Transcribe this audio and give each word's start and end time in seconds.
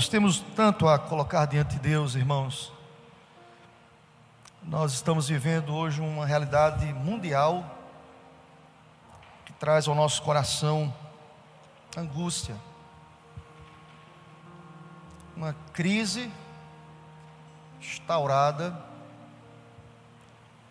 Nós 0.00 0.08
temos 0.08 0.40
tanto 0.56 0.88
a 0.88 0.98
colocar 0.98 1.44
diante 1.44 1.74
de 1.74 1.80
Deus, 1.80 2.14
irmãos. 2.14 2.72
Nós 4.62 4.94
estamos 4.94 5.28
vivendo 5.28 5.74
hoje 5.74 6.00
uma 6.00 6.24
realidade 6.24 6.90
mundial 6.94 7.78
que 9.44 9.52
traz 9.52 9.86
ao 9.86 9.94
nosso 9.94 10.22
coração 10.22 10.90
angústia, 11.94 12.56
uma 15.36 15.54
crise 15.74 16.32
instaurada 17.78 18.74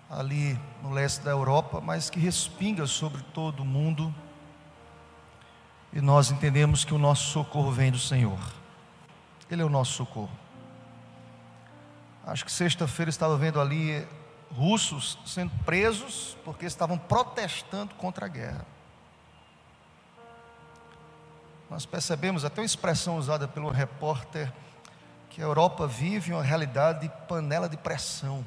ali 0.10 0.60
no 0.82 0.89
leste 0.89 1.21
da 1.21 1.30
Europa, 1.30 1.80
mas 1.80 2.10
que 2.10 2.20
respinga 2.20 2.88
sobre 2.88 3.21
todo 3.21 3.60
o 3.60 3.66
mundo. 3.66 4.11
E 5.93 6.02
nós 6.02 6.32
entendemos 6.32 6.84
que 6.84 6.96
o 6.96 6.98
nosso 6.98 7.28
socorro 7.28 7.71
vem 7.71 7.92
do 7.92 8.00
Senhor. 8.00 8.59
Ele 9.50 9.62
é 9.62 9.66
o 9.66 9.70
nosso 9.70 9.94
socorro. 9.94 10.32
Acho 12.26 12.46
que 12.46 12.52
sexta-feira 12.52 13.10
estava 13.10 13.36
vendo 13.38 13.60
ali 13.60 14.07
russos 14.52 15.18
sendo 15.26 15.52
presos 15.64 16.38
porque 16.44 16.66
estavam 16.66 16.98
protestando 16.98 17.96
contra 17.96 18.26
a 18.26 18.30
guerra. 18.30 18.66
Nós 21.70 21.86
percebemos 21.86 22.43
até 22.43 22.62
uma 22.62 22.66
expressão 22.66 23.18
usada 23.18 23.48
pelo 23.48 23.70
repórter 23.70 24.52
que 25.30 25.42
a 25.42 25.46
Europa 25.46 25.88
vive 25.88 26.34
uma 26.34 26.43
realidade 26.43 27.02
de 27.02 27.10
panela 27.28 27.70
de 27.70 27.78
pressão 27.78 28.46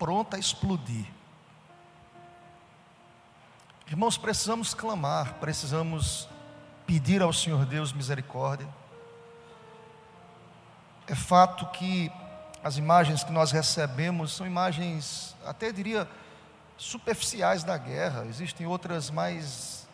pronta 0.00 0.38
a 0.38 0.40
explodir. 0.40 1.04
Irmãos, 3.86 4.16
precisamos 4.16 4.72
clamar, 4.72 5.34
precisamos 5.34 6.26
pedir 6.90 7.22
ao 7.22 7.32
Senhor 7.32 7.64
Deus 7.66 7.92
misericórdia. 7.92 8.66
É 11.06 11.14
fato 11.14 11.64
que 11.66 12.10
as 12.64 12.78
imagens 12.78 13.22
que 13.22 13.30
nós 13.30 13.52
recebemos 13.52 14.32
são 14.32 14.44
imagens, 14.44 15.36
até 15.46 15.70
diria, 15.70 16.08
superficiais 16.76 17.62
da 17.62 17.78
guerra. 17.78 18.26
Existem 18.26 18.66
outras 18.66 19.08
mais 19.08 19.88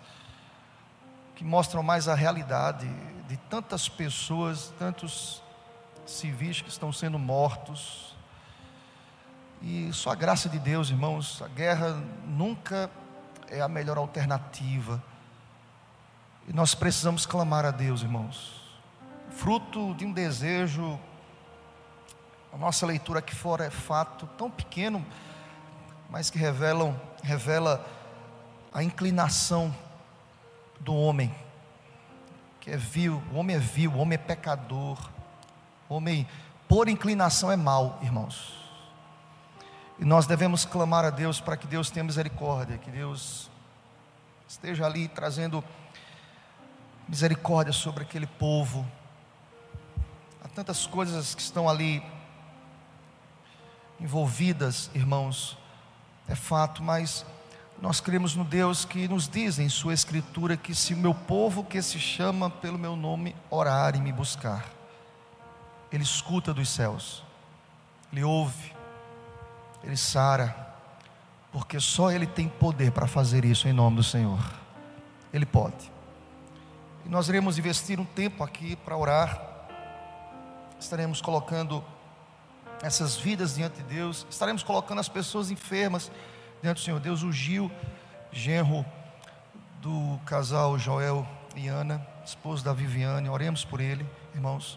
que 1.34 1.44
mostram 1.44 1.83
mais 1.83 2.08
a 2.08 2.14
realidade 2.14 2.89
de 3.28 3.36
tantas 3.36 3.91
pessoas, 3.91 4.72
tantos 4.78 5.42
civis 6.06 6.62
que 6.62 6.70
estão 6.70 6.91
sendo 6.91 7.19
mortos. 7.19 8.17
E 9.61 9.92
só 9.92 10.12
a 10.12 10.14
graça 10.14 10.48
de 10.48 10.58
Deus, 10.58 10.89
irmãos, 10.89 11.42
a 11.42 11.48
guerra 11.48 12.02
nunca 12.24 12.91
é 13.50 13.61
a 13.61 13.69
melhor 13.69 13.98
alternativa. 13.98 15.02
E 16.48 16.52
nós 16.52 16.75
precisamos 16.75 17.27
clamar 17.27 17.64
a 17.64 17.72
Deus, 17.72 18.02
irmãos. 18.02 18.62
Fruto 19.30 19.94
de 19.94 20.05
um 20.06 20.12
desejo, 20.12 20.98
a 22.52 22.56
nossa 22.56 22.86
leitura 22.86 23.19
aqui 23.19 23.34
fora 23.34 23.64
é 23.64 23.70
fato 23.70 24.27
tão 24.39 24.48
pequeno, 24.50 25.05
mas 26.08 26.30
que 26.30 26.39
revelam, 26.39 26.98
revela 27.22 27.84
a 28.72 28.83
inclinação 28.83 29.74
do 30.78 30.94
homem, 30.94 31.34
que 32.61 32.70
é 32.70 32.77
vil, 32.77 33.20
o 33.33 33.39
homem 33.39 33.56
é 33.56 33.58
vil, 33.58 33.91
o 33.92 33.98
homem 33.98 34.14
é 34.14 34.19
pecador, 34.19 34.98
o 35.89 35.97
homem 35.97 36.28
por 36.69 36.89
inclinação 36.89 37.50
é 37.50 37.56
mau, 37.56 37.98
irmãos. 38.02 38.55
E 39.98 40.05
nós 40.05 40.27
devemos 40.27 40.64
clamar 40.64 41.05
a 41.05 41.11
Deus 41.11 41.41
para 41.41 41.56
que 41.56 41.67
Deus 41.67 41.91
tenha 41.91 42.05
misericórdia, 42.05 42.78
que 42.78 42.91
Deus 42.91 43.50
esteja 44.48 44.86
ali 44.86 45.08
trazendo 45.08 45.64
misericórdia 47.08 47.72
sobre 47.72 48.02
aquele 48.02 48.27
povo. 48.27 48.86
Há 50.42 50.48
tantas 50.48 50.86
coisas 50.86 51.34
que 51.34 51.42
estão 51.42 51.68
ali 51.68 52.02
envolvidas, 54.00 54.90
irmãos, 54.94 55.56
é 56.28 56.34
fato, 56.34 56.83
mas 56.83 57.24
nós 57.80 58.00
cremos 58.00 58.34
no 58.34 58.45
Deus 58.45 58.84
que 58.84 59.06
nos 59.06 59.28
diz 59.28 59.58
em 59.58 59.68
Sua 59.68 59.95
Escritura 59.95 60.56
que 60.56 60.74
se 60.74 60.95
o 60.95 60.96
meu 60.96 61.14
povo 61.14 61.64
que 61.64 61.80
se 61.80 61.98
chama 61.98 62.50
pelo 62.50 62.78
meu 62.78 62.96
nome 62.96 63.36
orar 63.50 63.95
e 63.95 64.00
me 64.00 64.12
buscar, 64.12 64.66
Ele 65.92 66.02
escuta 66.02 66.52
dos 66.52 66.68
céus, 66.68 67.22
Ele 68.12 68.24
ouve, 68.24 68.72
Ele 69.84 69.96
sara, 69.96 70.55
porque 71.52 71.78
só 71.78 72.11
Ele 72.11 72.27
tem 72.27 72.48
poder 72.48 72.92
para 72.92 73.06
fazer 73.06 73.45
isso 73.45 73.68
em 73.68 73.72
nome 73.72 73.96
do 73.96 74.02
Senhor, 74.02 74.40
Ele 75.33 75.46
pode. 75.46 75.95
E 77.06 77.08
nós 77.08 77.28
iremos 77.28 77.56
investir 77.56 78.00
um 78.00 78.05
tempo 78.05 78.42
aqui 78.42 78.74
para 78.74 78.96
orar. 78.96 79.40
Estaremos 80.78 81.20
colocando 81.20 81.84
essas 82.83 83.14
vidas 83.14 83.55
diante 83.55 83.77
de 83.77 83.84
Deus. 83.84 84.27
Estaremos 84.28 84.64
colocando 84.64 84.98
as 84.98 85.08
pessoas 85.08 85.52
enfermas 85.52 86.11
diante 86.61 86.78
do 86.78 86.84
Senhor 86.84 86.98
Deus. 86.98 87.22
O 87.22 87.30
Gil, 87.30 87.70
genro 88.33 88.84
do 89.80 90.18
casal 90.27 90.77
Joel 90.80 91.24
e 91.55 91.68
Ana, 91.68 92.05
esposo 92.24 92.64
da 92.64 92.72
Viviane. 92.72 93.28
Oremos 93.28 93.64
por 93.64 93.80
ele, 93.80 94.05
irmãos. 94.34 94.77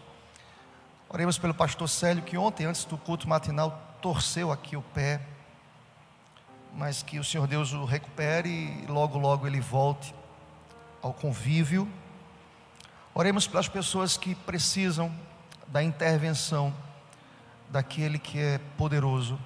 Oremos 1.08 1.36
pelo 1.36 1.52
pastor 1.52 1.88
Célio, 1.88 2.22
que 2.22 2.38
ontem, 2.38 2.64
antes 2.64 2.84
do 2.84 2.96
culto 2.96 3.28
matinal, 3.28 3.96
torceu 4.00 4.52
aqui 4.52 4.76
o 4.76 4.82
pé. 4.82 5.20
Mas 6.76 7.02
que 7.02 7.18
o 7.18 7.24
Senhor 7.24 7.48
Deus 7.48 7.72
o 7.72 7.84
recupere 7.84 8.48
e 8.48 8.86
logo, 8.86 9.18
logo 9.18 9.48
ele 9.48 9.60
volte 9.60 10.14
ao 11.02 11.12
convívio 11.12 11.92
Oremos 13.14 13.46
pelas 13.46 13.68
pessoas 13.68 14.16
que 14.16 14.34
precisam 14.34 15.12
da 15.66 15.82
intervenção 15.82 16.72
daquele 17.68 18.18
que 18.18 18.38
é 18.38 18.58
poderoso 18.76 19.38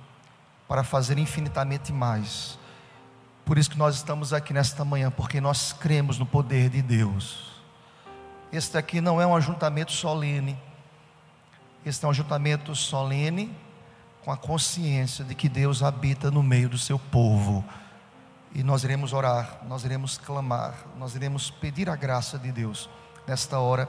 para 0.68 0.84
fazer 0.84 1.18
infinitamente 1.18 1.92
mais. 1.92 2.58
Por 3.44 3.58
isso 3.58 3.70
que 3.70 3.78
nós 3.78 3.96
estamos 3.96 4.32
aqui 4.32 4.52
nesta 4.52 4.84
manhã, 4.84 5.10
porque 5.10 5.40
nós 5.40 5.72
cremos 5.72 6.18
no 6.18 6.26
poder 6.26 6.68
de 6.70 6.82
Deus. 6.82 7.52
Este 8.52 8.78
aqui 8.78 9.00
não 9.00 9.20
é 9.20 9.26
um 9.26 9.34
ajuntamento 9.34 9.92
solene. 9.92 10.58
Este 11.84 12.04
é 12.04 12.08
um 12.08 12.10
ajuntamento 12.10 12.74
solene 12.74 13.54
com 14.24 14.30
a 14.30 14.36
consciência 14.36 15.24
de 15.24 15.34
que 15.34 15.48
Deus 15.48 15.82
habita 15.82 16.30
no 16.30 16.42
meio 16.42 16.68
do 16.68 16.78
seu 16.78 16.98
povo. 16.98 17.64
E 18.54 18.62
nós 18.62 18.84
iremos 18.84 19.12
orar, 19.12 19.58
nós 19.68 19.84
iremos 19.84 20.16
clamar, 20.16 20.74
nós 20.96 21.14
iremos 21.14 21.50
pedir 21.50 21.90
a 21.90 21.96
graça 21.96 22.38
de 22.38 22.52
Deus 22.52 22.88
nesta 23.26 23.58
hora. 23.58 23.88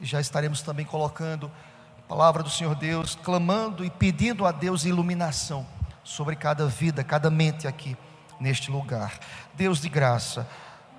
Já 0.00 0.20
estaremos 0.20 0.62
também 0.62 0.84
colocando 0.84 1.50
a 1.98 2.02
palavra 2.08 2.42
do 2.42 2.50
Senhor 2.50 2.74
Deus, 2.74 3.16
clamando 3.22 3.84
e 3.84 3.90
pedindo 3.90 4.46
a 4.46 4.52
Deus 4.52 4.84
iluminação 4.84 5.66
sobre 6.02 6.34
cada 6.34 6.66
vida, 6.66 7.04
cada 7.04 7.30
mente 7.30 7.68
aqui 7.68 7.96
neste 8.40 8.70
lugar. 8.70 9.18
Deus 9.54 9.80
de 9.80 9.88
graça, 9.88 10.48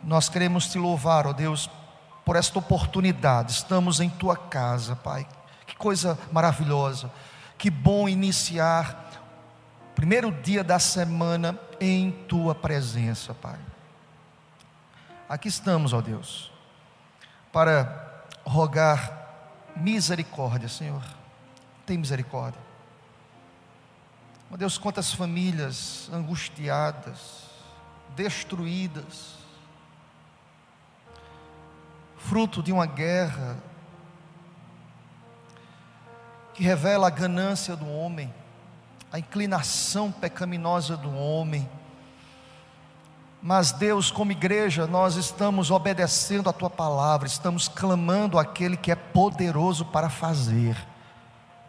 nós 0.04 0.30
queremos 0.30 0.68
te 0.68 0.78
louvar, 0.78 1.28
ó 1.28 1.34
Deus, 1.34 1.70
por 2.26 2.36
esta 2.36 2.58
oportunidade. 2.58 3.52
Estamos 3.52 4.00
em 4.00 4.10
tua 4.10 4.38
casa, 4.38 4.96
Pai. 4.96 5.28
Que 5.68 5.76
coisa 5.76 6.18
maravilhosa. 6.32 7.12
Que 7.58 7.70
bom 7.70 8.08
iniciar 8.08 9.10
o 9.92 9.96
primeiro 9.96 10.32
dia 10.32 10.64
da 10.64 10.80
semana 10.80 11.60
em 11.80 12.12
tua 12.12 12.56
presença, 12.56 13.34
Pai. 13.34 13.60
Aqui 15.28 15.48
estamos, 15.50 15.94
ó 15.94 16.02
Deus 16.02 16.53
para 17.54 18.26
rogar 18.44 19.70
misericórdia, 19.76 20.68
Senhor. 20.68 21.04
Tem 21.86 21.98
misericórdia. 21.98 22.60
Ó 24.52 24.58
Deus, 24.58 24.78
quantas 24.78 25.14
famílias 25.14 26.10
angustiadas, 26.12 27.44
destruídas, 28.16 29.36
fruto 32.18 32.64
de 32.64 32.72
uma 32.72 32.88
guerra 32.88 33.58
que 36.54 36.64
revela 36.64 37.08
a 37.08 37.12
ganância 37.12 37.76
do 37.76 37.88
homem, 37.88 38.34
a 39.12 39.20
inclinação 39.20 40.12
pecaminosa 40.12 40.98
do 40.98 41.16
homem 41.16 41.70
mas 43.46 43.74
Deus, 43.74 44.10
como 44.10 44.32
igreja, 44.32 44.88
nós 44.88 45.18
estamos 45.18 45.70
obedecendo 45.70 46.50
a 46.50 46.54
tua 46.54 46.70
palavra, 46.70 47.28
estamos 47.28 47.68
clamando 47.68 48.40
aquele 48.40 48.78
que 48.78 48.90
é 48.90 48.96
poderoso 48.96 49.84
para 49.84 50.10
fazer, 50.10 50.78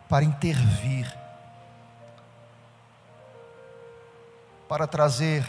para 0.09 0.25
intervir, 0.25 1.13
para 4.69 4.87
trazer 4.87 5.45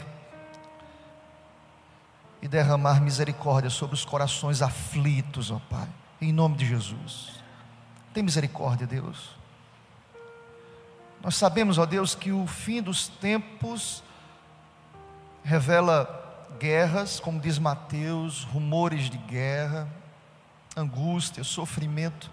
e 2.41 2.47
derramar 2.47 2.99
misericórdia 2.99 3.69
sobre 3.69 3.93
os 3.93 4.03
corações 4.03 4.63
aflitos, 4.63 5.51
ó 5.51 5.61
Pai, 5.69 5.87
em 6.19 6.33
nome 6.33 6.55
de 6.55 6.65
Jesus. 6.65 7.33
Tem 8.15 8.23
misericórdia, 8.23 8.87
Deus. 8.87 9.29
Nós 11.21 11.35
sabemos, 11.35 11.77
ó 11.77 11.85
Deus, 11.85 12.15
que 12.15 12.31
o 12.31 12.47
fim 12.47 12.81
dos 12.81 13.07
tempos 13.07 14.01
revela 15.45 16.23
guerras, 16.59 17.19
como 17.19 17.39
diz 17.39 17.59
Mateus, 17.59 18.43
rumores 18.45 19.09
de 19.09 19.17
guerra, 19.17 19.87
angústia, 20.75 21.43
sofrimento. 21.43 22.31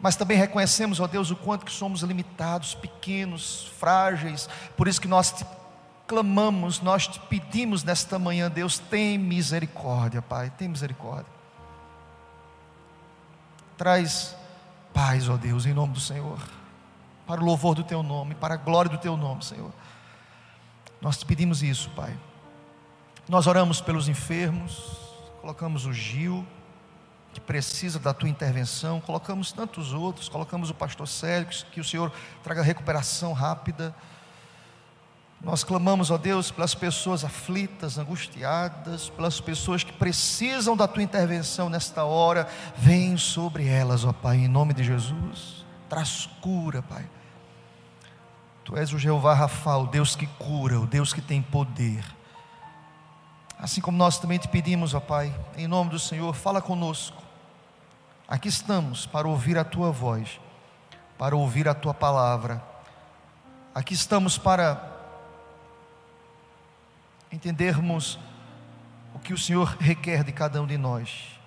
Mas 0.00 0.14
também 0.14 0.38
reconhecemos, 0.38 1.00
ó 1.00 1.06
Deus, 1.08 1.30
o 1.30 1.36
quanto 1.36 1.64
que 1.64 1.72
somos 1.72 2.02
limitados, 2.02 2.74
pequenos, 2.74 3.72
frágeis. 3.78 4.48
Por 4.76 4.86
isso 4.86 5.00
que 5.00 5.08
nós 5.08 5.32
te 5.32 5.44
clamamos, 6.06 6.80
nós 6.80 7.08
te 7.08 7.18
pedimos 7.18 7.82
nesta 7.82 8.18
manhã, 8.18 8.48
Deus, 8.48 8.78
tem 8.78 9.18
misericórdia, 9.18 10.22
Pai, 10.22 10.50
tem 10.56 10.68
misericórdia. 10.68 11.32
Traz 13.76 14.36
paz, 14.92 15.28
ó 15.28 15.36
Deus, 15.36 15.66
em 15.66 15.74
nome 15.74 15.94
do 15.94 16.00
Senhor, 16.00 16.38
para 17.26 17.40
o 17.40 17.44
louvor 17.44 17.74
do 17.74 17.82
Teu 17.82 18.02
nome, 18.02 18.36
para 18.36 18.54
a 18.54 18.58
glória 18.58 18.90
do 18.90 18.98
Teu 18.98 19.16
nome, 19.16 19.44
Senhor. 19.44 19.72
Nós 21.04 21.18
te 21.18 21.26
pedimos 21.26 21.62
isso, 21.62 21.90
Pai. 21.90 22.16
Nós 23.28 23.46
oramos 23.46 23.78
pelos 23.78 24.08
enfermos, 24.08 24.98
colocamos 25.42 25.84
o 25.84 25.92
Gil, 25.92 26.46
que 27.34 27.42
precisa 27.42 27.98
da 27.98 28.14
tua 28.14 28.26
intervenção, 28.26 29.02
colocamos 29.02 29.52
tantos 29.52 29.92
outros, 29.92 30.30
colocamos 30.30 30.70
o 30.70 30.74
pastor 30.74 31.06
Sérgio, 31.06 31.66
que 31.66 31.78
o 31.78 31.84
Senhor 31.84 32.10
traga 32.42 32.62
recuperação 32.62 33.34
rápida. 33.34 33.94
Nós 35.42 35.62
clamamos, 35.62 36.10
ó 36.10 36.16
Deus, 36.16 36.50
pelas 36.50 36.74
pessoas 36.74 37.22
aflitas, 37.22 37.98
angustiadas, 37.98 39.10
pelas 39.10 39.38
pessoas 39.38 39.84
que 39.84 39.92
precisam 39.92 40.74
da 40.74 40.88
tua 40.88 41.02
intervenção 41.02 41.68
nesta 41.68 42.04
hora. 42.04 42.48
Vem 42.78 43.18
sobre 43.18 43.68
elas, 43.68 44.06
ó 44.06 44.12
Pai, 44.14 44.38
em 44.38 44.48
nome 44.48 44.72
de 44.72 44.82
Jesus. 44.82 45.66
Traz 45.86 46.30
cura, 46.40 46.80
Pai. 46.80 47.06
Tu 48.64 48.76
és 48.76 48.92
o 48.92 48.98
Jeová 48.98 49.34
Rafa, 49.34 49.76
o 49.76 49.86
Deus 49.86 50.16
que 50.16 50.26
cura, 50.26 50.80
o 50.80 50.86
Deus 50.86 51.12
que 51.12 51.20
tem 51.20 51.42
poder. 51.42 52.02
Assim 53.58 53.80
como 53.80 53.96
nós 53.96 54.18
também 54.18 54.38
te 54.38 54.48
pedimos, 54.48 54.94
ó 54.94 55.00
Pai, 55.00 55.34
em 55.56 55.66
nome 55.66 55.90
do 55.90 55.98
Senhor, 55.98 56.34
fala 56.34 56.62
conosco. 56.62 57.22
Aqui 58.26 58.48
estamos 58.48 59.04
para 59.04 59.28
ouvir 59.28 59.58
a 59.58 59.64
tua 59.64 59.90
voz, 59.90 60.40
para 61.18 61.36
ouvir 61.36 61.68
a 61.68 61.74
tua 61.74 61.92
palavra. 61.92 62.62
Aqui 63.74 63.92
estamos 63.92 64.38
para 64.38 64.92
entendermos 67.30 68.18
o 69.14 69.18
que 69.18 69.34
o 69.34 69.38
Senhor 69.38 69.76
requer 69.78 70.24
de 70.24 70.32
cada 70.32 70.60
um 70.62 70.66
de 70.66 70.78
nós. 70.78 71.38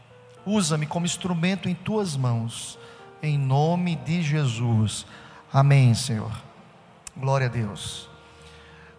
Usa-me 0.46 0.86
como 0.86 1.06
instrumento 1.06 1.68
em 1.68 1.74
tuas 1.74 2.16
mãos, 2.16 2.78
em 3.24 3.38
nome 3.38 3.96
de 3.96 4.22
Jesus. 4.22 5.06
Amém, 5.52 5.94
Senhor. 5.96 6.47
Glória 7.20 7.48
a 7.48 7.50
Deus. 7.50 8.08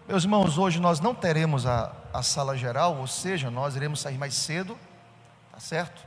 Meus 0.08 0.24
irmãos, 0.24 0.58
hoje 0.58 0.80
nós 0.80 0.98
não 0.98 1.14
teremos 1.14 1.64
a, 1.66 1.92
a 2.12 2.20
sala 2.20 2.58
geral, 2.58 2.96
ou 2.96 3.06
seja, 3.06 3.48
nós 3.48 3.76
iremos 3.76 4.00
sair 4.00 4.18
mais 4.18 4.34
cedo, 4.34 4.76
tá 5.52 5.60
certo? 5.60 6.04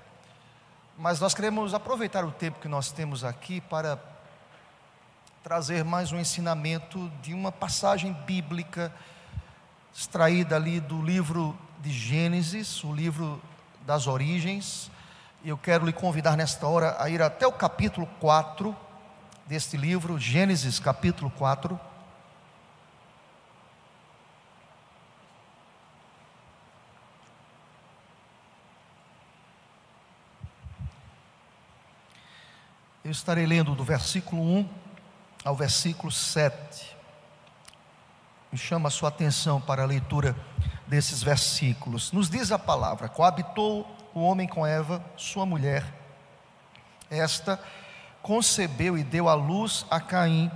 Mas 0.98 1.22
nós 1.22 1.34
queremos 1.34 1.74
aproveitar 1.74 2.26
o 2.26 2.32
tempo 2.32 2.60
que 2.60 2.68
nós 2.68 2.92
temos 2.92 3.24
aqui 3.24 3.62
para 3.62 3.98
trazer 5.42 5.86
mais 5.86 6.12
um 6.12 6.20
ensinamento 6.20 7.10
de 7.22 7.34
uma 7.34 7.50
passagem 7.50 8.12
bíblica 8.12 8.92
extraída 9.96 10.58
ali 10.58 10.82
do 10.82 11.02
livro 11.02 11.58
de 11.80 11.94
Gênesis, 11.94 12.84
o 12.84 12.94
livro 12.94 13.42
das 13.86 14.06
origens. 14.06 14.92
Eu 15.46 15.58
quero 15.58 15.86
lhe 15.86 15.94
convidar 15.94 16.36
nesta 16.36 16.68
hora 16.68 16.98
a 17.00 17.10
ir 17.10 17.22
até 17.22 17.48
o 17.48 17.54
capítulo 17.54 18.06
4 18.20 18.76
deste 19.48 19.78
livro, 19.78 20.20
Gênesis 20.20 20.78
capítulo 20.78 21.32
4. 21.38 21.80
Eu 33.04 33.10
estarei 33.10 33.48
lendo 33.48 33.74
do 33.74 33.84
versículo 33.84 34.44
1 34.44 34.70
ao 35.44 35.56
versículo 35.56 36.12
7. 36.12 36.96
Me 38.52 38.58
chama 38.60 38.90
a 38.90 38.92
sua 38.92 39.10
atenção 39.10 39.60
para 39.60 39.82
a 39.82 39.88
leitura 39.88 40.36
desses 40.86 41.24
versículos. 41.24 42.12
Nos 42.12 42.30
diz 42.30 42.52
a 42.52 42.60
palavra: 42.60 43.10
coabitou 43.10 43.90
o 44.14 44.22
homem 44.22 44.48
com 44.48 44.68
Eva, 44.68 45.04
sua 45.18 45.48
mulher. 45.48 45.84
Esta 47.10 47.60
concebeu 48.22 48.96
e 48.96 49.04
deu 49.04 49.28
à 49.28 49.34
luz 49.34 49.84
a 49.90 50.00
Caim. 50.00 50.52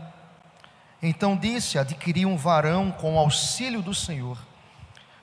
Então 1.01 1.35
disse: 1.35 1.79
Adquiri 1.79 2.27
um 2.27 2.37
varão 2.37 2.91
com 2.91 3.17
auxílio 3.17 3.81
do 3.81 3.95
Senhor. 3.95 4.37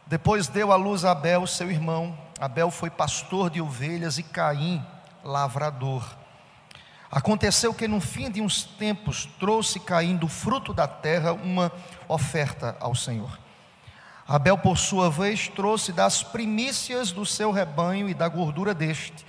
Depois 0.08 0.48
deu 0.48 0.72
à 0.72 0.76
luz 0.76 1.04
a 1.04 1.12
Abel, 1.12 1.46
seu 1.46 1.70
irmão. 1.70 2.18
Abel 2.40 2.68
foi 2.68 2.90
pastor 2.90 3.48
de 3.48 3.60
ovelhas 3.60 4.18
e 4.18 4.24
Caim, 4.24 4.84
lavrador. 5.22 6.20
Aconteceu 7.12 7.74
que 7.74 7.86
no 7.86 8.00
fim 8.00 8.30
de 8.30 8.40
uns 8.40 8.64
tempos 8.64 9.28
trouxe 9.38 9.78
caindo 9.78 10.26
fruto 10.26 10.72
da 10.72 10.88
terra 10.88 11.34
uma 11.34 11.70
oferta 12.08 12.74
ao 12.80 12.94
Senhor. 12.94 13.38
Abel, 14.26 14.56
por 14.56 14.78
sua 14.78 15.10
vez, 15.10 15.46
trouxe 15.46 15.92
das 15.92 16.22
primícias 16.22 17.12
do 17.12 17.26
seu 17.26 17.52
rebanho 17.52 18.08
e 18.08 18.14
da 18.14 18.26
gordura 18.28 18.72
deste. 18.72 19.26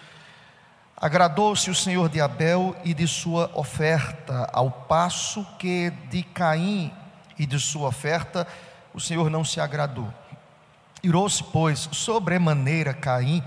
Agradou-se 0.96 1.70
o 1.70 1.76
Senhor 1.76 2.08
de 2.08 2.22
Abel 2.22 2.74
e 2.86 2.94
de 2.94 3.06
sua 3.06 3.52
oferta, 3.54 4.50
ao 4.54 4.72
passo 4.72 5.46
que 5.60 5.92
de 6.10 6.24
Caim 6.24 6.90
e 7.38 7.46
de 7.46 7.60
sua 7.60 7.90
oferta 7.90 8.48
o 8.94 9.02
Senhor 9.02 9.30
não 9.30 9.44
se 9.44 9.60
agradou. 9.60 10.08
Irou-se, 11.04 11.44
pois, 11.44 11.90
sobremaneira 11.92 12.94
Caim 12.94 13.44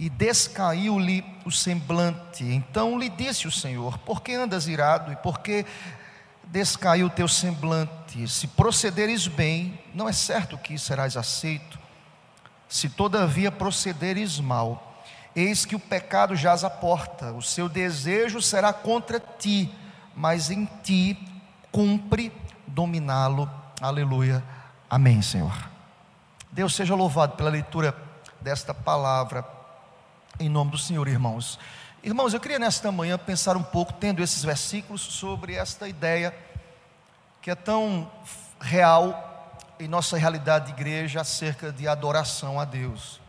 e 0.00 0.08
descaiu-lhe 0.08 1.22
o 1.44 1.52
semblante. 1.52 2.42
Então 2.42 2.98
lhe 2.98 3.10
disse 3.10 3.46
o 3.46 3.52
Senhor: 3.52 3.98
Por 3.98 4.22
que 4.22 4.32
andas 4.32 4.66
irado 4.66 5.12
e 5.12 5.16
por 5.16 5.40
que 5.40 5.66
descaiu 6.42 7.08
o 7.08 7.10
teu 7.10 7.28
semblante? 7.28 8.26
Se 8.26 8.46
procederes 8.48 9.26
bem, 9.26 9.78
não 9.94 10.08
é 10.08 10.12
certo 10.12 10.56
que 10.56 10.78
serás 10.78 11.18
aceito. 11.18 11.78
Se 12.66 12.88
todavia 12.88 13.52
procederes 13.52 14.40
mal, 14.40 15.02
eis 15.36 15.66
que 15.66 15.76
o 15.76 15.80
pecado 15.80 16.34
jaz 16.34 16.64
à 16.64 16.70
porta, 16.70 17.32
o 17.32 17.42
seu 17.42 17.68
desejo 17.68 18.40
será 18.40 18.72
contra 18.72 19.20
ti, 19.20 19.70
mas 20.16 20.50
em 20.50 20.64
ti 20.82 21.18
cumpre 21.70 22.32
dominá-lo. 22.66 23.50
Aleluia. 23.82 24.42
Amém, 24.88 25.20
Senhor. 25.20 25.68
Deus 26.50 26.74
seja 26.74 26.94
louvado 26.94 27.36
pela 27.36 27.50
leitura 27.50 27.94
desta 28.40 28.72
palavra 28.72 29.59
em 30.40 30.48
nome 30.48 30.70
do 30.70 30.78
Senhor, 30.78 31.06
irmãos. 31.06 31.58
Irmãos, 32.02 32.32
eu 32.32 32.40
queria 32.40 32.58
nesta 32.58 32.90
manhã 32.90 33.18
pensar 33.18 33.58
um 33.58 33.62
pouco, 33.62 33.92
tendo 33.92 34.22
esses 34.22 34.42
versículos, 34.42 35.02
sobre 35.02 35.54
esta 35.54 35.86
ideia 35.86 36.34
que 37.42 37.50
é 37.50 37.54
tão 37.54 38.10
real 38.58 39.58
em 39.78 39.86
nossa 39.86 40.16
realidade 40.16 40.66
de 40.66 40.72
igreja 40.72 41.20
acerca 41.20 41.70
de 41.70 41.86
adoração 41.86 42.58
a 42.58 42.64
Deus. 42.64 43.20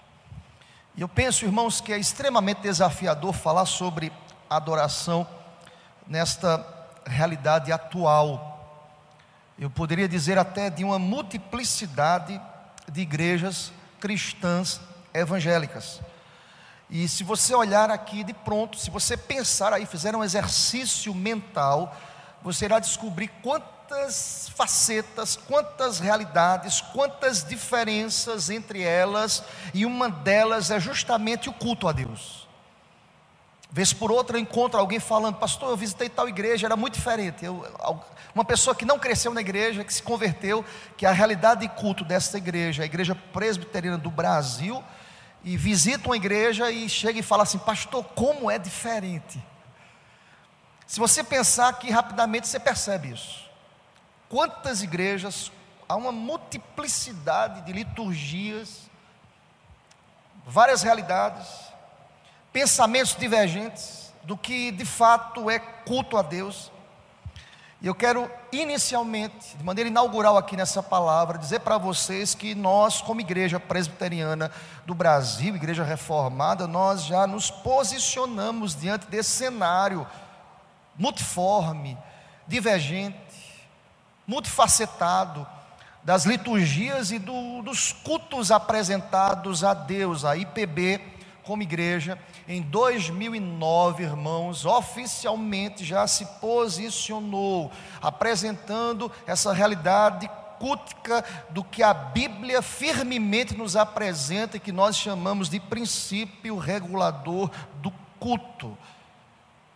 E 0.96 1.02
eu 1.02 1.10
penso, 1.10 1.44
irmãos, 1.44 1.82
que 1.82 1.92
é 1.92 1.98
extremamente 1.98 2.62
desafiador 2.62 3.34
falar 3.34 3.66
sobre 3.66 4.12
adoração 4.50 5.28
nesta 6.08 6.66
realidade 7.06 7.74
atual. 7.74 8.48
Eu 9.60 9.70
poderia 9.70 10.08
dizer 10.08 10.38
até 10.38 10.70
de 10.70 10.86
uma 10.86 10.98
multiplicidade 10.98 12.40
de 12.90 13.02
igrejas 13.02 13.74
cristãs 14.00 14.80
evangélicas. 15.14 16.00
E 16.92 17.08
se 17.08 17.24
você 17.24 17.56
olhar 17.56 17.90
aqui 17.90 18.22
de 18.22 18.34
pronto, 18.34 18.78
se 18.78 18.90
você 18.90 19.16
pensar 19.16 19.72
aí, 19.72 19.86
fizer 19.86 20.14
um 20.14 20.22
exercício 20.22 21.16
mental, 21.16 21.96
você 22.44 22.66
irá 22.66 22.80
descobrir 22.80 23.30
quantas 23.42 24.52
facetas, 24.54 25.38
quantas 25.38 26.00
realidades, 26.00 26.82
quantas 26.82 27.46
diferenças 27.46 28.50
entre 28.50 28.82
elas, 28.84 29.42
e 29.74 29.86
uma 29.86 30.10
delas 30.10 30.70
é 30.70 30.82
justamente 30.82 31.48
o 31.48 31.54
culto 31.54 31.88
a 31.88 31.94
Deus. 31.94 32.46
Vez 33.72 33.94
por 33.94 34.12
outra 34.12 34.36
eu 34.36 34.42
encontro 34.42 34.78
alguém 34.78 35.00
falando, 35.00 35.38
pastor, 35.38 35.70
eu 35.70 35.78
visitei 35.78 36.10
tal 36.10 36.28
igreja, 36.28 36.68
era 36.68 36.76
muito 36.76 36.96
diferente. 36.96 37.46
Eu, 37.46 37.66
uma 38.36 38.44
pessoa 38.44 38.76
que 38.76 38.84
não 38.84 39.00
cresceu 39.00 39.34
na 39.34 39.40
igreja, 39.40 39.86
que 39.86 39.94
se 39.94 40.04
converteu, 40.04 40.66
que 40.98 41.06
a 41.06 41.14
realidade 41.14 41.62
de 41.62 41.70
culto 41.70 42.04
dessa 42.04 42.38
igreja, 42.38 42.84
a 42.84 42.86
igreja 42.86 43.16
presbiteriana 43.16 43.98
do 43.98 44.12
Brasil, 44.12 44.84
e 45.44 45.58
visita 45.58 46.08
uma 46.08 46.16
igreja 46.16 46.70
e 46.72 46.88
chega 46.88 47.20
e 47.20 47.24
fala 47.24 47.44
assim: 47.44 47.58
Pastor, 47.58 48.04
como 48.16 48.50
é 48.50 48.58
diferente. 48.58 49.42
Se 50.86 51.00
você 51.00 51.24
pensar 51.24 51.70
aqui 51.70 51.90
rapidamente, 51.90 52.48
você 52.48 52.60
percebe 52.60 53.14
isso. 53.14 53.50
Quantas 54.28 54.84
igrejas, 54.84 55.52
há 55.88 55.96
uma 55.96 56.12
multiplicidade 56.12 57.62
de 57.62 57.74
liturgias, 57.74 58.90
várias 60.46 60.82
realidades, 60.82 61.48
pensamentos 62.52 63.16
divergentes 63.16 64.14
do 64.24 64.38
que 64.38 64.72
de 64.72 64.86
fato 64.86 65.50
é 65.50 65.60
culto 65.60 66.18
a 66.18 66.22
Deus. 66.22 66.71
E 67.82 67.88
eu 67.88 67.96
quero 67.96 68.30
inicialmente, 68.52 69.58
de 69.58 69.64
maneira 69.64 69.90
inaugural 69.90 70.38
aqui 70.38 70.56
nessa 70.56 70.84
palavra, 70.84 71.40
dizer 71.40 71.62
para 71.62 71.80
vocês 71.80 72.36
que 72.36 72.54
nós, 72.54 73.02
como 73.02 73.22
igreja 73.22 73.60
presbiteriana 73.60 74.52
do 74.86 74.94
Brasil, 74.94 75.56
igreja 75.56 75.84
reformada, 75.84 76.68
nós 76.68 77.04
já 77.04 77.26
nos 77.26 77.50
posicionamos 77.50 78.76
diante 78.76 79.08
desse 79.08 79.32
cenário 79.32 80.06
multiforme, 80.96 81.98
divergente, 82.48 83.18
multifacetado 84.28 85.48
das 86.04 86.24
liturgias 86.26 87.12
e 87.12 87.18
do, 87.18 87.64
dos 87.64 87.92
cultos 87.92 88.52
apresentados 88.52 89.64
a 89.64 89.74
Deus, 89.74 90.24
a 90.24 90.38
IPB, 90.38 91.02
como 91.44 91.64
igreja, 91.64 92.20
em 92.48 92.62
2009, 92.62 94.04
irmãos, 94.04 94.66
oficialmente 94.66 95.86
já 95.86 96.06
se 96.08 96.26
posicionou, 96.40 97.72
apresentando 98.02 99.12
essa 99.26 99.54
realidade 99.54 100.30
cultica 100.60 101.26
do 101.50 101.64
que 101.64 101.82
a 101.82 101.94
Bíblia 101.94 102.62
firmemente 102.62 103.58
nos 103.58 103.76
apresenta 103.76 104.58
e 104.58 104.60
que 104.60 104.72
nós 104.72 104.96
chamamos 104.96 105.50
de 105.50 105.60
princípio 105.60 106.58
regulador 106.58 107.50
do 107.82 107.92
culto. 108.20 108.78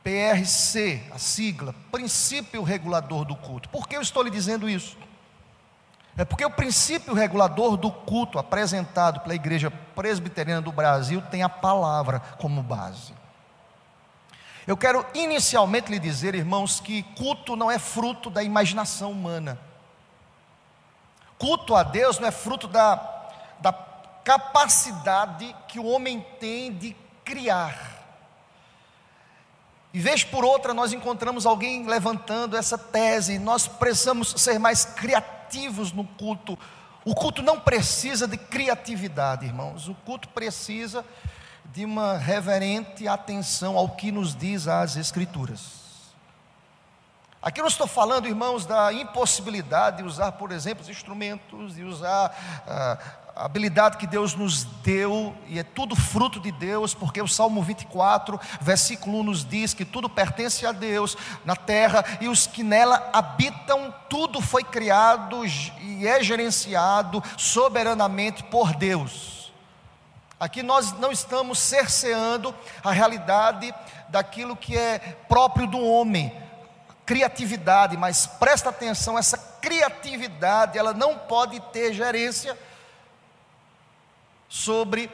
PRC, 0.03 1.01
a 1.11 1.17
sigla, 1.17 1.73
princípio 1.91 2.61
regulador 2.61 3.25
do 3.25 3.35
culto. 3.35 3.67
Por 3.69 3.87
que 3.87 3.95
eu 3.95 4.01
estou 4.01 4.21
lhe 4.21 4.29
dizendo 4.29 4.69
isso? 4.69 4.95
É 6.17 6.23
porque 6.23 6.45
o 6.45 6.49
princípio 6.49 7.13
regulador 7.13 7.75
do 7.75 7.91
culto 7.91 8.39
apresentado 8.39 9.19
pela 9.19 9.35
Igreja 9.35 9.69
Presbiteriana 9.69 10.61
do 10.61 10.71
Brasil 10.71 11.21
tem 11.29 11.43
a 11.43 11.49
palavra 11.49 12.21
como 12.39 12.63
base. 12.63 13.13
Eu 14.65 14.77
quero 14.77 15.05
inicialmente 15.13 15.91
lhe 15.91 15.99
dizer, 15.99 16.33
irmãos, 16.33 16.79
que 16.79 17.03
culto 17.17 17.55
não 17.55 17.69
é 17.69 17.77
fruto 17.77 18.29
da 18.29 18.41
imaginação 18.41 19.11
humana. 19.11 19.59
Culto 21.37 21.75
a 21.75 21.83
Deus 21.83 22.17
não 22.17 22.29
é 22.29 22.31
fruto 22.31 22.67
da, 22.67 22.95
da 23.59 23.73
capacidade 24.23 25.53
que 25.67 25.79
o 25.79 25.85
homem 25.85 26.25
tem 26.39 26.71
de 26.71 26.95
criar. 27.25 27.93
E 29.93 29.99
vez 29.99 30.23
por 30.23 30.45
outra 30.45 30.73
nós 30.73 30.93
encontramos 30.93 31.45
alguém 31.45 31.85
levantando 31.85 32.55
essa 32.55 32.77
tese, 32.77 33.37
nós 33.37 33.67
precisamos 33.67 34.33
ser 34.37 34.57
mais 34.57 34.85
criativos 34.85 35.34
no 35.93 36.05
culto. 36.05 36.57
O 37.03 37.13
culto 37.13 37.41
não 37.41 37.59
precisa 37.59 38.27
de 38.27 38.37
criatividade, 38.37 39.45
irmãos. 39.45 39.87
O 39.87 39.93
culto 39.93 40.27
precisa 40.29 41.05
de 41.65 41.85
uma 41.85 42.17
reverente 42.17 43.07
atenção 43.07 43.77
ao 43.77 43.89
que 43.89 44.11
nos 44.11 44.35
diz 44.35 44.67
as 44.67 44.95
Escrituras. 44.95 45.85
Aqui 47.41 47.59
eu 47.59 47.63
não 47.63 47.69
estou 47.69 47.85
falando, 47.85 48.27
irmãos, 48.27 48.65
da 48.65 48.91
impossibilidade 48.91 49.97
de 49.97 50.03
usar, 50.03 50.31
por 50.31 50.51
exemplo, 50.51 50.81
os 50.81 50.89
instrumentos, 50.89 51.75
de 51.75 51.83
usar 51.83 52.35
ah, 52.67 52.97
a 53.35 53.45
habilidade 53.45 53.97
que 53.97 54.07
Deus 54.07 54.33
nos 54.33 54.63
deu, 54.63 55.35
e 55.47 55.59
é 55.59 55.63
tudo 55.63 55.93
fruto 55.93 56.39
de 56.39 56.53
Deus, 56.53 56.93
porque 56.93 57.21
o 57.21 57.27
Salmo 57.27 57.61
24, 57.61 58.39
versículo 58.61 59.19
1 59.19 59.23
nos 59.23 59.45
diz 59.45 59.73
que 59.73 59.83
tudo 59.83 60.09
pertence 60.09 60.65
a 60.65 60.71
Deus 60.71 61.17
na 61.43 61.53
terra, 61.53 62.05
e 62.21 62.29
os 62.29 62.47
que 62.47 62.63
nela 62.63 63.09
habitam, 63.11 63.93
tudo 64.09 64.39
foi 64.39 64.63
criado 64.63 65.45
e 65.45 66.07
é 66.07 66.23
gerenciado 66.23 67.21
soberanamente 67.37 68.41
por 68.43 68.73
Deus. 68.73 69.51
Aqui 70.39 70.63
nós 70.63 70.93
não 70.93 71.11
estamos 71.11 71.59
cerceando 71.59 72.55
a 72.81 72.91
realidade 72.91 73.73
daquilo 74.07 74.55
que 74.55 74.77
é 74.77 74.99
próprio 75.27 75.67
do 75.67 75.79
homem, 75.79 76.33
criatividade, 77.05 77.97
mas 77.97 78.25
presta 78.25 78.69
atenção, 78.69 79.19
essa 79.19 79.37
criatividade, 79.37 80.77
ela 80.77 80.93
não 80.93 81.17
pode 81.17 81.59
ter 81.73 81.93
gerência 81.93 82.57
sobre 84.47 85.09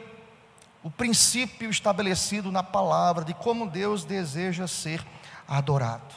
o 0.82 0.90
princípio 0.90 1.70
estabelecido 1.70 2.50
na 2.50 2.62
palavra 2.62 3.24
de 3.24 3.34
como 3.34 3.68
Deus 3.68 4.04
deseja 4.04 4.66
ser 4.66 5.04
adorado. 5.46 6.14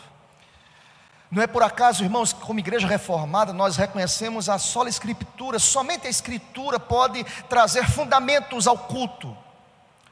Não 1.29 1.41
é 1.41 1.47
por 1.47 1.63
acaso, 1.63 2.03
irmãos, 2.03 2.31
que 2.31 2.39
como 2.39 2.59
igreja 2.59 2.87
reformada 2.87 3.51
nós 3.51 3.75
reconhecemos 3.75 4.47
a 4.47 4.57
sola 4.57 4.89
escritura, 4.89 5.59
somente 5.59 6.07
a 6.07 6.09
escritura 6.09 6.79
pode 6.79 7.23
trazer 7.49 7.85
fundamentos 7.89 8.67
ao 8.67 8.77
culto. 8.77 9.35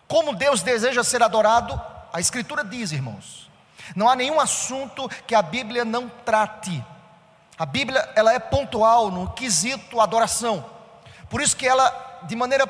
Como 0.07 0.35
Deus 0.35 0.61
deseja 0.61 1.03
ser 1.03 1.23
adorado, 1.23 1.79
a 2.11 2.19
escritura 2.19 2.63
diz, 2.63 2.91
irmãos. 2.91 3.49
Não 3.95 4.09
há 4.09 4.15
nenhum 4.15 4.39
assunto 4.39 5.09
que 5.25 5.35
a 5.35 5.41
Bíblia 5.41 5.85
não 5.85 6.09
trate. 6.09 6.83
A 7.57 7.65
Bíblia, 7.65 8.09
ela 8.15 8.33
é 8.33 8.39
pontual 8.39 9.11
no 9.11 9.29
quesito 9.31 9.99
adoração. 9.99 10.65
Por 11.29 11.41
isso 11.41 11.55
que 11.55 11.67
ela 11.67 12.21
de 12.23 12.35
maneira 12.35 12.65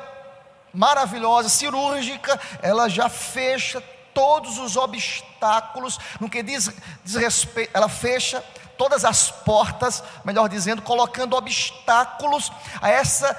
maravilhosa, 0.74 1.48
cirúrgica, 1.48 2.38
ela 2.60 2.88
já 2.88 3.08
fecha 3.08 3.80
todos 4.12 4.58
os 4.58 4.76
obstáculos, 4.76 5.98
no 6.20 6.28
que 6.28 6.42
diz, 6.42 6.70
diz 7.04 7.14
respeito, 7.14 7.70
ela 7.74 7.88
fecha 7.88 8.44
todas 8.76 9.04
as 9.04 9.30
portas, 9.30 10.02
melhor 10.24 10.48
dizendo, 10.48 10.82
colocando 10.82 11.36
obstáculos 11.36 12.52
a 12.80 12.90
essa 12.90 13.34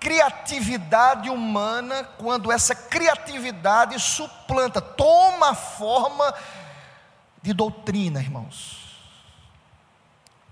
criatividade 0.00 1.28
humana, 1.28 2.04
quando 2.18 2.52
essa 2.52 2.74
criatividade 2.74 3.98
suplanta, 3.98 4.80
toma 4.80 5.50
a 5.50 5.54
forma 5.54 6.32
de 7.42 7.52
doutrina, 7.52 8.20
irmãos. 8.20 8.78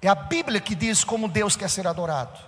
É 0.02 0.08
a 0.08 0.14
Bíblia 0.14 0.60
que 0.60 0.74
diz 0.74 1.04
como 1.04 1.28
Deus 1.28 1.56
quer 1.56 1.70
ser 1.70 1.86
adorado. 1.86 2.38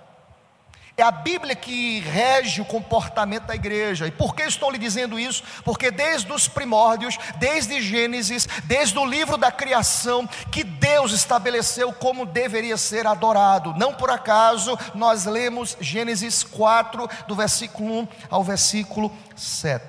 É 0.98 1.02
a 1.04 1.12
Bíblia 1.12 1.54
que 1.54 2.00
rege 2.00 2.60
o 2.60 2.64
comportamento 2.64 3.44
da 3.44 3.54
igreja. 3.54 4.08
E 4.08 4.10
por 4.10 4.34
que 4.34 4.42
estou 4.42 4.68
lhe 4.68 4.78
dizendo 4.78 5.16
isso? 5.16 5.44
Porque 5.64 5.92
desde 5.92 6.32
os 6.32 6.48
primórdios, 6.48 7.16
desde 7.36 7.80
Gênesis, 7.80 8.48
desde 8.64 8.98
o 8.98 9.04
livro 9.04 9.36
da 9.36 9.52
criação, 9.52 10.26
que 10.50 10.64
Deus 10.64 11.12
estabeleceu 11.12 11.92
como 11.92 12.26
deveria 12.26 12.76
ser 12.76 13.06
adorado. 13.06 13.74
Não 13.74 13.94
por 13.94 14.10
acaso 14.10 14.76
nós 14.92 15.24
lemos 15.24 15.76
Gênesis 15.80 16.42
4, 16.42 17.08
do 17.28 17.36
versículo 17.36 18.00
1 18.00 18.08
ao 18.28 18.42
versículo 18.42 19.16
7. 19.36 19.86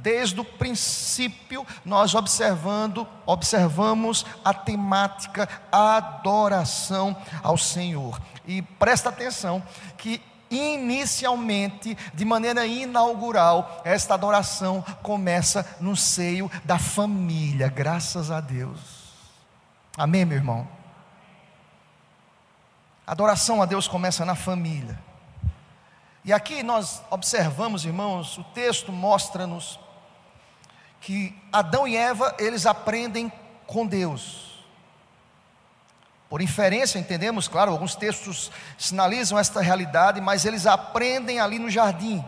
Desde 0.00 0.40
o 0.40 0.44
princípio, 0.44 1.66
nós 1.84 2.14
observando, 2.14 3.06
observamos 3.26 4.24
a 4.42 4.54
temática 4.54 5.46
adoração 5.70 7.14
ao 7.42 7.58
Senhor. 7.58 8.18
E 8.46 8.62
presta 8.62 9.10
atenção 9.10 9.62
que 9.98 10.22
inicialmente, 10.50 11.96
de 12.14 12.24
maneira 12.24 12.66
inaugural, 12.66 13.82
esta 13.84 14.14
adoração 14.14 14.82
começa 15.02 15.66
no 15.80 15.96
seio 15.96 16.50
da 16.64 16.78
família, 16.78 17.68
graças 17.68 18.30
a 18.30 18.40
Deus. 18.40 18.80
Amém, 19.96 20.24
meu 20.24 20.36
irmão? 20.36 20.68
A 23.06 23.12
adoração 23.12 23.62
a 23.62 23.66
Deus 23.66 23.88
começa 23.88 24.24
na 24.24 24.34
família. 24.34 24.98
E 26.24 26.32
aqui 26.32 26.62
nós 26.62 27.02
observamos, 27.10 27.84
irmãos, 27.84 28.36
o 28.36 28.44
texto 28.44 28.92
mostra-nos 28.92 29.80
que 31.00 31.34
Adão 31.52 31.88
e 31.88 31.96
Eva, 31.96 32.34
eles 32.38 32.66
aprendem 32.66 33.32
com 33.66 33.86
Deus. 33.86 34.47
Por 36.28 36.42
inferência, 36.42 36.98
entendemos, 36.98 37.48
claro, 37.48 37.72
alguns 37.72 37.94
textos 37.94 38.50
sinalizam 38.76 39.38
esta 39.38 39.60
realidade, 39.60 40.20
mas 40.20 40.44
eles 40.44 40.66
aprendem 40.66 41.40
ali 41.40 41.58
no 41.58 41.70
jardim. 41.70 42.22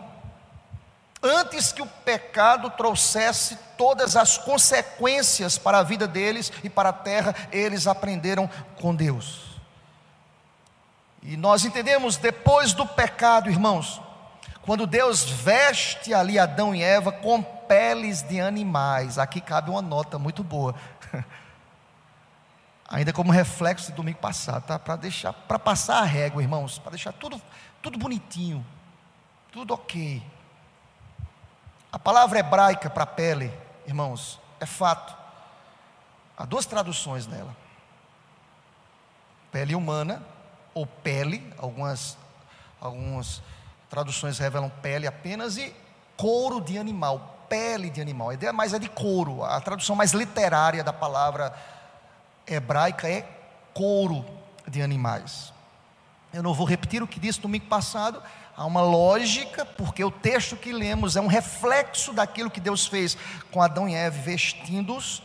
Antes 1.21 1.71
que 1.71 1.83
o 1.83 1.87
pecado 2.03 2.71
trouxesse 2.71 3.55
todas 3.77 4.15
as 4.15 4.39
consequências 4.39 5.55
para 5.57 5.77
a 5.77 5.83
vida 5.83 6.07
deles 6.07 6.51
e 6.63 6.69
para 6.69 6.89
a 6.89 6.93
terra, 6.93 7.35
eles 7.51 7.85
aprenderam 7.85 8.49
com 8.79 8.95
Deus. 8.95 9.51
E 11.21 11.37
nós 11.37 11.63
entendemos, 11.63 12.17
depois 12.17 12.73
do 12.73 12.87
pecado, 12.87 13.51
irmãos, 13.51 14.01
quando 14.63 14.87
Deus 14.87 15.23
veste 15.23 16.11
ali 16.11 16.39
Adão 16.39 16.73
e 16.73 16.81
Eva 16.81 17.11
com 17.11 17.43
peles 17.43 18.23
de 18.23 18.41
animais, 18.41 19.19
aqui 19.19 19.39
cabe 19.39 19.69
uma 19.69 19.81
nota 19.81 20.17
muito 20.17 20.43
boa. 20.43 20.73
ainda 22.91 23.13
como 23.13 23.31
reflexo 23.31 23.87
de 23.87 23.93
domingo 23.93 24.19
passado, 24.19 24.65
tá? 24.65 24.77
Para 24.77 24.97
deixar, 24.97 25.31
para 25.31 25.57
passar 25.57 25.99
a 25.99 26.03
régua, 26.03 26.41
irmãos, 26.41 26.77
para 26.77 26.91
deixar 26.91 27.13
tudo, 27.13 27.41
tudo 27.81 27.97
bonitinho, 27.97 28.65
tudo 29.49 29.73
ok. 29.73 30.21
A 31.89 31.97
palavra 31.97 32.39
hebraica 32.39 32.89
para 32.89 33.05
pele, 33.05 33.51
irmãos, 33.87 34.39
é 34.59 34.65
fato. 34.65 35.15
Há 36.37 36.45
duas 36.45 36.65
traduções 36.65 37.25
nela: 37.25 37.55
pele 39.51 39.73
humana 39.73 40.21
ou 40.73 40.85
pele, 40.85 41.53
algumas, 41.57 42.17
algumas 42.79 43.41
traduções 43.89 44.37
revelam 44.37 44.69
pele 44.81 45.07
apenas 45.07 45.55
e 45.55 45.73
couro 46.17 46.59
de 46.59 46.77
animal, 46.77 47.45
pele 47.47 47.89
de 47.89 48.01
animal. 48.01 48.31
A 48.31 48.33
ideia 48.33 48.51
mais 48.51 48.73
é 48.73 48.79
de 48.79 48.89
couro, 48.89 49.45
a 49.45 49.61
tradução 49.61 49.95
mais 49.95 50.11
literária 50.11 50.83
da 50.83 50.91
palavra 50.91 51.53
hebraica 52.47 53.07
é 53.07 53.27
couro 53.73 54.25
de 54.67 54.81
animais. 54.81 55.53
Eu 56.33 56.41
não 56.41 56.53
vou 56.53 56.65
repetir 56.65 57.03
o 57.03 57.07
que 57.07 57.19
disse 57.19 57.41
domingo 57.41 57.65
passado, 57.65 58.21
há 58.55 58.65
uma 58.65 58.81
lógica, 58.81 59.65
porque 59.65 60.03
o 60.03 60.11
texto 60.11 60.55
que 60.55 60.71
lemos 60.71 61.15
é 61.15 61.21
um 61.21 61.27
reflexo 61.27 62.13
daquilo 62.13 62.49
que 62.49 62.59
Deus 62.59 62.87
fez 62.87 63.17
com 63.51 63.61
Adão 63.61 63.87
e 63.87 63.95
Eva, 63.95 64.17
vestindo-os. 64.21 65.21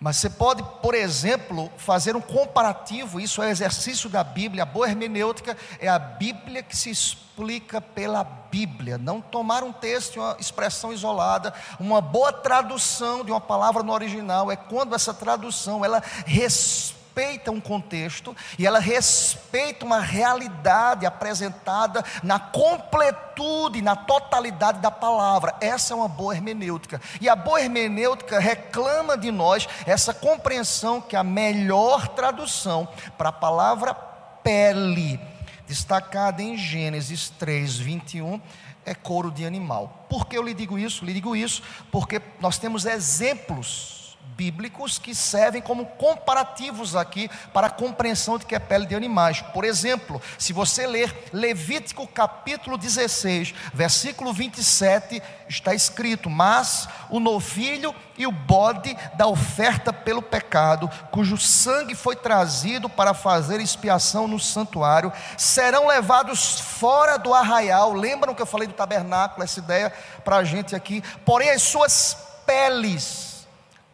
Mas 0.00 0.18
você 0.18 0.30
pode, 0.30 0.62
por 0.80 0.94
exemplo, 0.94 1.72
fazer 1.76 2.14
um 2.14 2.20
comparativo, 2.20 3.18
isso 3.18 3.42
é 3.42 3.50
exercício 3.50 4.08
da 4.08 4.22
Bíblia, 4.22 4.62
a 4.62 4.66
boa 4.66 4.88
hermenêutica 4.88 5.56
é 5.80 5.88
a 5.88 5.98
Bíblia 5.98 6.62
que 6.62 6.76
se 6.76 6.88
explica 6.88 7.80
pela 7.80 8.22
Bíblia, 8.22 8.96
não 8.96 9.20
tomar 9.20 9.64
um 9.64 9.72
texto, 9.72 10.20
uma 10.20 10.36
expressão 10.38 10.92
isolada, 10.92 11.52
uma 11.80 12.00
boa 12.00 12.32
tradução 12.32 13.24
de 13.24 13.32
uma 13.32 13.40
palavra 13.40 13.82
no 13.82 13.92
original, 13.92 14.52
é 14.52 14.56
quando 14.56 14.94
essa 14.94 15.12
tradução, 15.12 15.84
ela 15.84 16.00
respeita 16.24 16.97
respeita 17.18 17.50
um 17.50 17.60
contexto 17.60 18.36
e 18.56 18.64
ela 18.64 18.78
respeita 18.78 19.84
uma 19.84 19.98
realidade 19.98 21.04
apresentada 21.04 22.04
na 22.22 22.38
completude, 22.38 23.82
na 23.82 23.96
totalidade 23.96 24.78
da 24.78 24.90
palavra. 24.90 25.54
Essa 25.60 25.94
é 25.94 25.96
uma 25.96 26.06
boa 26.06 26.34
hermenêutica. 26.34 27.00
E 27.20 27.28
a 27.28 27.34
boa 27.34 27.60
hermenêutica 27.60 28.38
reclama 28.38 29.18
de 29.18 29.32
nós 29.32 29.68
essa 29.84 30.14
compreensão 30.14 31.00
que 31.00 31.16
a 31.16 31.24
melhor 31.24 32.06
tradução 32.08 32.86
para 33.16 33.30
a 33.30 33.32
palavra 33.32 33.92
pele, 33.94 35.20
destacada 35.66 36.40
em 36.40 36.56
Gênesis 36.56 37.30
3, 37.30 37.78
21, 37.78 38.40
é 38.86 38.94
couro 38.94 39.32
de 39.32 39.44
animal. 39.44 40.06
Por 40.08 40.26
que 40.26 40.38
eu 40.38 40.42
lhe 40.42 40.54
digo 40.54 40.78
isso? 40.78 41.04
Lhe 41.04 41.12
digo 41.12 41.34
isso 41.34 41.62
porque 41.90 42.22
nós 42.40 42.58
temos 42.58 42.86
exemplos 42.86 43.97
bíblicos 44.36 44.98
que 44.98 45.14
servem 45.14 45.60
como 45.60 45.86
comparativos 45.86 46.94
aqui 46.94 47.30
para 47.52 47.66
a 47.66 47.70
compreensão 47.70 48.38
de 48.38 48.46
que 48.46 48.54
é 48.54 48.58
pele 48.58 48.86
de 48.86 48.94
animais. 48.94 49.40
Por 49.40 49.64
exemplo, 49.64 50.20
se 50.38 50.52
você 50.52 50.86
ler 50.86 51.30
Levítico 51.32 52.06
capítulo 52.06 52.78
16, 52.78 53.54
versículo 53.74 54.32
27, 54.32 55.22
está 55.48 55.74
escrito: 55.74 56.30
Mas 56.30 56.88
o 57.10 57.18
novilho 57.18 57.94
e 58.16 58.26
o 58.26 58.32
bode 58.32 58.96
da 59.14 59.26
oferta 59.26 59.92
pelo 59.92 60.22
pecado, 60.22 60.90
cujo 61.10 61.36
sangue 61.36 61.94
foi 61.94 62.16
trazido 62.16 62.88
para 62.88 63.14
fazer 63.14 63.60
expiação 63.60 64.28
no 64.28 64.38
santuário, 64.38 65.12
serão 65.36 65.86
levados 65.86 66.60
fora 66.60 67.16
do 67.18 67.34
arraial. 67.34 67.92
Lembram 67.92 68.34
que 68.34 68.42
eu 68.42 68.46
falei 68.46 68.68
do 68.68 68.74
tabernáculo, 68.74 69.44
essa 69.44 69.60
ideia 69.60 69.92
para 70.24 70.36
a 70.36 70.44
gente 70.44 70.74
aqui? 70.74 71.02
Porém, 71.24 71.50
as 71.50 71.62
suas 71.62 72.16
peles 72.46 73.27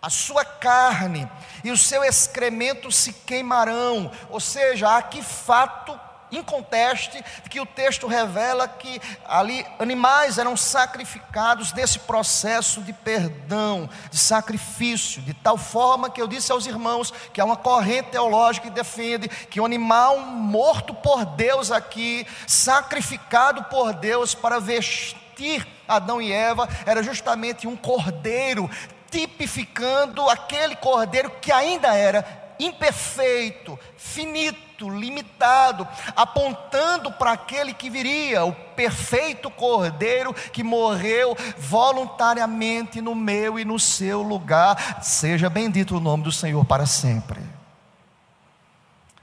a 0.05 0.11
sua 0.11 0.45
carne 0.45 1.27
e 1.65 1.71
o 1.71 1.79
seu 1.79 2.05
excremento 2.05 2.93
se 2.93 3.11
queimarão. 3.11 4.13
Ou 4.29 4.39
seja, 4.39 4.87
há 4.87 4.99
aqui 4.99 5.23
fato 5.23 5.99
inconteste 6.31 7.25
que 7.49 7.59
o 7.59 7.65
texto 7.65 8.07
revela 8.07 8.69
que 8.69 9.01
ali 9.25 9.65
animais 9.79 10.37
eram 10.37 10.59
sacrificados 10.59 11.73
nesse 11.73 12.01
processo 12.01 12.83
de 12.83 12.93
perdão, 12.93 13.89
de 14.11 14.19
sacrifício, 14.19 15.23
de 15.23 15.33
tal 15.33 15.57
forma 15.57 16.11
que 16.11 16.21
eu 16.21 16.29
disse 16.29 16.53
aos 16.53 16.67
irmãos 16.67 17.11
que 17.33 17.41
há 17.41 17.45
uma 17.45 17.57
corrente 17.57 18.11
teológica 18.11 18.69
que 18.69 18.75
defende 18.75 19.29
que 19.29 19.59
o 19.59 19.65
animal 19.65 20.19
morto 20.19 20.93
por 20.93 21.25
Deus 21.25 21.71
aqui, 21.71 22.27
sacrificado 22.47 23.65
por 23.65 23.95
Deus 23.95 24.35
para 24.35 24.61
vestir 24.61 25.67
Adão 25.87 26.21
e 26.21 26.33
Eva, 26.33 26.69
era 26.87 27.03
justamente 27.03 27.67
um 27.67 27.77
cordeiro 27.77 28.71
tipificando 29.15 30.29
aquele 30.29 30.75
cordeiro 30.75 31.31
que 31.41 31.53
ainda 31.53 31.95
era 31.95 32.43
imperfeito, 32.59 33.79
finito, 33.97 34.91
limitado, 34.91 35.87
apontando 36.17 37.13
para 37.13 37.31
aquele 37.31 37.73
que 37.73 37.89
viria, 37.89 38.45
o 38.45 38.53
perfeito 38.53 39.49
cordeiro 39.53 40.35
que 40.35 40.65
morreu 40.65 41.37
voluntariamente 41.57 43.01
no 43.01 43.15
meu 43.15 43.57
e 43.57 43.65
no 43.65 43.79
seu 43.79 44.21
lugar. 44.21 45.01
Seja 45.01 45.49
bendito 45.49 45.97
o 45.97 46.01
nome 46.01 46.25
do 46.25 46.33
Senhor 46.33 46.65
para 46.65 46.85
sempre. 46.85 47.41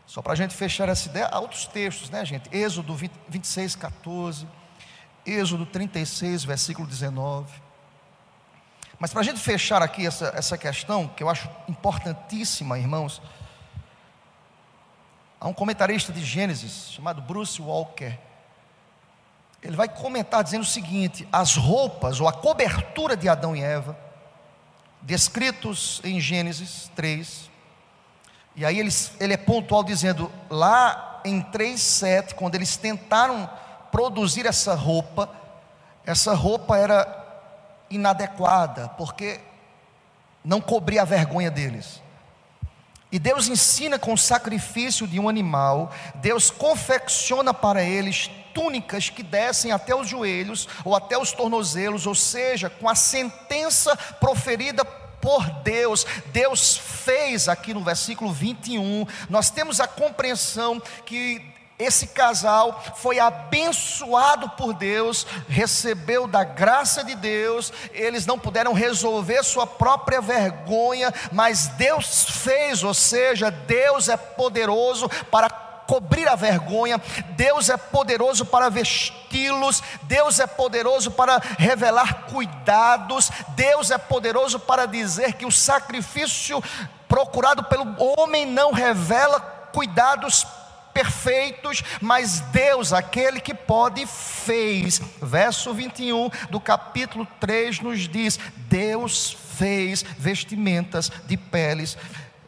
Só 0.08 0.22
para 0.22 0.34
a 0.34 0.38
gente 0.38 0.56
fechar 0.56 0.88
essa 0.88 1.10
ideia, 1.10 1.28
há 1.28 1.40
outros 1.40 1.68
textos, 1.68 2.10
né, 2.10 2.24
gente? 2.24 2.50
Êxodo 2.56 2.96
20, 2.96 3.12
26, 3.28 3.76
14, 3.76 4.48
Êxodo 5.26 5.66
36, 5.66 6.46
versículo 6.46 6.88
19. 6.88 7.61
Mas 9.02 9.12
para 9.12 9.22
a 9.22 9.24
gente 9.24 9.40
fechar 9.40 9.82
aqui 9.82 10.06
essa, 10.06 10.32
essa 10.36 10.56
questão, 10.56 11.08
que 11.08 11.24
eu 11.24 11.28
acho 11.28 11.50
importantíssima, 11.68 12.78
irmãos, 12.78 13.20
há 15.40 15.48
um 15.48 15.54
comentarista 15.56 16.14
de 16.14 16.24
Gênesis 16.24 16.92
chamado 16.92 17.20
Bruce 17.20 17.60
Walker. 17.60 18.16
Ele 19.64 19.76
vai 19.76 19.90
comentar 19.90 20.44
dizendo 20.44 20.62
o 20.62 20.68
seguinte: 20.68 21.28
as 21.32 21.56
roupas 21.56 22.22
ou 22.22 22.28
a 22.28 22.32
cobertura 22.32 23.18
de 23.18 23.28
Adão 23.28 23.56
e 23.56 23.64
Eva, 23.64 23.98
descritos 25.02 26.00
em 26.04 26.20
Gênesis 26.20 26.92
3, 26.96 27.50
e 28.56 28.64
aí 28.64 28.78
ele, 28.78 28.92
ele 29.20 29.34
é 29.34 29.38
pontual 29.38 29.84
dizendo, 29.84 30.32
lá 30.48 31.22
em 31.26 31.42
3,7, 31.42 32.36
quando 32.36 32.54
eles 32.54 32.78
tentaram 32.78 33.50
produzir 33.92 34.46
essa 34.46 34.76
roupa, 34.76 35.28
essa 36.06 36.36
roupa 36.36 36.78
era 36.78 37.21
inadequada, 37.92 38.90
porque 38.98 39.40
não 40.44 40.60
cobria 40.60 41.04
a 41.04 41.06
vergonha 41.06 41.52
deles. 41.52 42.02
E 43.12 43.20
Deus 43.20 43.48
ensina 43.48 44.00
com 44.00 44.14
o 44.14 44.18
sacrifício 44.18 45.06
de 45.06 45.20
um 45.20 45.28
animal, 45.28 45.94
Deus 46.16 46.50
confecciona 46.50 47.54
para 47.54 47.84
eles 47.84 48.32
túnicas 48.54 49.10
que 49.10 49.22
descem 49.22 49.72
até 49.72 49.94
os 49.94 50.08
joelhos 50.08 50.68
ou 50.86 50.96
até 50.96 51.18
os 51.18 51.34
tornozelos, 51.34 52.08
ou 52.08 52.16
seja, 52.16 52.70
com 52.70 52.88
a 52.88 52.96
sentença 52.96 53.96
proferida 54.20 54.86
por 54.86 55.50
Deus. 55.62 56.06
Deus 56.28 56.78
fez 56.78 57.50
aqui 57.50 57.74
no 57.74 57.84
versículo 57.84 58.32
21, 58.32 59.06
nós 59.30 59.50
temos 59.50 59.82
a 59.82 59.88
compreensão 59.88 60.82
que 61.06 61.51
esse 61.82 62.08
casal 62.08 62.82
foi 62.96 63.20
abençoado 63.20 64.50
por 64.50 64.74
Deus, 64.74 65.26
recebeu 65.48 66.28
da 66.28 66.44
graça 66.44 67.04
de 67.04 67.16
Deus, 67.16 67.74
eles 67.92 68.26
não 68.26 68.38
puderam 68.38 68.74
resolver 68.74 69.44
sua 69.44 69.66
própria 69.66 70.22
vergonha, 70.22 71.14
mas 71.32 71.68
Deus 71.68 72.26
fez, 72.44 72.84
ou 72.84 72.94
seja, 72.94 73.50
Deus 73.50 74.10
é 74.10 74.18
poderoso 74.18 75.10
para 75.30 75.50
cobrir 75.92 76.28
a 76.28 76.36
vergonha, 76.36 77.02
Deus 77.32 77.70
é 77.70 77.76
poderoso 77.76 78.46
para 78.46 78.70
vesti-los, 78.70 79.84
Deus 80.04 80.40
é 80.40 80.48
poderoso 80.48 81.12
para 81.12 81.42
revelar 81.58 82.28
cuidados, 82.28 83.30
Deus 83.50 83.92
é 83.92 83.98
poderoso 83.98 84.58
para 84.58 84.86
dizer 84.86 85.34
que 85.34 85.46
o 85.46 85.52
sacrifício 85.52 86.64
procurado 87.10 87.66
pelo 87.66 87.94
homem 88.00 88.46
não 88.46 88.72
revela 88.72 89.42
cuidados 89.74 90.48
perfeitos, 90.94 91.84
mas 92.02 92.42
Deus, 92.52 92.94
aquele 92.94 93.40
que 93.40 93.54
pode, 93.54 94.06
fez. 94.06 95.02
Verso 95.22 95.74
21 95.74 96.30
do 96.50 96.60
capítulo 96.60 97.28
3 97.40 97.80
nos 97.82 98.08
diz: 98.08 98.40
Deus 98.70 99.36
fez 99.58 100.04
vestimentas 100.18 101.12
de 101.26 101.38
peles 101.38 101.98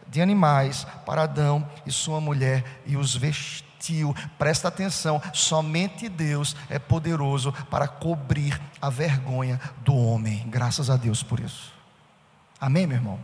de 0.08 0.22
animais 0.22 0.86
para 1.06 1.24
Adão 1.24 1.68
e 1.88 1.92
sua 1.92 2.22
mulher 2.22 2.64
e 2.86 2.96
os 2.96 3.16
vestiu. 3.16 4.16
Presta 4.38 4.68
atenção, 4.68 5.22
somente 5.34 6.08
Deus 6.08 6.56
é 6.70 6.78
poderoso 6.78 7.52
para 7.70 7.88
cobrir 7.88 8.62
a 8.80 8.90
vergonha 8.90 9.60
do 9.80 9.96
homem. 9.96 10.48
Graças 10.48 10.90
a 10.90 10.96
Deus 10.96 11.24
por 11.24 11.40
isso. 11.40 11.74
Amém, 12.62 12.86
meu 12.86 12.98
irmão? 12.98 13.20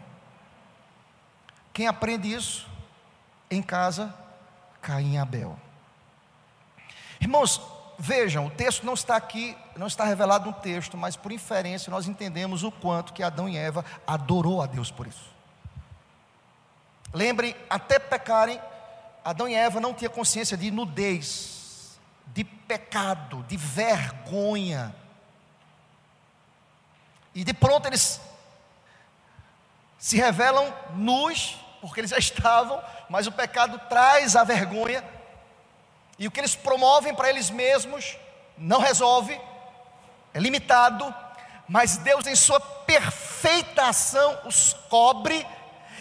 Quem 1.71 1.87
aprende 1.87 2.33
isso 2.33 2.67
em 3.49 3.61
casa 3.61 4.13
Caim 4.81 5.13
e 5.13 5.17
Abel. 5.17 5.57
Irmãos, 7.19 7.61
vejam, 7.97 8.47
o 8.47 8.49
texto 8.49 8.85
não 8.85 8.93
está 8.93 9.15
aqui, 9.15 9.57
não 9.75 9.87
está 9.87 10.05
revelado 10.05 10.49
no 10.49 10.53
texto, 10.53 10.95
mas 10.95 11.15
por 11.15 11.31
inferência 11.31 11.91
nós 11.91 12.07
entendemos 12.07 12.63
o 12.63 12.71
quanto 12.71 13.13
que 13.13 13.21
Adão 13.21 13.49
e 13.49 13.57
Eva 13.57 13.83
adorou 14.07 14.61
a 14.61 14.65
Deus 14.65 14.89
por 14.89 15.05
isso. 15.05 15.29
Lembrem, 17.13 17.55
até 17.69 17.99
pecarem, 17.99 18.59
Adão 19.23 19.49
e 19.49 19.55
Eva 19.55 19.79
não 19.79 19.93
tinham 19.93 20.13
consciência 20.13 20.55
de 20.55 20.71
nudez, 20.71 21.99
de 22.27 22.43
pecado, 22.43 23.43
de 23.47 23.57
vergonha. 23.57 24.95
E 27.33 27.43
de 27.43 27.53
pronto 27.53 27.87
eles 27.87 28.21
se 29.97 30.15
revelam 30.15 30.73
nus, 30.95 31.59
porque 31.81 32.01
eles 32.01 32.11
já 32.11 32.17
estavam 32.17 32.81
mas 33.09 33.25
o 33.25 33.31
pecado 33.31 33.81
traz 33.89 34.35
a 34.35 34.43
vergonha, 34.43 35.03
e 36.17 36.27
o 36.27 36.31
que 36.31 36.39
eles 36.39 36.55
promovem 36.55 37.15
para 37.15 37.29
eles 37.29 37.49
mesmos 37.49 38.17
não 38.57 38.79
resolve, 38.79 39.39
é 40.33 40.39
limitado, 40.39 41.13
mas 41.67 41.97
Deus, 41.97 42.27
em 42.27 42.35
Sua 42.35 42.59
perfeita 42.59 43.87
ação, 43.87 44.39
os 44.45 44.73
cobre, 44.89 45.45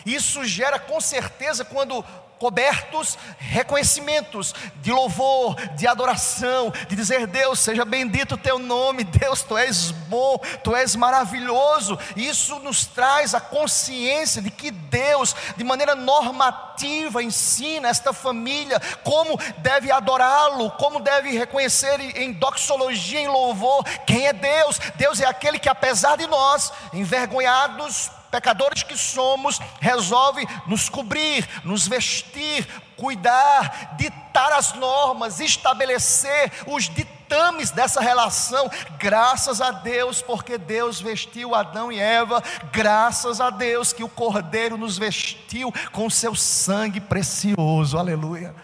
e 0.04 0.14
isso 0.14 0.44
gera 0.44 0.78
com 0.78 1.00
certeza, 1.00 1.64
quando 1.64 2.04
cobertos 2.38 3.18
reconhecimentos 3.38 4.54
de 4.76 4.92
louvor, 4.92 5.56
de 5.76 5.86
adoração, 5.86 6.72
de 6.88 6.96
dizer: 6.96 7.26
Deus, 7.26 7.58
seja 7.58 7.84
bendito 7.84 8.34
o 8.34 8.38
teu 8.38 8.58
nome, 8.58 9.04
Deus, 9.04 9.42
tu 9.42 9.56
és 9.56 9.90
bom, 9.90 10.38
tu 10.62 10.74
és 10.74 10.94
maravilhoso. 10.96 11.98
Isso 12.16 12.58
nos 12.60 12.86
traz 12.86 13.34
a 13.34 13.40
consciência 13.40 14.40
de 14.40 14.50
que 14.50 14.70
Deus, 14.70 15.34
de 15.56 15.64
maneira 15.64 15.94
normativa, 15.94 17.22
ensina 17.22 17.88
esta 17.88 18.12
família 18.12 18.80
como 19.02 19.38
deve 19.58 19.90
adorá-lo, 19.90 20.70
como 20.72 21.00
deve 21.00 21.36
reconhecer 21.36 22.00
em 22.16 22.32
doxologia, 22.32 23.20
em 23.20 23.28
louvor, 23.28 23.84
quem 24.06 24.26
é 24.26 24.32
Deus. 24.32 24.78
Deus 24.94 25.20
é 25.20 25.26
aquele 25.26 25.58
que, 25.58 25.68
apesar 25.68 26.16
de 26.16 26.26
nós, 26.26 26.72
envergonhados, 26.92 28.10
pecadores 28.30 28.82
que 28.82 28.96
somos, 28.96 29.58
resolve 29.80 30.46
nos 30.66 30.88
cobrir, 30.88 31.48
nos 31.64 31.86
vestir, 31.86 32.66
cuidar, 32.96 33.96
ditar 33.96 34.52
as 34.52 34.74
normas, 34.74 35.40
estabelecer 35.40 36.52
os 36.66 36.84
ditames 36.88 37.70
dessa 37.70 38.00
relação. 38.00 38.70
Graças 38.98 39.60
a 39.60 39.70
Deus, 39.70 40.20
porque 40.20 40.58
Deus 40.58 41.00
vestiu 41.00 41.54
Adão 41.54 41.92
e 41.92 41.98
Eva, 41.98 42.42
graças 42.72 43.40
a 43.40 43.50
Deus 43.50 43.92
que 43.92 44.02
o 44.02 44.08
Cordeiro 44.08 44.76
nos 44.76 44.98
vestiu 44.98 45.72
com 45.92 46.10
seu 46.10 46.34
sangue 46.34 47.00
precioso. 47.00 47.96
Aleluia. 47.96 48.54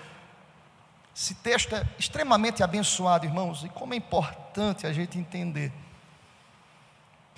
Esse 1.16 1.34
texto 1.34 1.76
é 1.76 1.86
extremamente 1.96 2.62
abençoado, 2.62 3.24
irmãos, 3.24 3.62
e 3.62 3.68
como 3.68 3.94
é 3.94 3.96
importante 3.96 4.84
a 4.84 4.92
gente 4.92 5.16
entender. 5.16 5.72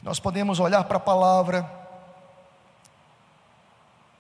Nós 0.03 0.19
podemos 0.19 0.59
olhar 0.59 0.85
para 0.85 0.97
a 0.97 1.01
palavra 1.01 1.86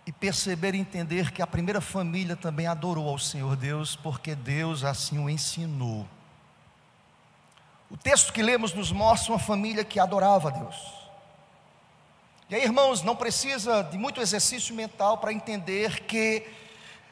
e 0.07 0.13
perceber 0.13 0.75
e 0.75 0.79
entender 0.79 1.33
que 1.33 1.43
a 1.43 1.47
primeira 1.47 1.81
família 1.81 2.37
também 2.37 2.67
adorou 2.67 3.09
ao 3.09 3.19
Senhor 3.19 3.57
Deus, 3.57 3.97
porque 3.97 4.37
Deus 4.37 4.85
assim 4.85 5.19
o 5.19 5.29
ensinou. 5.29 6.07
O 7.91 7.97
texto 7.97 8.33
que 8.33 8.43
lemos 8.43 8.73
nos 8.73 8.93
mostra 8.93 9.33
uma 9.33 9.39
família 9.39 9.85
que 9.85 9.99
adorava 9.99 10.49
a 10.49 10.53
Deus. 10.53 10.77
E 12.49 12.55
aí, 12.55 12.63
irmãos, 12.63 13.03
não 13.03 13.17
precisa 13.17 13.83
de 13.83 13.99
muito 13.99 14.21
exercício 14.21 14.73
mental 14.75 15.19
para 15.19 15.33
entender 15.33 16.05
que 16.05 16.47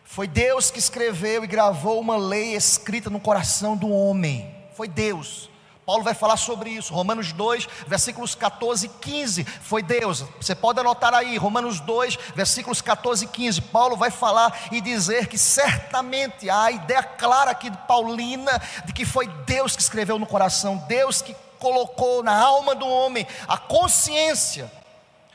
foi 0.05 0.29
Deus 0.29 0.71
que 0.71 0.79
escreveu 0.79 1.43
e 1.43 1.49
gravou 1.49 2.01
uma 2.01 2.17
lei 2.17 2.55
escrita 2.55 3.11
no 3.11 3.19
coração 3.19 3.77
do 3.77 3.89
homem. 3.89 4.55
Foi 4.75 4.87
Deus. 4.87 5.51
Paulo 5.87 6.03
vai 6.03 6.15
falar 6.15 6.39
sobre 6.39 6.71
isso, 6.71 6.95
Romanos 6.95 7.33
2, 7.33 7.69
versículos 7.87 8.35
14 8.35 8.87
e 8.87 8.89
15. 8.89 9.45
Foi 9.45 9.83
Deus, 9.83 10.25
você 10.41 10.55
pode 10.55 10.81
anotar 10.81 11.13
aí, 11.13 11.37
Romanos 11.37 11.79
2, 11.81 12.19
versículos 12.35 12.81
14 12.81 13.27
e 13.27 13.29
15. 13.29 13.61
Paulo 13.63 13.97
vai 13.97 14.11
falar 14.11 14.69
e 14.73 14.81
dizer 14.81 15.27
que 15.27 15.37
certamente 15.37 16.49
há 16.49 16.65
a 16.65 16.71
ideia 16.71 17.03
clara 17.03 17.51
aqui 17.51 17.69
de 17.69 17.77
Paulina 17.79 18.61
de 18.87 18.95
que 18.95 19.05
foi 19.05 19.27
Deus 19.45 19.77
que 19.77 19.83
escreveu 19.83 20.19
no 20.19 20.27
coração, 20.27 20.79
Deus 20.89 21.21
que 21.21 21.37
colocou 21.59 22.23
na 22.23 22.35
alma 22.35 22.75
do 22.75 22.87
homem 22.87 23.27
a 23.47 23.59
consciência 23.59 24.71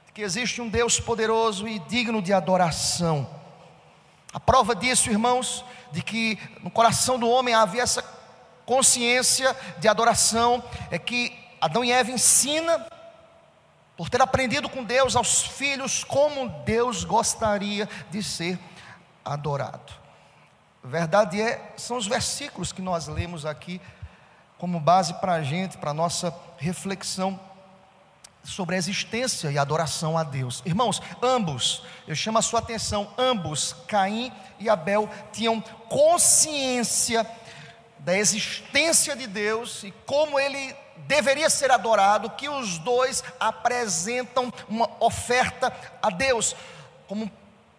de 0.07 0.13
que 0.13 0.21
existe 0.21 0.62
um 0.62 0.67
Deus 0.69 0.99
poderoso 0.99 1.67
e 1.67 1.77
digno 1.79 2.21
de 2.21 2.33
adoração. 2.33 3.29
A 4.33 4.39
prova 4.39 4.75
disso, 4.75 5.09
irmãos, 5.12 5.63
de 5.91 6.01
que 6.01 6.39
no 6.63 6.69
coração 6.71 7.19
do 7.19 7.29
homem 7.29 7.53
havia 7.53 7.83
essa 7.83 8.18
consciência 8.69 9.58
de 9.79 9.88
adoração 9.88 10.63
é 10.91 10.99
que 10.99 11.36
Adão 11.60 11.84
e 11.84 11.91
Eva 11.91 12.12
ensina 12.12 12.86
por 13.97 14.12
ter 14.12 14.21
aprendido 14.21 14.69
com 14.69 14.84
Deus 14.84 15.15
aos 15.15 15.41
filhos 15.41 16.03
como 16.03 16.47
Deus 16.63 17.03
gostaria 17.03 17.89
de 18.12 18.21
ser 18.21 18.60
adorado. 19.25 19.91
A 20.84 20.88
verdade 20.88 21.41
é, 21.41 21.73
são 21.77 21.97
os 21.97 22.05
versículos 22.05 22.71
que 22.71 22.79
nós 22.79 23.08
lemos 23.08 23.43
aqui 23.43 23.82
como 24.60 24.79
base 24.79 25.15
para 25.15 25.34
a 25.34 25.41
gente, 25.41 25.75
para 25.79 25.89
a 25.89 25.93
nossa 25.93 26.32
reflexão 26.60 27.39
sobre 28.43 28.75
a 28.75 28.77
existência 28.77 29.51
e 29.51 29.58
adoração 29.58 30.15
a 30.15 30.23
Deus. 30.23 30.62
Irmãos, 30.63 31.01
ambos, 31.23 31.84
eu 32.08 32.13
chamo 32.13 32.38
a 32.38 32.43
sua 32.43 32.60
atenção, 32.60 33.12
ambos, 33.17 33.75
Caim 33.88 34.32
e 34.60 34.69
Abel, 34.69 35.10
tinham 35.34 35.60
consciência 35.89 37.25
da 37.99 38.17
existência 38.17 39.15
de 39.15 39.27
Deus 39.27 39.83
e 39.83 39.91
como 40.05 40.39
ele 40.39 40.75
deveria 41.07 41.49
ser 41.49 41.71
adorado, 41.71 42.29
que 42.31 42.47
os 42.47 42.77
dois 42.79 43.23
apresentam 43.39 44.53
uma 44.67 44.89
oferta 44.99 45.73
a 46.01 46.09
Deus, 46.09 46.55
como 47.07 47.31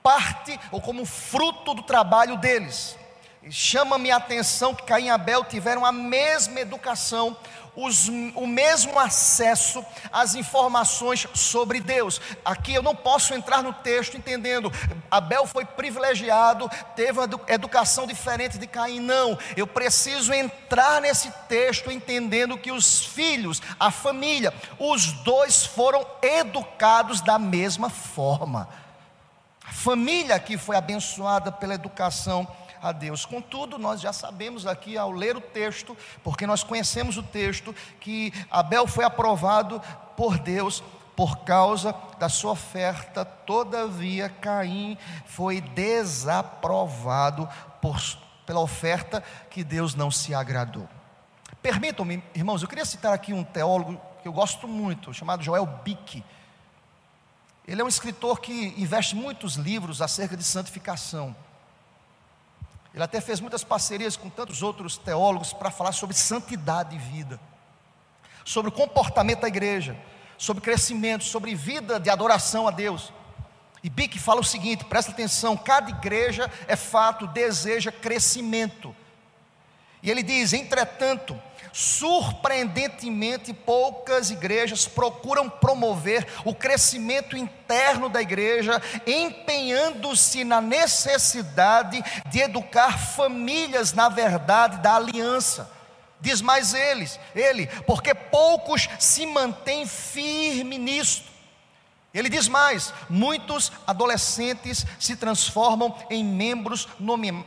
parte 0.03 0.59
ou 0.73 0.81
como 0.81 1.05
fruto 1.05 1.75
do 1.75 1.83
trabalho 1.83 2.37
deles. 2.37 2.97
Chama-me 3.49 4.11
a 4.11 4.17
atenção 4.17 4.75
que 4.75 4.83
Caim 4.83 5.07
e 5.07 5.11
Abel 5.11 5.45
tiveram 5.45 5.85
a 5.87 5.93
mesma 5.93 6.61
educação, 6.61 7.37
os, 7.75 8.09
o 8.09 8.47
mesmo 8.47 8.99
acesso 8.99 9.85
às 10.13 10.35
informações 10.35 11.27
sobre 11.35 11.81
Deus. 11.81 12.21
Aqui 12.45 12.75
eu 12.75 12.83
não 12.83 12.95
posso 12.95 13.35
entrar 13.35 13.63
no 13.63 13.73
texto 13.73 14.17
entendendo, 14.17 14.73
Abel 15.11 15.47
foi 15.47 15.65
privilegiado, 15.65 16.71
teve 16.95 17.19
uma 17.19 17.29
educação 17.49 18.07
diferente 18.07 18.59
de 18.59 18.67
Caim, 18.67 19.01
não. 19.01 19.39
Eu 19.57 19.67
preciso 19.67 20.33
entrar 20.33 21.01
nesse 21.01 21.31
texto 21.49 21.91
entendendo 21.91 22.59
que 22.59 22.73
os 22.73 23.05
filhos, 23.05 23.61
a 23.79 23.91
família, 23.91 24.53
os 24.79 25.13
dois 25.13 25.65
foram 25.65 26.07
educados 26.23 27.21
da 27.21 27.39
mesma 27.39 27.91
forma. 27.91 28.69
A 29.65 29.73
família 29.73 30.39
que 30.39 30.59
foi 30.59 30.77
abençoada 30.77 31.53
pela 31.53 31.75
educação 31.75 32.47
a 32.83 32.93
Deus. 32.93 33.25
Contudo, 33.25 33.79
nós 33.79 34.01
já 34.01 34.13
sabemos 34.13 34.67
aqui 34.67 34.97
ao 34.97 35.11
ler 35.11 35.37
o 35.37 35.41
texto, 35.41 35.97
porque 36.23 36.47
nós 36.47 36.63
conhecemos 36.63 37.17
o 37.17 37.23
texto, 37.23 37.75
que 38.01 38.33
Abel 38.51 38.87
foi 38.87 39.05
aprovado 39.05 39.81
por 40.17 40.39
Deus 40.39 40.83
por 41.21 41.41
causa 41.41 41.95
da 42.19 42.31
sua 42.31 42.53
oferta, 42.53 43.25
todavia 43.25 44.31
Caim 44.31 44.97
foi 45.27 45.61
desaprovado 45.61 47.47
por, 47.83 48.01
pela 48.47 48.61
oferta 48.61 49.23
que 49.51 49.63
Deus 49.63 49.95
não 49.95 50.11
se 50.11 50.33
agradou. 50.33 50.89
Permitam-me, 51.61 52.25
irmãos, 52.35 52.63
eu 52.63 52.69
queria 52.69 52.87
citar 52.87 53.13
aqui 53.13 53.35
um 53.35 53.45
teólogo 53.45 54.01
que 54.23 54.29
eu 54.29 54.33
gosto 54.33 54.67
muito, 54.67 55.13
chamado 55.13 55.43
Joel 55.43 55.67
Bick. 55.67 56.25
Ele 57.69 57.83
é 57.83 57.85
um 57.85 57.89
escritor 57.89 58.41
que 58.41 58.75
investe 58.79 59.15
muitos 59.15 59.57
livros 59.57 60.01
acerca 60.01 60.37
de 60.37 60.43
santificação. 60.43 61.37
Ele 62.93 63.03
até 63.03 63.21
fez 63.21 63.41
muitas 63.41 63.63
parcerias 63.63 64.17
com 64.17 64.29
tantos 64.29 64.63
outros 64.63 64.97
teólogos 64.99 65.53
para 65.53 65.71
falar 65.71 65.93
sobre 65.93 66.17
santidade 66.17 66.97
e 66.97 66.99
vida, 66.99 67.41
sobre 68.45 68.69
o 68.69 68.73
comportamento 68.73 69.41
da 69.41 69.49
igreja, 69.49 69.97
sobre 70.37 70.63
crescimento, 70.63 71.25
sobre 71.25 71.55
vida 71.55 72.01
de 72.01 72.11
adoração 72.11 72.67
a 72.67 72.71
Deus. 72.71 73.13
E 73.83 73.89
Bick 73.89 74.19
fala 74.19 74.41
o 74.41 74.45
seguinte: 74.45 74.85
presta 74.85 75.13
atenção, 75.13 75.57
cada 75.57 75.91
igreja 75.91 76.51
é 76.67 76.77
fato, 76.77 77.27
deseja 77.27 77.93
crescimento. 77.93 78.95
E 80.03 80.11
ele 80.11 80.23
diz: 80.23 80.53
entretanto, 80.53 81.41
surpreendentemente 81.73 83.53
poucas 83.53 84.31
igrejas 84.31 84.87
procuram 84.87 85.49
promover 85.49 86.27
o 86.45 86.55
crescimento 86.55 87.37
interno 87.37 88.09
da 88.09 88.21
igreja, 88.21 88.81
empenhando-se 89.07 90.45
na 90.45 90.61
necessidade 90.61 92.03
de 92.27 92.41
educar 92.41 92.99
famílias 92.99 93.93
na 93.93 94.09
verdade 94.09 94.79
da 94.79 94.97
aliança. 94.97 95.71
Diz 96.21 96.43
mais 96.43 96.75
eles, 96.75 97.19
ele, 97.35 97.67
porque 97.87 98.15
poucos 98.15 98.89
se 98.99 99.25
mantêm 99.25 99.87
firmes 99.87 100.79
nisto. 100.79 101.30
Ele 102.13 102.29
diz 102.29 102.49
mais: 102.49 102.93
muitos 103.09 103.71
adolescentes 103.87 104.85
se 104.99 105.15
transformam 105.15 105.95
em 106.11 106.25
membros 106.25 106.89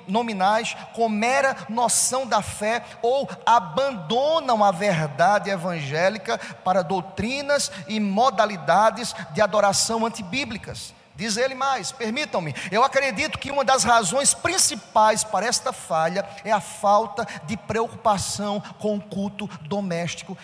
nominais 0.07 0.75
com 0.93 1.09
mera 1.09 1.55
noção 1.67 2.25
da 2.25 2.41
fé 2.41 2.83
ou 3.01 3.29
abandonam 3.45 4.63
a 4.63 4.71
verdade 4.71 5.49
evangélica 5.49 6.37
para 6.63 6.81
doutrinas 6.81 7.71
e 7.87 7.99
modalidades 7.99 9.13
de 9.33 9.41
adoração 9.41 10.05
antibíblicas. 10.05 10.93
Diz 11.15 11.37
ele 11.37 11.53
mais, 11.53 11.91
permitam-me, 11.91 12.55
eu 12.71 12.83
acredito 12.83 13.37
que 13.37 13.51
uma 13.51 13.63
das 13.63 13.83
razões 13.83 14.33
principais 14.33 15.23
para 15.23 15.45
esta 15.45 15.71
falha 15.71 16.27
é 16.43 16.51
a 16.51 16.59
falta 16.59 17.27
de 17.43 17.55
preocupação 17.55 18.59
com 18.79 18.95
o 18.95 19.01
culto 19.01 19.47
doméstico 19.61 20.35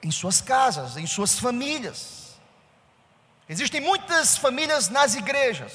em 0.00 0.12
suas 0.12 0.40
casas, 0.40 0.96
em 0.96 1.06
suas 1.06 1.36
famílias. 1.36 2.23
Existem 3.48 3.80
muitas 3.80 4.36
famílias 4.36 4.88
nas 4.88 5.14
igrejas, 5.14 5.72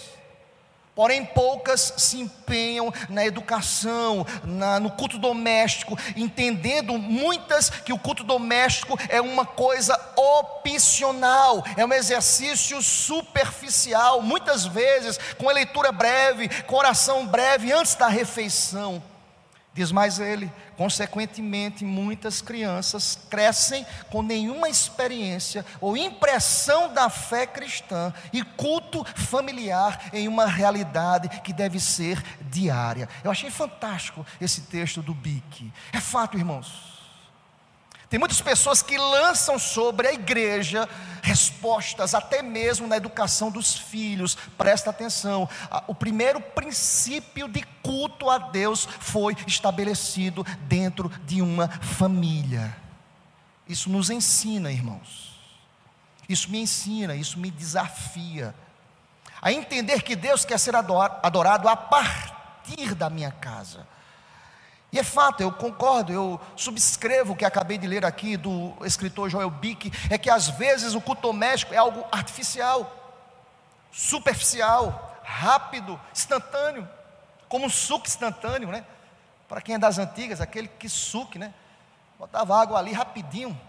Porém, 0.99 1.23
poucas 1.23 1.93
se 1.95 2.19
empenham 2.19 2.93
na 3.07 3.25
educação, 3.25 4.27
na, 4.43 4.81
no 4.81 4.91
culto 4.91 5.17
doméstico, 5.17 5.97
entendendo 6.13 6.97
muitas 6.97 7.69
que 7.69 7.93
o 7.93 7.97
culto 7.97 8.21
doméstico 8.21 8.99
é 9.07 9.21
uma 9.21 9.45
coisa 9.45 9.97
opcional, 10.17 11.63
é 11.77 11.85
um 11.85 11.93
exercício 11.93 12.81
superficial, 12.81 14.21
muitas 14.21 14.65
vezes 14.65 15.17
com 15.37 15.47
a 15.47 15.53
leitura 15.53 15.89
breve, 15.93 16.49
com 16.63 16.75
oração 16.75 17.25
breve 17.25 17.71
antes 17.71 17.95
da 17.95 18.09
refeição. 18.09 19.01
Diz 19.73 19.91
mais 19.91 20.19
ele, 20.19 20.51
consequentemente, 20.75 21.85
muitas 21.85 22.41
crianças 22.41 23.17
crescem 23.29 23.85
com 24.11 24.21
nenhuma 24.21 24.67
experiência 24.67 25.65
ou 25.79 25.95
impressão 25.95 26.91
da 26.93 27.09
fé 27.09 27.45
cristã 27.45 28.11
e 28.33 28.43
culto 28.43 29.05
familiar 29.15 30.09
em 30.11 30.27
uma 30.27 30.47
realidade 30.47 31.29
que 31.41 31.53
deve 31.53 31.79
ser 31.79 32.21
diária. 32.41 33.07
Eu 33.23 33.31
achei 33.31 33.51
fantástico 33.51 34.25
esse 34.41 34.61
texto 34.61 35.01
do 35.01 35.13
Bic. 35.13 35.71
É 35.93 36.01
fato, 36.01 36.37
irmãos. 36.37 36.98
Tem 38.09 38.19
muitas 38.19 38.41
pessoas 38.41 38.81
que 38.81 38.97
lançam 38.97 39.59
sobre 39.59 40.07
a 40.07 40.13
igreja 40.13 40.89
respostas, 41.21 42.15
até 42.15 42.41
mesmo 42.41 42.87
na 42.87 42.97
educação 42.97 43.51
dos 43.51 43.77
filhos. 43.77 44.35
Presta 44.57 44.89
atenção: 44.89 45.47
o 45.85 45.93
primeiro 45.93 46.41
princípio 46.41 47.47
de 47.47 47.61
culto 47.83 48.29
a 48.29 48.37
Deus 48.37 48.87
foi 48.99 49.37
estabelecido 49.45 50.43
dentro 50.61 51.09
de 51.25 51.41
uma 51.41 51.67
família. 51.67 52.75
Isso 53.67 53.89
nos 53.89 54.09
ensina, 54.09 54.71
irmãos. 54.71 55.39
Isso 56.27 56.49
me 56.49 56.59
ensina, 56.59 57.15
isso 57.15 57.39
me 57.39 57.51
desafia 57.51 58.55
a 59.41 59.51
entender 59.51 60.01
que 60.01 60.15
Deus 60.15 60.43
quer 60.43 60.59
ser 60.59 60.75
adorado 60.75 61.69
a 61.69 61.75
partir 61.75 62.93
da 62.93 63.09
minha 63.09 63.31
casa. 63.31 63.87
E 64.91 64.97
é 64.97 65.03
fato, 65.03 65.41
eu 65.41 65.51
concordo, 65.51 66.11
eu 66.11 66.41
subscrevo 66.55 67.33
o 67.33 67.35
que 67.35 67.45
acabei 67.45 67.77
de 67.77 67.85
ler 67.85 68.03
aqui 68.03 68.35
do 68.35 68.73
escritor 68.83 69.29
Joel 69.29 69.49
Bick, 69.49 69.91
é 70.09 70.17
que 70.17 70.29
às 70.29 70.47
vezes 70.49 70.95
o 70.95 71.01
culto 71.01 71.21
doméstico 71.21 71.73
é 71.73 71.77
algo 71.77 72.03
artificial, 72.11 72.91
superficial, 73.91 75.21
rápido, 75.23 75.99
instantâneo, 76.11 76.89
como 77.47 77.67
um 77.67 77.69
suco 77.69 78.07
instantâneo, 78.07 78.69
né? 78.69 78.83
Para 79.47 79.61
quem 79.61 79.75
é 79.75 79.79
das 79.79 79.99
antigas, 79.99 80.41
aquele 80.41 80.67
que 80.67 80.89
suque, 80.89 81.37
né? 81.37 81.53
Botava 82.17 82.59
água 82.59 82.79
ali 82.79 82.91
rapidinho, 82.91 83.59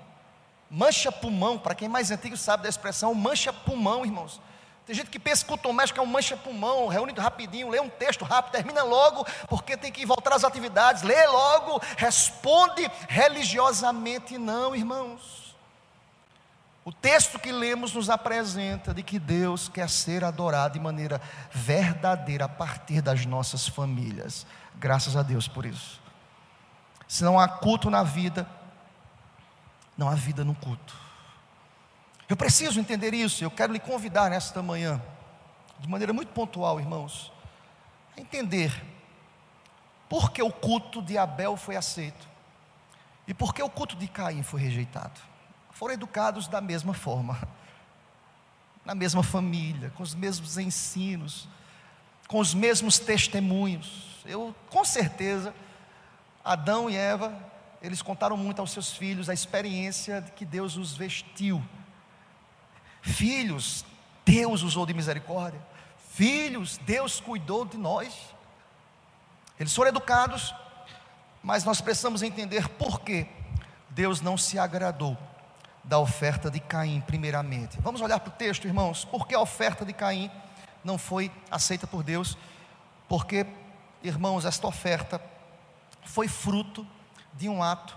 mancha 0.70 1.12
pulmão, 1.12 1.59
para 1.59 1.74
quem 1.74 1.87
é 1.87 1.88
mais 1.90 2.11
antigo 2.11 2.37
sabe 2.37 2.62
da 2.62 2.68
expressão, 2.68 3.14
mancha 3.14 3.52
pulmão, 3.52 4.06
irmãos. 4.06 4.40
Tem 4.86 4.94
gente 4.94 5.10
que 5.10 5.18
pensa 5.18 5.44
que 5.44 5.52
o 5.52 5.56
doméstico 5.56 6.00
é 6.00 6.02
um 6.02 6.06
mancha-pulmão, 6.06 6.88
reúne 6.88 7.12
rapidinho, 7.12 7.68
lê 7.68 7.80
um 7.80 7.88
texto 7.88 8.24
rápido, 8.24 8.52
termina 8.52 8.82
logo, 8.82 9.24
porque 9.48 9.76
tem 9.76 9.92
que 9.92 10.04
voltar 10.04 10.34
às 10.34 10.42
atividades, 10.42 11.02
lê 11.02 11.26
logo, 11.26 11.80
responde 11.96 12.90
religiosamente. 13.08 14.36
Não, 14.36 14.74
irmãos. 14.74 15.40
O 16.84 16.92
texto 16.92 17.38
que 17.38 17.52
lemos 17.52 17.94
nos 17.94 18.08
apresenta 18.08 18.92
de 18.92 19.02
que 19.02 19.18
Deus 19.18 19.68
quer 19.68 19.88
ser 19.88 20.24
adorado 20.24 20.74
de 20.74 20.80
maneira 20.80 21.20
verdadeira 21.52 22.46
a 22.46 22.48
partir 22.48 23.02
das 23.02 23.26
nossas 23.26 23.68
famílias. 23.68 24.46
Graças 24.76 25.14
a 25.14 25.22
Deus 25.22 25.46
por 25.46 25.66
isso. 25.66 26.00
Se 27.06 27.22
não 27.22 27.38
há 27.38 27.46
culto 27.46 27.90
na 27.90 28.02
vida, 28.02 28.48
não 29.96 30.08
há 30.08 30.14
vida 30.14 30.42
no 30.42 30.54
culto. 30.54 30.96
Eu 32.30 32.36
preciso 32.36 32.78
entender 32.78 33.12
isso, 33.12 33.42
eu 33.42 33.50
quero 33.50 33.72
lhe 33.72 33.80
convidar 33.80 34.30
nesta 34.30 34.62
manhã, 34.62 35.02
de 35.80 35.88
maneira 35.88 36.12
muito 36.12 36.28
pontual, 36.28 36.78
irmãos, 36.78 37.32
a 38.16 38.20
entender 38.20 38.72
por 40.08 40.30
que 40.30 40.40
o 40.40 40.52
culto 40.52 41.02
de 41.02 41.18
Abel 41.18 41.56
foi 41.56 41.74
aceito 41.74 42.28
e 43.26 43.34
por 43.34 43.52
que 43.52 43.60
o 43.60 43.68
culto 43.68 43.96
de 43.96 44.06
Caim 44.06 44.44
foi 44.44 44.60
rejeitado. 44.60 45.20
Foram 45.72 45.94
educados 45.94 46.46
da 46.46 46.60
mesma 46.60 46.94
forma, 46.94 47.36
na 48.86 48.94
mesma 48.94 49.24
família, 49.24 49.90
com 49.96 50.04
os 50.04 50.14
mesmos 50.14 50.56
ensinos, 50.56 51.48
com 52.28 52.38
os 52.38 52.54
mesmos 52.54 53.00
testemunhos. 53.00 54.24
Eu, 54.24 54.54
com 54.68 54.84
certeza, 54.84 55.52
Adão 56.44 56.88
e 56.88 56.94
Eva, 56.94 57.36
eles 57.82 58.00
contaram 58.00 58.36
muito 58.36 58.60
aos 58.60 58.70
seus 58.70 58.92
filhos 58.92 59.28
a 59.28 59.34
experiência 59.34 60.20
de 60.20 60.30
que 60.30 60.44
Deus 60.44 60.76
os 60.76 60.96
vestiu 60.96 61.60
Filhos, 63.02 63.84
Deus 64.24 64.62
usou 64.62 64.86
de 64.86 64.94
misericórdia. 64.94 65.60
Filhos, 66.10 66.78
Deus 66.78 67.20
cuidou 67.20 67.64
de 67.64 67.76
nós. 67.76 68.14
Eles 69.58 69.74
foram 69.74 69.88
educados, 69.90 70.54
mas 71.42 71.64
nós 71.64 71.80
precisamos 71.80 72.22
entender 72.22 72.68
por 72.68 73.00
que 73.00 73.26
Deus 73.90 74.20
não 74.20 74.36
se 74.36 74.58
agradou 74.58 75.16
da 75.82 75.98
oferta 75.98 76.50
de 76.50 76.60
Caim, 76.60 77.00
primeiramente. 77.00 77.80
Vamos 77.80 78.00
olhar 78.00 78.20
para 78.20 78.28
o 78.28 78.36
texto, 78.36 78.66
irmãos. 78.66 79.04
Por 79.04 79.26
que 79.26 79.34
a 79.34 79.40
oferta 79.40 79.84
de 79.84 79.92
Caim 79.92 80.30
não 80.84 80.98
foi 80.98 81.30
aceita 81.50 81.86
por 81.86 82.02
Deus? 82.02 82.36
Porque, 83.08 83.46
irmãos, 84.02 84.44
esta 84.44 84.66
oferta 84.66 85.20
foi 86.04 86.28
fruto 86.28 86.86
de 87.34 87.48
um 87.48 87.62
ato 87.62 87.96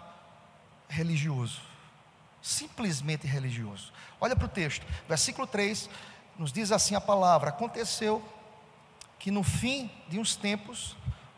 religioso 0.88 1.73
simplesmente 2.44 3.26
religioso. 3.26 3.94
Olha 4.20 4.36
para 4.36 4.46
o 4.46 4.50
texto, 4.50 4.86
versículo 5.08 5.48
3 5.48 5.90
nos 6.38 6.52
diz 6.52 6.72
assim 6.72 6.94
a 6.94 7.02
palavra: 7.02 7.50
Aconteceu 7.50 8.22
que 9.18 9.32
no 9.32 9.44
fim 9.44 9.90
de 10.10 10.20
uns 10.20 10.36
tempos 10.36 10.98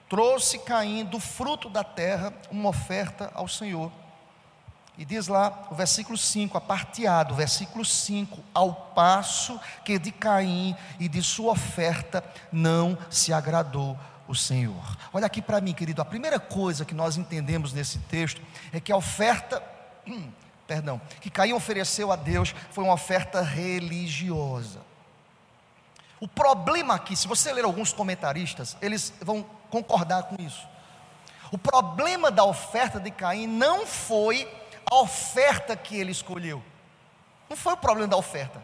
trouxe 0.09 0.59
Caim 0.59 1.05
do 1.05 1.19
fruto 1.19 1.69
da 1.69 1.83
terra 1.83 2.33
uma 2.49 2.69
oferta 2.69 3.31
ao 3.35 3.47
Senhor. 3.47 3.91
E 4.97 5.03
diz 5.03 5.27
lá 5.27 5.67
o 5.69 5.75
versículo 5.75 6.17
5, 6.17 6.57
a 6.57 6.61
parte 6.61 7.05
A 7.05 7.21
do 7.21 7.35
versículo 7.35 7.83
5, 7.83 8.41
ao 8.53 8.73
passo 8.73 9.59
que 9.83 9.99
de 9.99 10.11
Caim 10.11 10.75
e 10.99 11.09
de 11.09 11.21
sua 11.21 11.51
oferta 11.51 12.23
não 12.51 12.97
se 13.09 13.33
agradou 13.33 13.99
o 14.25 14.33
Senhor. 14.33 14.97
Olha 15.11 15.25
aqui 15.25 15.41
para 15.41 15.59
mim, 15.59 15.73
querido, 15.73 16.01
a 16.01 16.05
primeira 16.05 16.39
coisa 16.39 16.85
que 16.85 16.95
nós 16.95 17.17
entendemos 17.17 17.73
nesse 17.73 17.99
texto 17.99 18.41
é 18.71 18.79
que 18.79 18.91
a 18.91 18.97
oferta 18.97 19.61
perdão, 20.67 20.99
que 21.21 21.29
Caim 21.29 21.53
ofereceu 21.53 22.11
a 22.11 22.15
Deus 22.15 22.53
foi 22.71 22.83
uma 22.83 22.93
oferta 22.93 23.41
religiosa. 23.41 24.81
O 26.19 26.27
problema 26.27 26.95
aqui, 26.95 27.15
se 27.15 27.27
você 27.27 27.51
ler 27.51 27.65
alguns 27.65 27.93
comentaristas, 27.93 28.75
eles 28.81 29.13
vão 29.21 29.43
concordar 29.69 30.23
com 30.23 30.41
isso. 30.41 30.67
O 31.51 31.57
problema 31.57 32.31
da 32.31 32.43
oferta 32.43 32.99
de 32.99 33.11
Caim 33.11 33.47
não 33.47 33.85
foi 33.85 34.51
a 34.89 34.95
oferta 34.95 35.75
que 35.75 35.95
ele 35.95 36.11
escolheu. 36.11 36.63
Não 37.49 37.55
foi 37.55 37.73
o 37.73 37.77
problema 37.77 38.07
da 38.07 38.17
oferta. 38.17 38.61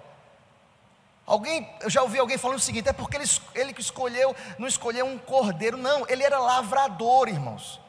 Alguém, 1.26 1.70
eu 1.82 1.90
já 1.90 2.02
ouvi 2.02 2.20
alguém 2.20 2.38
falando 2.38 2.58
o 2.58 2.62
seguinte: 2.62 2.90
é 2.90 2.94
porque 2.94 3.16
ele, 3.16 3.30
ele 3.54 3.76
escolheu, 3.78 4.36
não 4.58 4.68
escolheu 4.68 5.06
um 5.06 5.18
cordeiro, 5.18 5.78
não, 5.78 6.06
ele 6.10 6.24
era 6.24 6.40
lavrador, 6.40 7.30
irmãos. 7.30 7.80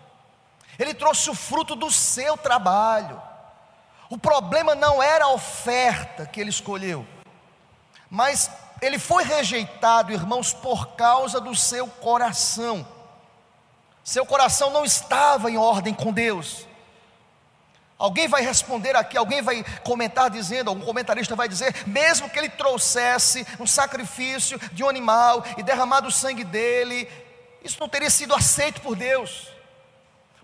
Ele 0.78 0.94
trouxe 0.94 1.30
o 1.30 1.34
fruto 1.34 1.74
do 1.74 1.90
seu 1.90 2.36
trabalho. 2.36 3.20
O 4.12 4.18
problema 4.18 4.74
não 4.74 5.02
era 5.02 5.24
a 5.24 5.32
oferta 5.32 6.26
que 6.26 6.38
ele 6.38 6.50
escolheu, 6.50 7.06
mas 8.10 8.50
ele 8.82 8.98
foi 8.98 9.24
rejeitado, 9.24 10.12
irmãos, 10.12 10.52
por 10.52 10.88
causa 10.88 11.40
do 11.40 11.56
seu 11.56 11.86
coração. 11.86 12.86
Seu 14.04 14.26
coração 14.26 14.68
não 14.68 14.84
estava 14.84 15.50
em 15.50 15.56
ordem 15.56 15.94
com 15.94 16.12
Deus. 16.12 16.68
Alguém 17.96 18.28
vai 18.28 18.42
responder 18.42 18.94
aqui, 18.94 19.16
alguém 19.16 19.40
vai 19.40 19.64
comentar 19.82 20.28
dizendo, 20.28 20.68
algum 20.68 20.84
comentarista 20.84 21.34
vai 21.34 21.48
dizer, 21.48 21.74
mesmo 21.86 22.28
que 22.28 22.38
ele 22.38 22.50
trouxesse 22.50 23.46
um 23.58 23.66
sacrifício 23.66 24.58
de 24.74 24.84
um 24.84 24.90
animal 24.90 25.42
e 25.56 25.62
derramado 25.62 26.08
o 26.08 26.12
sangue 26.12 26.44
dele, 26.44 27.08
isso 27.64 27.78
não 27.80 27.88
teria 27.88 28.10
sido 28.10 28.34
aceito 28.34 28.82
por 28.82 28.94
Deus 28.94 29.52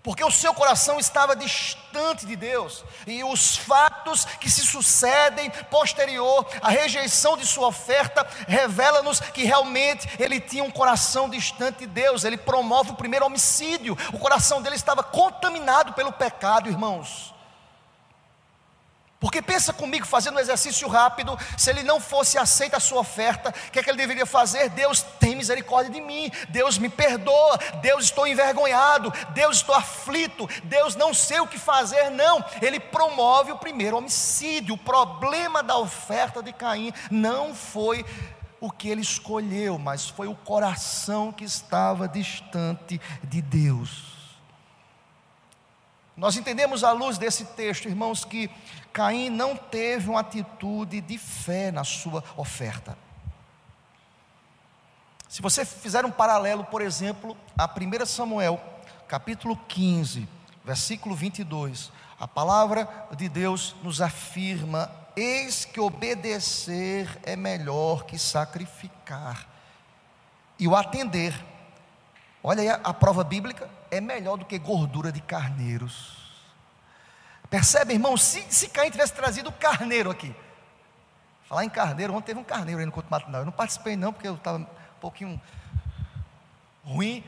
porque 0.03 0.23
o 0.23 0.31
seu 0.31 0.53
coração 0.53 0.99
estava 0.99 1.35
distante 1.35 2.25
de 2.25 2.35
Deus, 2.35 2.83
e 3.05 3.23
os 3.23 3.57
fatos 3.57 4.25
que 4.25 4.49
se 4.49 4.61
sucedem 4.61 5.49
posterior 5.69 6.47
à 6.61 6.69
rejeição 6.69 7.35
de 7.37 7.45
sua 7.45 7.67
oferta 7.67 8.25
revela-nos 8.47 9.19
que 9.19 9.43
realmente 9.43 10.07
ele 10.19 10.39
tinha 10.39 10.63
um 10.63 10.71
coração 10.71 11.29
distante 11.29 11.79
de 11.79 11.87
Deus, 11.87 12.23
ele 12.23 12.37
promove 12.37 12.91
o 12.91 12.95
primeiro 12.95 13.25
homicídio, 13.25 13.97
o 14.13 14.19
coração 14.19 14.61
dele 14.61 14.75
estava 14.75 15.03
contaminado 15.03 15.93
pelo 15.93 16.11
pecado, 16.11 16.69
irmãos. 16.69 17.33
Porque 19.19 19.41
pensa 19.41 19.73
comigo, 19.73 20.05
fazendo 20.05 20.37
um 20.37 20.39
exercício 20.39 20.87
rápido, 20.87 21.37
se 21.57 21.69
ele 21.69 21.83
não 21.83 21.99
fosse 21.99 22.37
aceita 22.37 22.77
a 22.77 22.79
sua 22.79 23.01
oferta, 23.01 23.49
o 23.49 23.71
que 23.71 23.79
é 23.79 23.83
que 23.83 23.89
ele 23.89 23.97
deveria 23.97 24.25
fazer? 24.25 24.69
Deus 24.69 25.01
tem 25.19 25.35
misericórdia 25.35 25.91
de 25.91 25.99
mim, 25.99 26.31
Deus 26.47 26.77
me 26.77 26.87
perdoa, 26.87 27.59
Deus 27.81 28.05
estou 28.05 28.25
envergonhado, 28.25 29.11
Deus 29.33 29.57
estou 29.57 29.75
aflito, 29.75 30.47
Deus 30.63 30.95
não 30.95 31.13
sei 31.13 31.41
o 31.41 31.47
que 31.47 31.59
fazer, 31.59 32.09
não. 32.09 32.43
Ele 32.61 32.79
promove 32.79 33.51
o 33.51 33.57
primeiro 33.57 33.97
homicídio. 33.97 34.75
O 34.75 34.77
problema 34.77 35.61
da 35.61 35.77
oferta 35.77 36.41
de 36.41 36.53
Caim 36.53 36.93
não 37.11 37.53
foi 37.53 38.05
o 38.61 38.71
que 38.71 38.89
ele 38.89 39.01
escolheu, 39.01 39.77
mas 39.77 40.07
foi 40.07 40.27
o 40.27 40.35
coração 40.35 41.31
que 41.31 41.43
estava 41.43 42.07
distante 42.07 43.01
de 43.23 43.41
Deus. 43.41 44.08
Nós 46.19 46.35
entendemos 46.35 46.83
à 46.83 46.91
luz 46.91 47.17
desse 47.17 47.45
texto, 47.45 47.87
irmãos, 47.87 48.25
que 48.25 48.51
Caim 48.91 49.29
não 49.29 49.55
teve 49.55 50.09
uma 50.09 50.19
atitude 50.19 50.99
de 50.99 51.17
fé 51.17 51.71
na 51.71 51.85
sua 51.85 52.21
oferta. 52.35 52.97
Se 55.29 55.41
você 55.41 55.63
fizer 55.63 56.03
um 56.03 56.11
paralelo, 56.11 56.65
por 56.65 56.81
exemplo, 56.81 57.37
a 57.57 57.65
1 57.65 58.05
Samuel, 58.05 58.61
capítulo 59.07 59.55
15, 59.69 60.27
versículo 60.65 61.15
22, 61.15 61.89
a 62.19 62.27
palavra 62.27 62.89
de 63.15 63.29
Deus 63.29 63.73
nos 63.81 64.01
afirma: 64.01 64.91
Eis 65.15 65.63
que 65.63 65.79
obedecer 65.79 67.17
é 67.23 67.37
melhor 67.37 68.03
que 68.03 68.19
sacrificar, 68.19 69.47
e 70.59 70.67
o 70.67 70.75
atender, 70.75 71.33
olha 72.43 72.61
aí 72.61 72.67
a, 72.67 72.75
a 72.83 72.93
prova 72.93 73.23
bíblica, 73.23 73.69
é 73.91 74.01
melhor 74.01 74.37
do 74.37 74.45
que 74.45 74.57
gordura 74.57 75.11
de 75.11 75.21
carneiros. 75.21 76.17
Percebe, 77.49 77.93
irmão? 77.93 78.15
Se, 78.15 78.41
se 78.53 78.69
Caim 78.69 78.91
tivesse 78.91 79.13
trazido 79.13 79.51
carneiro 79.51 80.11
aqui, 80.11 80.35
falar 81.47 81.65
em 81.65 81.69
carneiro, 81.69 82.13
ontem 82.13 82.27
teve 82.27 82.39
um 82.39 82.43
carneiro 82.43 82.79
aí 82.79 82.85
no 82.85 82.91
Couto 82.91 83.09
Matinal, 83.09 83.41
eu 83.41 83.45
não 83.45 83.51
participei 83.51 83.95
não, 83.95 84.13
porque 84.13 84.27
eu 84.27 84.35
estava 84.35 84.59
um 84.59 84.67
pouquinho 85.01 85.41
ruim 86.83 87.23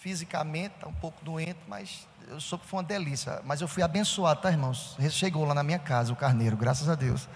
fisicamente, 0.00 0.74
está 0.76 0.88
um 0.88 0.94
pouco 0.94 1.22
doente, 1.24 1.58
mas 1.68 2.06
eu 2.28 2.40
soube 2.40 2.64
que 2.64 2.70
foi 2.70 2.78
uma 2.78 2.84
delícia. 2.84 3.42
Mas 3.44 3.60
eu 3.60 3.68
fui 3.68 3.82
abençoado, 3.82 4.40
tá, 4.40 4.50
irmãos? 4.50 4.96
Chegou 5.10 5.44
lá 5.44 5.52
na 5.52 5.62
minha 5.62 5.78
casa 5.78 6.12
o 6.12 6.16
carneiro, 6.16 6.56
graças 6.56 6.88
a 6.88 6.94
Deus. 6.94 7.28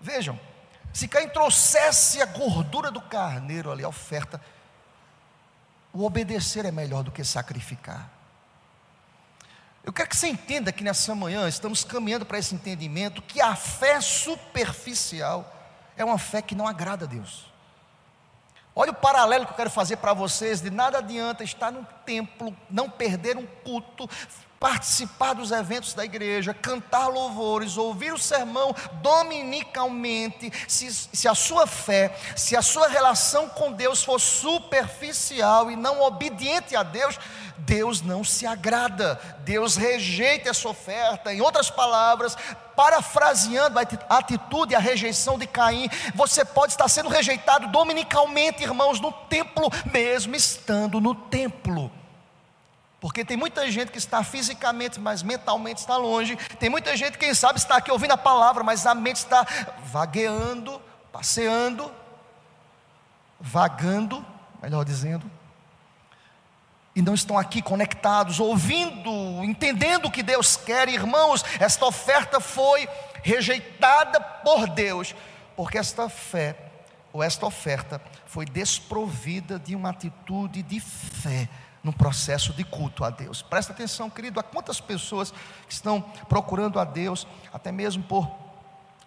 Vejam, 0.00 0.38
se 0.92 1.08
Caim 1.08 1.28
trouxesse 1.28 2.22
a 2.22 2.26
gordura 2.26 2.90
do 2.90 3.00
carneiro 3.00 3.72
ali, 3.72 3.82
a 3.82 3.88
oferta, 3.88 4.40
o 5.96 6.04
obedecer 6.04 6.66
é 6.66 6.70
melhor 6.70 7.02
do 7.02 7.10
que 7.10 7.24
sacrificar. 7.24 8.10
Eu 9.82 9.92
quero 9.92 10.10
que 10.10 10.16
você 10.16 10.28
entenda 10.28 10.70
que 10.70 10.84
nessa 10.84 11.14
manhã 11.14 11.48
estamos 11.48 11.84
caminhando 11.84 12.26
para 12.26 12.38
esse 12.38 12.54
entendimento 12.54 13.22
que 13.22 13.40
a 13.40 13.56
fé 13.56 13.98
superficial 14.00 15.50
é 15.96 16.04
uma 16.04 16.18
fé 16.18 16.42
que 16.42 16.54
não 16.54 16.68
agrada 16.68 17.06
a 17.06 17.08
Deus. 17.08 17.46
Olha 18.74 18.90
o 18.90 18.94
paralelo 18.94 19.46
que 19.46 19.52
eu 19.52 19.56
quero 19.56 19.70
fazer 19.70 19.96
para 19.96 20.12
vocês: 20.12 20.60
de 20.60 20.68
nada 20.68 20.98
adianta 20.98 21.42
estar 21.42 21.70
no 21.70 21.82
templo, 22.04 22.54
não 22.68 22.90
perder 22.90 23.38
um 23.38 23.46
culto, 23.46 24.06
participar 24.58 25.34
dos 25.34 25.50
eventos 25.50 25.94
da 25.94 26.04
igreja, 26.04 26.54
cantar 26.54 27.08
louvores, 27.08 27.76
ouvir 27.76 28.12
o 28.12 28.18
sermão 28.18 28.74
dominicalmente, 29.02 30.52
se, 30.66 30.92
se, 30.92 31.28
a 31.28 31.34
sua 31.34 31.66
fé, 31.66 32.16
se 32.36 32.56
a 32.56 32.62
sua 32.62 32.88
relação 32.88 33.48
com 33.48 33.72
Deus 33.72 34.02
for 34.02 34.20
superficial 34.20 35.70
e 35.70 35.76
não 35.76 36.00
obediente 36.00 36.74
a 36.74 36.82
Deus, 36.82 37.18
Deus 37.58 38.02
não 38.02 38.22
se 38.22 38.46
agrada, 38.46 39.20
Deus 39.40 39.76
rejeita 39.76 40.50
essa 40.50 40.68
oferta. 40.68 41.32
Em 41.32 41.40
outras 41.40 41.70
palavras, 41.70 42.36
parafraseando 42.76 43.78
a 43.78 44.18
atitude 44.18 44.72
e 44.72 44.76
a 44.76 44.80
rejeição 44.80 45.38
de 45.38 45.46
Caim, 45.46 45.88
você 46.14 46.44
pode 46.44 46.72
estar 46.72 46.88
sendo 46.88 47.08
rejeitado 47.08 47.68
dominicalmente, 47.68 48.62
irmãos, 48.62 49.00
no 49.00 49.10
templo, 49.10 49.70
mesmo 49.92 50.36
estando 50.36 51.00
no 51.00 51.14
templo. 51.14 51.90
Porque 53.00 53.24
tem 53.24 53.36
muita 53.36 53.70
gente 53.70 53.92
que 53.92 53.98
está 53.98 54.24
fisicamente, 54.24 54.98
mas 54.98 55.22
mentalmente 55.22 55.80
está 55.80 55.96
longe. 55.96 56.36
Tem 56.58 56.70
muita 56.70 56.96
gente, 56.96 57.18
quem 57.18 57.34
sabe, 57.34 57.58
está 57.58 57.76
aqui 57.76 57.90
ouvindo 57.90 58.12
a 58.12 58.18
palavra, 58.18 58.64
mas 58.64 58.86
a 58.86 58.94
mente 58.94 59.16
está 59.16 59.46
vagueando, 59.84 60.80
passeando, 61.12 61.92
vagando, 63.38 64.24
melhor 64.62 64.84
dizendo, 64.84 65.30
e 66.94 67.02
não 67.02 67.12
estão 67.12 67.36
aqui 67.36 67.60
conectados, 67.60 68.40
ouvindo, 68.40 69.10
entendendo 69.44 70.06
o 70.06 70.10
que 70.10 70.22
Deus 70.22 70.56
quer, 70.56 70.88
irmãos, 70.88 71.44
esta 71.60 71.84
oferta 71.84 72.40
foi 72.40 72.88
rejeitada 73.22 74.18
por 74.18 74.66
Deus, 74.70 75.14
porque 75.54 75.76
esta 75.76 76.08
fé, 76.08 76.56
ou 77.12 77.22
esta 77.22 77.44
oferta, 77.44 78.00
foi 78.24 78.46
desprovida 78.46 79.58
de 79.58 79.76
uma 79.76 79.90
atitude 79.90 80.62
de 80.62 80.80
fé 80.80 81.46
no 81.86 81.92
processo 81.92 82.52
de 82.52 82.64
culto 82.64 83.04
a 83.04 83.10
Deus. 83.10 83.42
Presta 83.42 83.72
atenção, 83.72 84.10
querido, 84.10 84.40
há 84.40 84.42
quantas 84.42 84.80
pessoas 84.80 85.30
que 85.30 85.72
estão 85.72 86.00
procurando 86.28 86.80
a 86.80 86.84
Deus, 86.84 87.28
até 87.52 87.70
mesmo 87.70 88.02
por 88.02 88.28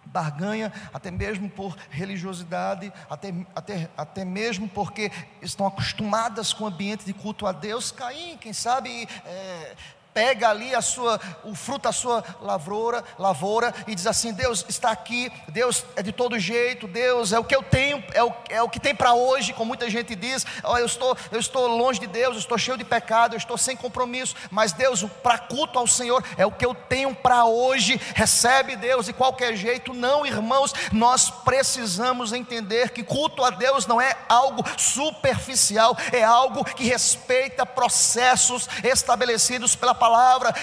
barganha, 0.06 0.72
até 0.90 1.10
mesmo 1.10 1.50
por 1.50 1.76
religiosidade, 1.90 2.90
até, 3.10 3.34
até, 3.54 3.90
até 3.94 4.24
mesmo 4.24 4.66
porque 4.66 5.12
estão 5.42 5.66
acostumadas 5.66 6.54
com 6.54 6.64
o 6.64 6.68
ambiente 6.68 7.04
de 7.04 7.12
culto 7.12 7.46
a 7.46 7.52
Deus. 7.52 7.92
Caim, 7.92 8.38
quem 8.38 8.54
sabe, 8.54 9.06
é, 9.26 9.76
pega 10.20 10.50
ali 10.50 10.74
a 10.74 10.82
sua, 10.82 11.18
o 11.42 11.54
fruto 11.54 11.84
da 11.84 11.92
sua 11.92 12.22
lavoura, 12.42 13.02
lavoura 13.18 13.72
e 13.86 13.94
diz 13.94 14.06
assim: 14.06 14.34
Deus 14.34 14.66
está 14.68 14.90
aqui, 14.90 15.32
Deus 15.48 15.82
é 15.96 16.02
de 16.02 16.12
todo 16.12 16.38
jeito, 16.38 16.86
Deus 16.86 17.32
é 17.32 17.38
o 17.38 17.44
que 17.44 17.56
eu 17.56 17.62
tenho, 17.62 18.04
é 18.12 18.22
o, 18.22 18.30
é 18.50 18.62
o 18.62 18.68
que 18.68 18.78
tem 18.78 18.94
para 18.94 19.14
hoje, 19.14 19.54
como 19.54 19.68
muita 19.68 19.88
gente 19.88 20.14
diz, 20.14 20.44
oh, 20.62 20.76
eu, 20.76 20.84
estou, 20.84 21.16
eu 21.32 21.40
estou 21.40 21.66
longe 21.68 21.98
de 21.98 22.06
Deus, 22.06 22.34
eu 22.34 22.40
estou 22.40 22.58
cheio 22.58 22.76
de 22.76 22.84
pecado, 22.84 23.34
eu 23.34 23.38
estou 23.38 23.56
sem 23.56 23.74
compromisso, 23.74 24.36
mas 24.50 24.72
Deus, 24.72 25.02
para 25.22 25.38
culto 25.38 25.78
ao 25.78 25.86
Senhor, 25.86 26.22
é 26.36 26.44
o 26.44 26.52
que 26.52 26.66
eu 26.66 26.74
tenho 26.74 27.14
para 27.14 27.46
hoje, 27.46 27.98
recebe 28.14 28.76
Deus 28.76 29.06
de 29.06 29.14
qualquer 29.14 29.56
jeito, 29.56 29.94
não, 29.94 30.26
irmãos, 30.26 30.74
nós 30.92 31.30
precisamos 31.30 32.34
entender 32.34 32.90
que 32.90 33.02
culto 33.02 33.42
a 33.42 33.48
Deus 33.48 33.86
não 33.86 33.98
é 33.98 34.14
algo 34.28 34.62
superficial, 34.76 35.96
é 36.12 36.22
algo 36.22 36.62
que 36.62 36.84
respeita 36.84 37.64
processos 37.64 38.68
estabelecidos 38.84 39.74
pela 39.74 39.94
palavra, 39.94 40.09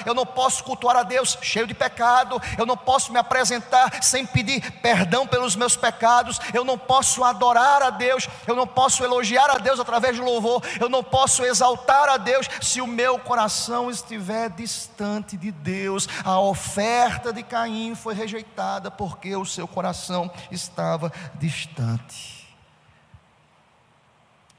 eu 0.06 0.14
não 0.14 0.26
posso 0.26 0.64
cultuar 0.64 0.96
a 0.98 1.04
Deus 1.04 1.38
cheio 1.42 1.68
de 1.68 1.74
pecado, 1.74 2.42
eu 2.58 2.66
não 2.66 2.78
posso 2.78 3.12
me 3.12 3.20
apresentar 3.20 4.04
sem 4.04 4.26
pedir 4.26 4.72
perdão 4.82 5.26
pelos 5.28 5.56
meus 5.56 5.76
pecados, 5.76 6.40
eu 6.54 6.64
não 6.64 6.78
posso 6.78 7.24
adorar 7.24 7.82
a 7.82 7.90
Deus, 7.90 8.28
eu 8.46 8.56
não 8.56 8.68
posso 8.68 9.04
elogiar 9.04 9.50
a 9.50 9.58
Deus 9.58 9.80
através 9.80 10.16
de 10.16 10.22
louvor, 10.22 10.62
eu 10.80 10.90
não 10.90 11.04
posso 11.04 11.44
exaltar 11.44 12.10
a 12.10 12.18
Deus 12.18 12.50
se 12.62 12.82
o 12.82 12.88
meu 12.88 13.20
coração 13.20 13.90
estiver 13.90 14.50
distante 14.50 15.38
de 15.38 15.52
Deus. 15.52 16.08
A 16.24 16.40
oferta 16.40 17.32
de 17.32 17.44
Caim 17.44 17.96
foi 17.96 18.14
rejeitada 18.14 18.92
porque 18.92 19.36
o 19.36 19.46
seu 19.46 19.68
coração 19.68 20.32
estava 20.52 21.12
distante. 21.36 22.38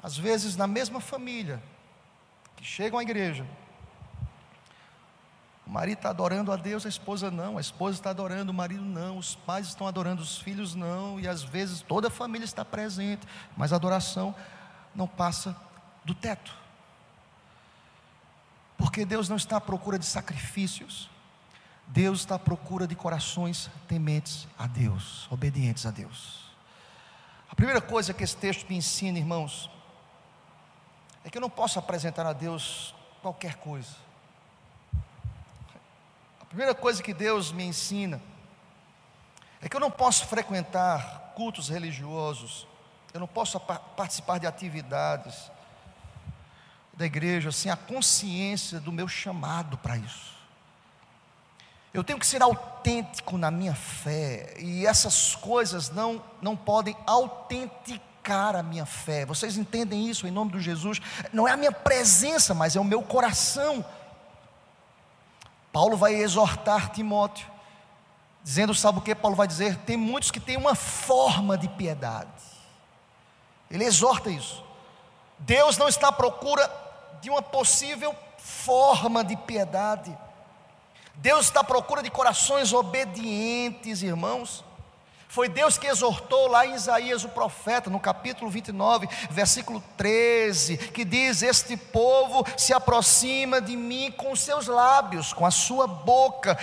Às 0.03 0.16
vezes, 0.16 0.57
na 0.57 0.66
mesma 0.66 1.01
família, 1.01 1.61
que 2.57 2.64
chegam 2.64 2.98
à 2.98 3.03
igreja, 3.03 3.44
marido 5.78 5.98
está 5.98 6.10
adorando 6.10 6.50
a 6.50 6.56
Deus, 6.56 6.84
a 6.84 6.88
esposa 6.88 7.30
não, 7.30 7.56
a 7.56 7.60
esposa 7.60 7.96
está 7.96 8.10
adorando 8.10 8.50
o 8.50 8.54
marido 8.54 8.82
não, 8.82 9.16
os 9.16 9.36
pais 9.36 9.68
estão 9.68 9.86
adorando 9.86 10.20
os 10.20 10.36
filhos 10.36 10.74
não, 10.74 11.20
e 11.20 11.28
às 11.28 11.44
vezes 11.44 11.82
toda 11.82 12.08
a 12.08 12.10
família 12.10 12.44
está 12.44 12.64
presente, 12.64 13.24
mas 13.56 13.72
a 13.72 13.76
adoração 13.76 14.34
não 14.92 15.06
passa 15.06 15.56
do 16.04 16.16
teto. 16.16 16.52
Porque 18.76 19.04
Deus 19.04 19.28
não 19.28 19.36
está 19.36 19.58
à 19.58 19.60
procura 19.60 20.00
de 20.00 20.04
sacrifícios, 20.04 21.08
Deus 21.86 22.18
está 22.18 22.34
à 22.34 22.40
procura 22.40 22.84
de 22.84 22.96
corações 22.96 23.70
tementes 23.86 24.48
a 24.58 24.66
Deus, 24.66 25.28
obedientes 25.30 25.86
a 25.86 25.92
Deus. 25.92 26.50
A 27.48 27.54
primeira 27.54 27.80
coisa 27.80 28.12
que 28.12 28.24
esse 28.24 28.36
texto 28.36 28.68
me 28.68 28.76
ensina, 28.76 29.16
irmãos, 29.16 29.70
é 31.22 31.30
que 31.30 31.38
eu 31.38 31.42
não 31.42 31.48
posso 31.48 31.78
apresentar 31.78 32.26
a 32.26 32.32
Deus 32.32 32.92
qualquer 33.22 33.54
coisa 33.58 34.08
primeira 36.48 36.74
coisa 36.74 37.02
que 37.02 37.12
Deus 37.12 37.52
me 37.52 37.64
ensina 37.64 38.20
é 39.61 39.68
que 39.68 39.76
eu 39.76 39.80
não 39.80 39.90
posso 39.90 40.26
frequentar 40.26 41.32
cultos 41.34 41.68
religiosos, 41.68 42.66
eu 43.12 43.20
não 43.20 43.26
posso 43.26 43.58
participar 43.61 44.38
de 44.38 44.46
atividades 44.46 45.50
da 46.94 47.06
igreja 47.06 47.52
sem 47.52 47.70
a 47.70 47.76
consciência 47.76 48.80
do 48.80 48.90
meu 48.90 49.06
chamado 49.06 49.78
para 49.78 49.96
isso. 49.96 50.37
Eu 51.92 52.04
tenho 52.04 52.18
que 52.18 52.26
ser 52.26 52.42
autêntico 52.42 53.38
na 53.38 53.50
minha 53.50 53.74
fé, 53.74 54.54
e 54.58 54.87
essas 54.87 55.35
coisas 55.35 55.90
não, 55.90 56.23
não 56.42 56.56
podem 56.56 56.96
autenticar 57.06 58.56
a 58.56 58.62
minha 58.62 58.85
fé. 58.85 59.25
Vocês 59.25 59.56
entendem 59.56 60.08
isso 60.08 60.27
em 60.27 60.31
nome 60.31 60.52
de 60.52 60.60
Jesus? 60.60 61.00
Não 61.33 61.48
é 61.48 61.52
a 61.52 61.56
minha 61.56 61.73
presença, 61.73 62.52
mas 62.52 62.77
é 62.77 62.81
o 62.81 62.85
meu 62.85 63.02
coração 63.02 63.85
Paulo 65.79 65.96
vai 65.96 66.12
exortar 66.16 66.90
Timóteo, 66.90 67.46
dizendo: 68.42 68.74
sabe 68.74 68.98
o 68.98 69.00
que 69.00 69.14
Paulo 69.14 69.37
vai 69.37 69.46
dizer? 69.46 69.76
Tem 69.87 69.96
muitos 69.96 70.33
que 70.33 70.40
têm 70.40 70.56
uma 70.56 70.74
forma 70.74 71.56
de 71.56 71.68
piedade. 71.68 72.42
Ele 73.70 73.85
exorta 73.85 74.29
isso. 74.29 74.64
Deus 75.38 75.79
não 75.79 75.87
está 75.87 76.08
à 76.08 76.12
procura 76.12 76.68
de 77.20 77.31
uma 77.31 77.40
possível 77.40 78.12
forma 78.38 79.22
de 79.22 79.37
piedade. 79.37 80.18
Deus 81.14 81.46
está 81.46 81.60
à 81.60 81.64
procura 81.64 82.02
de 82.02 82.10
corações 82.10 82.72
obedientes, 82.72 84.02
irmãos. 84.02 84.64
Foi 85.29 85.46
Deus 85.46 85.76
que 85.76 85.87
exortou 85.87 86.48
lá 86.48 86.66
em 86.66 86.74
Isaías 86.74 87.22
o 87.22 87.29
profeta, 87.29 87.90
no 87.90 88.00
capítulo 88.00 88.50
29, 88.50 89.06
versículo 89.29 89.85
13, 89.94 90.79
que 90.79 91.04
diz: 91.04 91.42
Este 91.42 91.76
povo 91.76 92.46
se 92.56 92.72
aproxima 92.72 93.60
de 93.60 93.76
mim 93.76 94.10
com 94.10 94.35
seus 94.35 94.66
lábios, 94.66 95.35
com 95.35 95.44
a 95.44 95.50
sua 95.50 95.87
boca. 95.87 96.58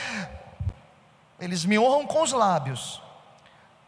Eles 1.39 1.63
me 1.63 1.78
honram 1.78 2.07
com 2.07 2.24
os 2.24 2.32
lábios, 2.32 2.99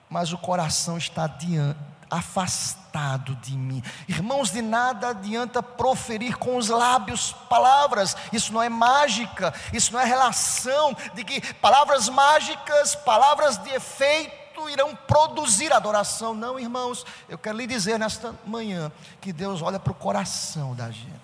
mas 0.07 0.31
o 0.31 0.37
coração 0.37 0.95
está 0.95 1.25
diante, 1.25 1.79
afastado 2.07 3.35
de 3.37 3.57
mim. 3.57 3.81
Irmãos, 4.07 4.51
de 4.51 4.61
nada 4.61 5.09
adianta 5.09 5.63
proferir 5.63 6.37
com 6.37 6.55
os 6.55 6.69
lábios 6.69 7.33
palavras, 7.49 8.15
isso 8.31 8.53
não 8.53 8.61
é 8.61 8.69
mágica, 8.69 9.55
isso 9.73 9.91
não 9.91 9.99
é 9.99 10.05
relação 10.05 10.95
de 11.15 11.23
que 11.23 11.41
palavras 11.55 12.07
mágicas, 12.09 12.95
palavras 12.95 13.57
de 13.57 13.71
efeito, 13.71 14.46
irão 14.69 14.95
produzir 14.95 15.71
adoração. 15.73 16.33
Não, 16.33 16.59
irmãos, 16.59 17.05
eu 17.27 17.37
quero 17.37 17.57
lhe 17.57 17.67
dizer 17.67 17.99
nesta 17.99 18.33
manhã 18.45 18.91
que 19.19 19.33
Deus 19.33 19.61
olha 19.61 19.79
para 19.79 19.91
o 19.91 19.95
coração 19.95 20.73
da 20.73 20.89
gente. 20.89 21.17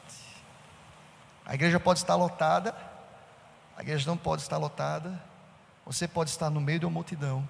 A 1.46 1.54
igreja 1.54 1.80
pode 1.80 2.00
estar 2.00 2.16
lotada, 2.16 2.76
a 3.78 3.82
igreja 3.82 4.10
não 4.10 4.18
pode 4.18 4.42
estar 4.42 4.58
lotada, 4.58 5.22
você 5.86 6.08
pode 6.08 6.30
estar 6.30 6.50
no 6.50 6.62
meio 6.62 6.80
de 6.80 6.86
uma 6.86 6.92
multidão, 6.92 7.48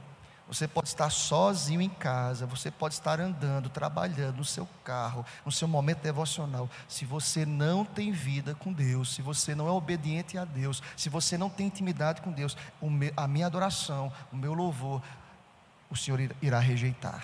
você 0.48 0.68
pode 0.68 0.90
estar 0.90 1.10
sozinho 1.10 1.82
em 1.82 1.90
casa, 1.90 2.46
você 2.46 2.70
pode 2.70 2.96
estar 2.96 3.20
andando, 3.20 3.70
trabalhando 3.70 4.38
no 4.38 4.46
seu 4.46 4.68
carro, 4.84 5.26
no 5.46 5.52
seu 5.52 5.68
momento 5.68 6.02
devocional. 6.02 6.70
Se 6.88 7.06
você 7.06 7.46
não 7.46 7.86
tem 7.86 8.12
vida 8.12 8.54
com 8.56 8.74
Deus, 8.74 9.16
se 9.16 9.22
você 9.22 9.56
não 9.56 9.68
é 9.68 9.72
obediente 9.72 10.38
a 10.38 10.44
Deus, 10.44 10.84
se 10.98 11.08
você 11.08 11.38
não 11.38 11.50
tem 11.50 11.68
intimidade 11.68 12.22
com 12.22 12.32
Deus, 12.32 12.58
a 13.16 13.28
minha 13.28 13.46
adoração, 13.46 14.12
o 14.32 14.36
meu 14.36 14.54
louvor 14.54 15.02
o 15.94 15.96
Senhor 15.96 16.20
irá 16.42 16.58
rejeitar. 16.58 17.24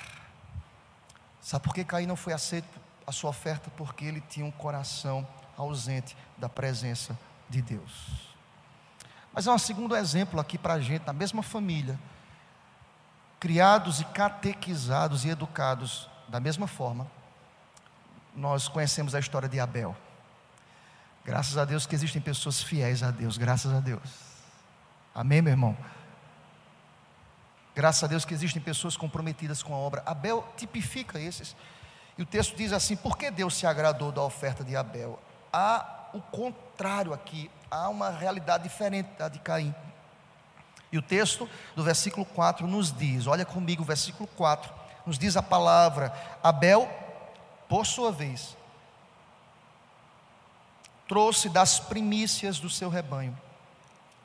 Sabe 1.42 1.64
por 1.64 1.74
que 1.74 1.84
Caim 1.84 2.06
não 2.06 2.16
foi 2.16 2.34
aceito 2.34 2.68
a 3.08 3.12
sua 3.12 3.32
oferta? 3.32 3.72
Porque 3.76 4.06
ele 4.06 4.22
tinha 4.22 4.46
um 4.46 4.52
coração 4.52 5.28
ausente 5.58 6.16
da 6.38 6.48
presença 6.48 7.18
de 7.50 7.64
Deus. 7.64 8.30
Mas 9.34 9.48
é 9.48 9.52
um 9.52 9.58
segundo 9.58 9.96
exemplo 9.96 10.40
aqui 10.40 10.56
para 10.56 10.76
a 10.76 10.80
gente, 10.80 11.04
na 11.08 11.14
mesma 11.14 11.42
família, 11.42 12.00
criados 13.40 14.02
e 14.02 14.06
catequizados 14.06 15.26
e 15.26 15.30
educados 15.30 16.08
da 16.28 16.40
mesma 16.40 16.68
forma, 16.68 17.08
nós 18.36 18.68
conhecemos 18.68 19.16
a 19.16 19.20
história 19.20 19.50
de 19.50 19.60
Abel. 19.60 19.98
Graças 21.26 21.58
a 21.58 21.66
Deus 21.66 21.88
que 21.88 21.96
existem 21.96 22.22
pessoas 22.22 22.62
fiéis 22.62 23.02
a 23.02 23.10
Deus, 23.10 23.36
graças 23.36 23.74
a 23.74 23.80
Deus. 23.80 24.12
Amém, 25.16 25.42
meu 25.42 25.54
irmão? 25.54 25.76
Graças 27.80 28.04
a 28.04 28.08
Deus 28.08 28.26
que 28.26 28.34
existem 28.34 28.62
pessoas 28.62 28.98
comprometidas 28.98 29.64
com 29.64 29.74
a 29.74 29.78
obra. 29.78 30.04
Abel 30.06 30.46
tipifica 30.58 31.18
esses. 31.18 31.56
E 32.18 32.22
o 32.22 32.26
texto 32.26 32.54
diz 32.54 32.74
assim: 32.74 32.94
por 32.94 33.18
que 33.18 33.32
Deus 33.32 33.56
se 33.56 33.66
agradou 33.66 34.12
da 34.12 34.22
oferta 34.22 34.66
de 34.66 34.76
Abel? 34.76 35.18
Há 35.54 36.10
o 36.14 36.20
contrário 36.20 37.14
aqui, 37.14 37.50
há 37.72 37.88
uma 37.88 38.10
realidade 38.10 38.64
diferente 38.64 39.08
da 39.18 39.30
de 39.30 39.40
Caim. 39.40 39.74
E 40.92 40.98
o 40.98 41.02
texto 41.02 41.50
do 41.74 41.82
versículo 41.82 42.26
4 42.26 42.68
nos 42.68 42.92
diz: 42.92 43.28
olha 43.28 43.46
comigo, 43.46 43.82
o 43.82 43.86
versículo 43.86 44.28
4 44.36 44.74
nos 45.06 45.18
diz 45.18 45.38
a 45.38 45.42
palavra: 45.42 46.14
Abel, 46.44 46.86
por 47.70 47.86
sua 47.86 48.12
vez, 48.12 48.58
trouxe 51.08 51.48
das 51.48 51.80
primícias 51.80 52.60
do 52.60 52.70
seu 52.70 52.90
rebanho 52.90 53.40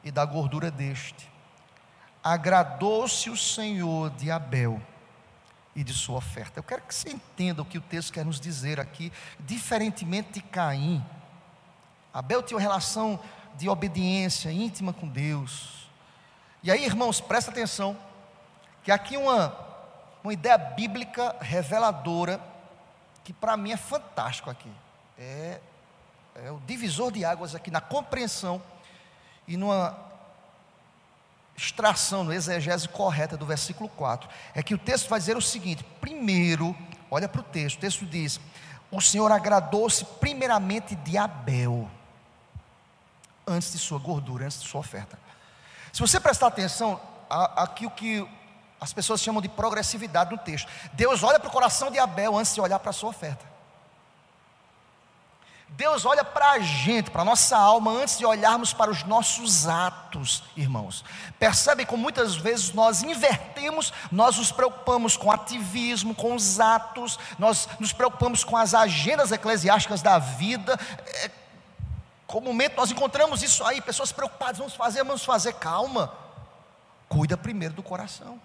e 0.02 0.10
da 0.10 0.24
gordura 0.24 0.72
deste 0.72 1.32
agradou-se 2.24 3.28
o 3.28 3.36
Senhor 3.36 4.08
de 4.12 4.30
Abel 4.30 4.80
e 5.76 5.84
de 5.84 5.92
sua 5.92 6.16
oferta. 6.16 6.58
Eu 6.58 6.62
quero 6.62 6.80
que 6.80 6.94
você 6.94 7.10
entenda 7.10 7.60
o 7.60 7.66
que 7.66 7.76
o 7.76 7.82
texto 7.82 8.14
quer 8.14 8.24
nos 8.24 8.40
dizer 8.40 8.80
aqui, 8.80 9.12
diferentemente 9.38 10.32
de 10.32 10.40
Caim. 10.40 11.04
Abel 12.14 12.42
tinha 12.42 12.56
uma 12.56 12.62
relação 12.62 13.20
de 13.56 13.68
obediência 13.68 14.50
íntima 14.50 14.94
com 14.94 15.06
Deus. 15.06 15.90
E 16.62 16.70
aí, 16.70 16.86
irmãos, 16.86 17.20
presta 17.20 17.50
atenção, 17.50 17.94
que 18.82 18.90
aqui 18.90 19.18
uma, 19.18 19.54
uma 20.22 20.32
ideia 20.32 20.56
bíblica 20.56 21.36
reveladora, 21.40 22.40
que 23.22 23.34
para 23.34 23.54
mim 23.54 23.72
é 23.72 23.76
fantástico 23.76 24.48
aqui. 24.48 24.70
É, 25.18 25.60
é 26.36 26.50
o 26.50 26.58
divisor 26.60 27.12
de 27.12 27.22
águas 27.22 27.54
aqui 27.54 27.70
na 27.70 27.82
compreensão 27.82 28.62
e 29.46 29.58
numa 29.58 30.13
extração, 31.56 32.24
no 32.24 32.32
exegese 32.32 32.88
correta 32.88 33.36
do 33.36 33.46
versículo 33.46 33.88
4, 33.90 34.28
é 34.54 34.62
que 34.62 34.74
o 34.74 34.78
texto 34.78 35.08
vai 35.08 35.18
dizer 35.18 35.36
o 35.36 35.42
seguinte: 35.42 35.84
primeiro, 36.00 36.76
olha 37.10 37.28
para 37.28 37.40
o 37.40 37.44
texto, 37.44 37.76
o 37.76 37.80
texto 37.80 38.04
diz: 38.04 38.40
O 38.90 39.00
Senhor 39.00 39.30
agradou-se 39.30 40.04
primeiramente 40.04 40.94
de 40.96 41.16
Abel, 41.16 41.88
antes 43.46 43.72
de 43.72 43.78
sua 43.78 43.98
gordura, 43.98 44.46
antes 44.46 44.60
de 44.60 44.68
sua 44.68 44.80
oferta. 44.80 45.18
Se 45.92 46.00
você 46.00 46.18
prestar 46.18 46.48
atenção, 46.48 47.00
aqui 47.30 47.86
o 47.86 47.90
que 47.90 48.26
as 48.80 48.92
pessoas 48.92 49.20
chamam 49.20 49.40
de 49.40 49.48
progressividade 49.48 50.30
no 50.30 50.38
texto, 50.38 50.68
Deus 50.92 51.22
olha 51.22 51.38
para 51.38 51.48
o 51.48 51.52
coração 51.52 51.90
de 51.90 51.98
Abel 51.98 52.36
antes 52.36 52.54
de 52.54 52.60
olhar 52.60 52.78
para 52.78 52.90
a 52.90 52.92
sua 52.92 53.10
oferta. 53.10 53.53
Deus 55.70 56.04
olha 56.04 56.24
para 56.24 56.52
a 56.52 56.58
gente, 56.60 57.10
para 57.10 57.22
a 57.22 57.24
nossa 57.24 57.56
alma, 57.56 57.90
antes 57.90 58.16
de 58.16 58.24
olharmos 58.24 58.72
para 58.72 58.90
os 58.90 59.02
nossos 59.02 59.66
atos, 59.66 60.44
irmãos. 60.56 61.04
Percebem 61.38 61.84
como 61.84 62.02
muitas 62.02 62.36
vezes 62.36 62.72
nós 62.72 63.02
invertemos, 63.02 63.92
nós 64.12 64.36
nos 64.36 64.52
preocupamos 64.52 65.16
com 65.16 65.32
ativismo, 65.32 66.14
com 66.14 66.34
os 66.34 66.60
atos, 66.60 67.18
nós 67.38 67.68
nos 67.80 67.92
preocupamos 67.92 68.44
com 68.44 68.56
as 68.56 68.72
agendas 68.72 69.32
eclesiásticas 69.32 70.00
da 70.00 70.18
vida. 70.18 70.78
É, 71.06 71.30
comumente 72.26 72.76
nós 72.76 72.92
encontramos 72.92 73.42
isso 73.42 73.64
aí, 73.64 73.80
pessoas 73.80 74.12
preocupadas, 74.12 74.58
vamos 74.58 74.74
fazer, 74.74 75.02
vamos 75.02 75.24
fazer, 75.24 75.54
calma. 75.54 76.12
Cuida 77.08 77.36
primeiro 77.36 77.74
do 77.74 77.82
coração. 77.82 78.40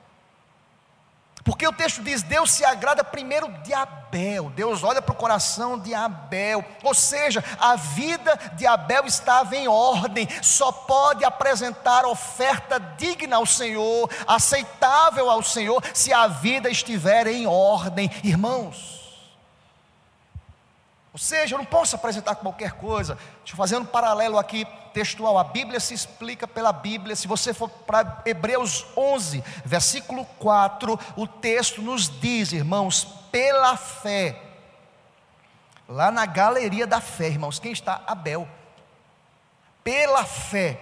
Porque 1.44 1.68
o 1.68 1.74
texto 1.74 2.02
diz: 2.02 2.22
Deus 2.22 2.52
se 2.52 2.64
agrada 2.64 3.04
primeiro 3.04 3.48
de 3.64 3.74
Abel, 3.74 4.50
Deus 4.50 4.84
olha 4.84 5.02
para 5.02 5.14
o 5.14 5.18
coração 5.18 5.80
de 5.80 5.94
Abel, 5.94 6.64
ou 6.84 6.94
seja, 6.94 7.44
a 7.60 7.76
vida 7.76 8.38
de 8.54 8.66
Abel 8.66 9.06
estava 9.06 9.56
em 9.56 9.68
ordem, 9.68 10.28
só 10.42 10.72
pode 10.72 11.24
apresentar 11.24 12.06
oferta 12.06 12.80
digna 12.80 13.38
ao 13.38 13.46
Senhor, 13.46 14.10
aceitável 14.28 15.30
ao 15.30 15.42
Senhor, 15.42 15.82
se 15.94 16.12
a 16.12 16.28
vida 16.28 16.70
estiver 16.70 17.28
em 17.28 17.48
ordem, 17.48 18.10
irmãos. 18.24 19.09
Ou 21.12 21.20
seja, 21.20 21.56
eu 21.56 21.58
não 21.58 21.66
posso 21.66 21.96
apresentar 21.96 22.36
qualquer 22.36 22.74
coisa. 22.74 23.16
Deixa 23.40 23.54
eu 23.54 23.58
fazer 23.58 23.78
um 23.78 23.86
paralelo 23.86 24.38
aqui 24.38 24.66
textual. 24.94 25.38
A 25.38 25.44
Bíblia 25.44 25.80
se 25.80 25.94
explica 25.94 26.48
pela 26.48 26.72
Bíblia. 26.72 27.16
Se 27.16 27.28
você 27.28 27.54
for 27.54 27.70
para 27.70 28.22
Hebreus 28.26 28.86
11, 28.96 29.44
versículo 29.66 30.26
4, 30.38 31.00
o 31.16 31.28
texto 31.28 31.82
nos 31.82 32.10
diz, 32.20 32.52
irmãos, 32.52 33.06
pela 33.32 33.76
fé. 33.76 34.40
Lá 35.88 36.12
na 36.12 36.28
galeria 36.28 36.86
da 36.86 37.02
fé, 37.02 37.28
irmãos, 37.28 37.58
quem 37.58 37.72
está? 37.72 38.04
Abel. 38.06 38.48
Pela 39.84 40.24
fé, 40.24 40.80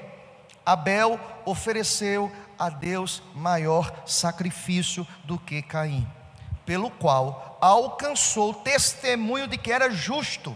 Abel 0.66 1.18
ofereceu 1.46 2.30
a 2.60 2.70
Deus 2.70 3.24
maior 3.34 3.94
sacrifício 4.06 5.08
do 5.24 5.38
que 5.38 5.62
Caim, 5.62 6.06
pelo 6.68 6.92
qual 6.92 7.58
alcançou 7.62 8.54
testemunho 8.54 9.48
de 9.48 9.58
que 9.58 9.72
era 9.72 9.90
justo, 9.90 10.56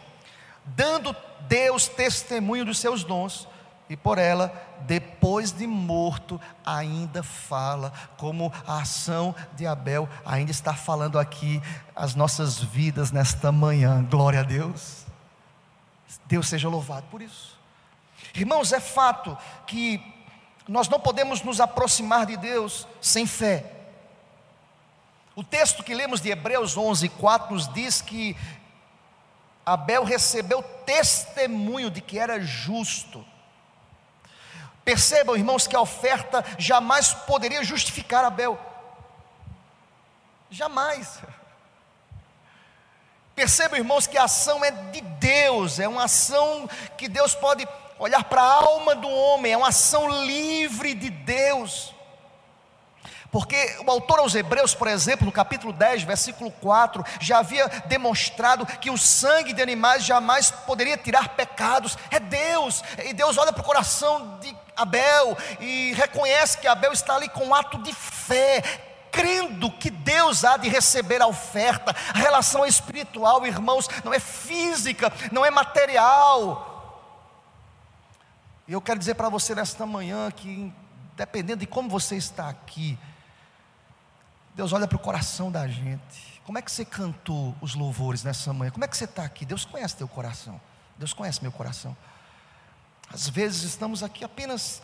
dando 0.66 1.16
Deus 1.48 1.88
testemunho 1.88 2.66
dos 2.66 2.80
seus 2.80 3.04
dons, 3.06 3.48
e 3.90 3.96
por 3.96 4.18
ela, 4.18 4.54
depois 4.82 5.52
de 5.52 5.66
morto, 5.66 6.40
ainda 6.66 7.24
fala, 7.24 7.92
como 8.18 8.52
a 8.68 8.82
ação 8.82 9.34
de 9.54 9.66
Abel 9.66 10.08
ainda 10.26 10.52
está 10.52 10.74
falando 10.74 11.18
aqui 11.18 11.62
as 11.96 12.14
nossas 12.14 12.62
vidas 12.62 13.12
nesta 13.12 13.52
manhã. 13.52 14.04
Glória 14.10 14.42
a 14.42 14.44
Deus. 14.44 15.06
Deus 16.26 16.48
seja 16.48 16.70
louvado 16.70 17.06
por 17.12 17.22
isso. 17.22 17.58
Irmãos, 18.34 18.72
é 18.72 18.80
fato 18.80 19.38
que 19.66 20.02
nós 20.68 20.88
não 20.88 21.00
podemos 21.00 21.42
nos 21.42 21.60
aproximar 21.60 22.26
de 22.26 22.38
Deus 22.38 22.88
sem 23.02 23.26
fé. 23.26 23.81
O 25.36 25.44
texto 25.44 25.84
que 25.84 25.94
lemos 25.94 26.20
de 26.20 26.30
Hebreus 26.30 26.76
11, 26.78 27.08
4 27.10 27.54
nos 27.54 27.72
diz 27.74 28.02
que 28.02 28.36
Abel 29.66 30.04
recebeu 30.04 30.62
testemunho 30.86 31.90
de 31.90 32.02
que 32.02 32.20
era 32.20 32.42
justo. 32.42 33.26
Percebam, 34.84 35.36
irmãos, 35.36 35.68
que 35.68 35.76
a 35.76 35.82
oferta 35.82 36.44
jamais 36.58 37.14
poderia 37.14 37.64
justificar 37.64 38.26
Abel. 38.26 38.60
Jamais. 40.50 41.20
Percebam, 43.34 43.78
irmãos, 43.78 44.08
que 44.08 44.18
a 44.18 44.26
ação 44.26 44.66
é 44.66 44.72
de 44.72 45.02
Deus, 45.02 45.80
é 45.80 45.88
uma 45.88 46.04
ação 46.04 46.70
que 46.98 47.08
Deus 47.08 47.34
pode 47.34 47.66
olhar 47.98 48.24
para 48.26 48.42
a 48.42 48.54
alma 48.54 48.96
do 48.96 49.08
homem, 49.08 49.54
é 49.54 49.58
uma 49.58 49.70
ação 49.70 50.26
livre 50.26 50.94
de 50.94 51.10
Deus. 51.10 51.91
Porque 53.32 53.78
o 53.86 53.90
autor 53.90 54.20
aos 54.20 54.36
Hebreus, 54.36 54.76
por 54.76 54.88
exemplo, 54.88 55.26
no 55.26 55.32
capítulo 55.32 55.72
10, 55.72 56.04
versículo 56.04 56.52
4, 56.52 57.04
já 57.22 57.40
havia 57.40 57.66
demonstrado 57.86 58.66
que 58.66 58.90
o 58.90 58.98
sangue 58.98 59.54
de 59.54 59.62
animais 59.62 60.04
jamais 60.04 60.52
poderia 60.52 60.98
tirar 60.98 61.30
pecados. 61.30 61.98
É 62.10 62.20
Deus, 62.20 62.84
e 63.06 63.14
Deus 63.14 63.38
olha 63.38 63.54
para 63.54 63.62
o 63.62 63.66
coração 63.66 64.38
de 64.40 64.54
Abel 64.76 65.38
e 65.62 65.94
reconhece 65.94 66.58
que 66.58 66.68
Abel 66.68 66.92
está 66.92 67.16
ali 67.16 67.30
com 67.30 67.46
um 67.46 67.56
ato 67.56 67.78
de 67.82 67.94
fé, 67.94 68.62
crendo 69.10 69.72
que 69.72 69.90
Deus 69.90 70.44
há 70.44 70.58
de 70.58 70.68
receber 70.68 71.22
a 71.22 71.28
oferta. 71.28 71.96
A 72.14 72.18
relação 72.18 72.66
espiritual, 72.66 73.48
irmãos, 73.48 73.88
não 74.04 74.14
é 74.14 74.20
física, 74.20 75.12
não 75.32 75.46
é 75.46 75.50
material. 75.50 76.68
E 78.68 78.74
eu 78.74 78.82
quero 78.82 79.00
dizer 79.00 79.16
para 79.16 79.30
você 79.30 79.56
nesta 79.56 79.86
manhã 79.86 80.30
que, 80.32 80.74
dependendo 81.16 81.62
de 81.62 81.66
como 81.66 81.90
você 81.90 82.18
está 82.18 82.50
aqui, 82.50 83.00
Deus 84.54 84.74
olha 84.74 84.88
para 84.88 84.98
o 84.98 85.00
coração 85.00 85.52
da 85.52 85.68
gente. 85.68 86.42
Como 86.46 86.58
é 86.58 86.62
que 86.62 86.72
você 86.72 86.84
cantou 86.84 87.56
os 87.62 87.76
louvores 87.76 88.24
nessa 88.24 88.52
manhã? 88.52 88.72
Como 88.72 88.84
é 88.84 88.88
que 88.88 88.98
você 88.98 89.06
está 89.06 89.24
aqui? 89.24 89.46
Deus 89.46 89.64
conhece 89.64 89.96
teu 89.96 90.08
coração. 90.08 90.60
Deus 90.98 91.14
conhece 91.14 91.42
meu 91.42 91.52
coração. 91.52 91.96
Às 93.10 93.30
vezes 93.30 93.64
estamos 93.64 94.04
aqui 94.04 94.24
apenas 94.24 94.82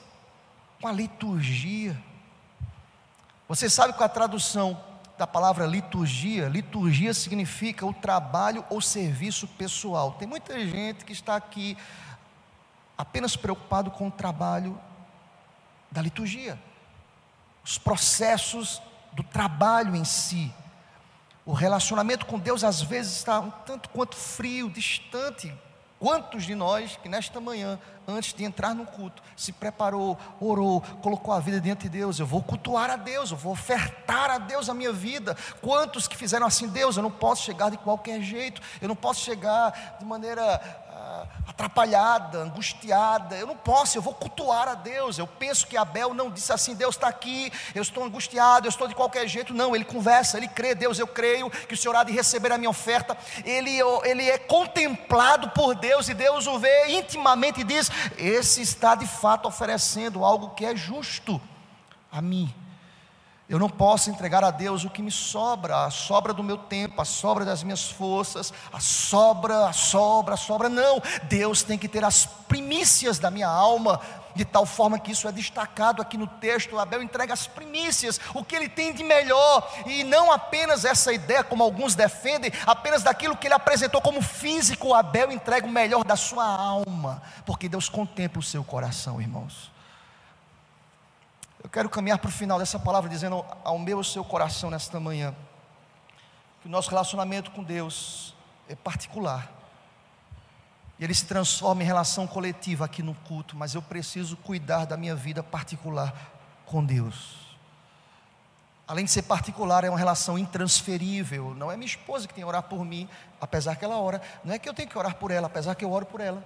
com 0.80 0.88
a 0.88 0.91
liturgia. 0.91 2.01
Você 3.47 3.70
sabe 3.70 3.93
qual 3.93 4.03
é 4.03 4.05
a 4.05 4.09
tradução 4.09 4.82
da 5.18 5.28
palavra 5.28 5.65
liturgia? 5.65 6.47
Liturgia 6.47 7.13
significa 7.13 7.86
o 7.86 7.93
trabalho 7.93 8.63
ou 8.70 8.80
serviço 8.80 9.47
pessoal. 9.47 10.13
Tem 10.13 10.28
muita 10.28 10.59
gente 10.65 11.03
que 11.03 11.11
está 11.11 11.36
aqui 11.36 11.78
apenas 12.97 13.36
preocupado 13.36 13.91
com 13.91 14.07
o 14.07 14.11
trabalho 14.11 14.80
da 15.91 16.01
liturgia, 16.01 16.59
os 17.63 17.78
processos 17.78 18.82
do 19.18 19.24
trabalho 19.24 19.95
em 19.95 20.05
si. 20.05 20.53
O 21.43 21.51
relacionamento 21.51 22.28
com 22.28 22.38
Deus 22.38 22.63
às 22.63 22.84
vezes 22.84 23.18
está 23.18 23.39
um 23.39 23.49
tanto 23.65 23.89
quanto 23.89 24.15
frio, 24.15 24.70
distante. 24.70 25.51
Quantos 25.99 26.43
de 26.43 26.53
nós 26.53 26.95
que 27.01 27.09
nesta 27.09 27.41
manhã, 27.41 27.80
antes 28.07 28.32
de 28.32 28.43
entrar 28.43 28.76
no 28.76 28.86
culto, 28.86 29.24
se 29.36 29.51
preparou, 29.51 30.15
orou, 30.39 30.82
colocou 31.01 31.34
a 31.34 31.39
vida 31.39 31.59
diante 31.59 31.84
de 31.84 31.89
Deus? 31.89 32.20
Eu 32.20 32.28
vou 32.28 32.43
cultuar 32.43 32.91
a 32.91 32.95
Deus, 32.95 33.32
eu 33.32 33.38
vou 33.38 33.53
ofertar 33.53 34.30
a 34.30 34.38
Deus 34.38 34.70
a 34.70 34.76
minha 34.76 34.93
vida. 34.93 35.36
Quantos 35.59 36.07
que 36.07 36.15
fizeram 36.15 36.45
assim, 36.45 36.68
Deus, 36.68 36.97
eu 36.97 37.01
não 37.01 37.09
posso 37.09 37.43
chegar 37.43 37.72
de 37.72 37.78
qualquer 37.78 38.22
jeito, 38.22 38.61
eu 38.80 38.88
não 38.88 38.95
posso 38.95 39.22
chegar 39.22 39.97
de 39.97 40.05
maneira 40.05 40.61
atrapalhada, 41.47 42.39
angustiada. 42.39 43.36
Eu 43.36 43.47
não 43.47 43.55
posso, 43.55 43.97
eu 43.97 44.01
vou 44.01 44.14
cultuar 44.14 44.68
a 44.68 44.76
Deus. 44.76 45.18
Eu 45.18 45.28
penso 45.28 45.66
que 45.66 45.78
Abel 45.78 46.14
não 46.14 46.30
disse 46.30 46.51
assim: 46.51 46.76
Deus 46.76 46.95
está 46.95 47.08
aqui, 47.08 47.51
eu 47.74 47.82
estou 47.82 48.03
angustiado, 48.03 48.68
eu 48.68 48.70
estou 48.70 48.88
de 48.88 48.95
qualquer 48.95 49.28
jeito. 49.28 49.53
Não, 49.53 49.76
ele 49.76 49.86
conversa, 49.86 50.38
ele 50.38 50.47
crê, 50.47 50.76
Deus, 50.76 50.99
eu 50.99 51.08
creio 51.08 51.49
que 51.49 51.74
o 51.74 51.78
Senhor 51.78 51.95
há 51.95 52.03
de 52.03 52.12
receber 52.12 52.51
a 52.51 52.58
minha 52.58 52.70
oferta. 52.70 53.18
Ele, 53.43 53.80
ele 54.03 54.30
é 54.30 54.38
contemplado 54.38 55.49
por 55.49 55.76
Deus 55.76 56.10
e 56.10 56.14
Deus 56.14 56.47
o 56.47 56.60
vê 56.60 56.88
intimamente 56.97 57.62
e 57.62 57.64
diz: 57.64 57.89
Esse 58.18 58.62
está 58.62 58.95
de 58.95 59.08
fato 59.08 59.47
oferecendo 59.47 60.24
algo 60.24 60.51
que 60.51 60.66
é 60.66 60.76
justo 60.76 61.41
a 62.12 62.22
mim. 62.22 62.53
Eu 63.49 63.57
não 63.57 63.69
posso 63.69 64.09
entregar 64.09 64.43
a 64.43 64.51
Deus 64.51 64.83
o 64.83 64.89
que 64.89 65.01
me 65.01 65.09
sobra, 65.09 65.85
a 65.85 65.89
sobra 65.89 66.33
do 66.33 66.43
meu 66.43 66.57
tempo, 66.57 67.01
a 67.01 67.05
sobra 67.05 67.45
das 67.45 67.63
minhas 67.63 67.89
forças, 67.89 68.53
a 68.73 68.79
sobra, 68.81 69.69
a 69.69 69.73
sobra, 69.73 70.33
a 70.33 70.37
sobra. 70.37 70.67
Não, 70.67 71.01
Deus 71.23 71.63
tem 71.63 71.77
que 71.77 71.87
ter 71.87 72.03
as 72.03 72.25
primícias 72.25 73.19
da 73.19 73.31
minha 73.31 73.47
alma, 73.47 74.01
de 74.35 74.43
tal 74.43 74.65
forma 74.65 74.99
que 74.99 75.13
isso 75.13 75.29
é 75.29 75.31
destacado 75.31 76.01
aqui 76.01 76.17
no 76.17 76.27
texto. 76.27 76.77
Abel 76.77 77.01
entrega 77.01 77.31
as 77.31 77.47
primícias, 77.47 78.19
o 78.33 78.43
que 78.43 78.53
ele 78.53 78.67
tem 78.67 78.93
de 78.93 79.01
melhor, 79.01 79.65
e 79.85 80.03
não 80.03 80.29
apenas 80.29 80.83
essa 80.83 81.13
ideia, 81.13 81.41
como 81.41 81.63
alguns 81.63 81.95
defendem, 81.95 82.51
apenas 82.65 83.01
daquilo 83.01 83.37
que 83.37 83.47
ele 83.47 83.53
apresentou 83.53 84.01
como 84.01 84.21
físico. 84.21 84.93
Abel 84.93 85.31
entrega 85.31 85.65
o 85.65 85.71
melhor 85.71 86.03
da 86.03 86.17
sua 86.17 86.45
alma, 86.45 87.21
porque 87.45 87.69
Deus 87.69 87.87
contempla 87.87 88.41
o 88.41 88.43
seu 88.43 88.61
coração, 88.61 89.21
irmãos. 89.21 89.76
Eu 91.64 91.70
quero 91.70 91.89
caminhar 91.89 92.20
para 92.20 92.30
o 92.30 92.32
final 92.32 92.60
dessa 92.60 92.80
palavra, 92.80 93.10
dizendo 93.10 93.43
ao 93.64 93.80
meu 93.80 93.97
e 93.97 93.99
ao 93.99 94.03
seu 94.03 94.24
coração 94.24 94.70
nesta 94.70 94.99
manhã, 94.99 95.36
que 96.62 96.68
o 96.68 96.72
nosso 96.72 96.89
relacionamento 96.89 97.51
com 97.51 97.64
Deus 97.64 98.36
é 98.70 98.76
particular, 98.76 99.51
e 100.99 101.03
ele 101.03 101.14
se 101.14 101.26
transforma 101.26 101.84
em 101.84 101.86
relação 101.86 102.26
coletiva 102.26 102.86
aqui 102.86 103.03
no 103.03 103.14
culto, 103.14 103.55
mas 103.55 103.76
eu 103.76 103.82
preciso 103.82 104.36
cuidar 104.38 104.86
da 104.86 104.97
minha 104.97 105.16
vida 105.16 105.43
particular 105.43 106.14
com 106.66 106.84
Deus. 106.84 107.47
Além 108.88 109.03
de 109.03 109.12
ser 109.12 109.24
particular, 109.24 109.84
é 109.84 109.89
uma 109.89 109.97
relação 109.97 110.39
intransferível. 110.39 111.53
Não 111.53 111.70
é 111.70 111.76
minha 111.76 111.88
esposa 111.88 112.26
que 112.26 112.34
tem 112.34 112.41
que 112.41 112.47
orar 112.47 112.64
por 112.64 112.86
mim, 112.86 113.08
apesar 113.39 113.76
que 113.76 113.84
ela 113.84 113.97
ora. 113.99 114.22
Não 114.45 114.53
é 114.53 114.60
que 114.60 114.68
eu 114.68 114.74
tenho 114.74 114.88
que 114.89 114.97
orar 114.97 115.16
por 115.16 115.30
ela, 115.30 115.47
apesar 115.47 115.76
que 115.76 115.84
eu 115.84 115.91
oro 115.91 116.05
por 116.05 116.22
ela. 116.22 116.41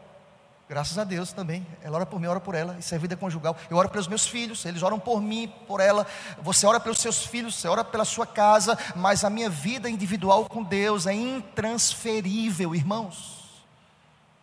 Graças 0.72 0.98
a 0.98 1.04
Deus 1.04 1.34
também. 1.34 1.68
Ela 1.84 1.98
ora 1.98 2.06
por 2.06 2.18
mim, 2.18 2.28
ora 2.28 2.40
por 2.40 2.56
ela. 2.56 2.78
Isso 2.80 2.96
é 2.96 2.98
vida 2.98 3.18
conjugal. 3.18 3.58
Eu 3.70 3.76
oro 3.76 3.90
pelos 3.90 4.08
meus 4.08 4.26
filhos, 4.26 4.64
eles 4.64 4.82
oram 4.82 4.98
por 4.98 5.22
mim, 5.22 5.54
por 5.68 5.82
ela. 5.82 6.08
Você 6.42 6.66
ora 6.66 6.80
pelos 6.80 7.00
seus 7.00 7.26
filhos, 7.26 7.56
você 7.56 7.68
ora 7.68 7.84
pela 7.84 8.06
sua 8.06 8.26
casa. 8.26 8.78
Mas 8.96 9.26
a 9.26 9.30
minha 9.30 9.50
vida 9.50 9.90
individual 9.90 10.46
com 10.46 10.64
Deus 10.64 11.08
é 11.08 11.14
intransferível, 11.14 12.74
irmãos. 12.74 13.66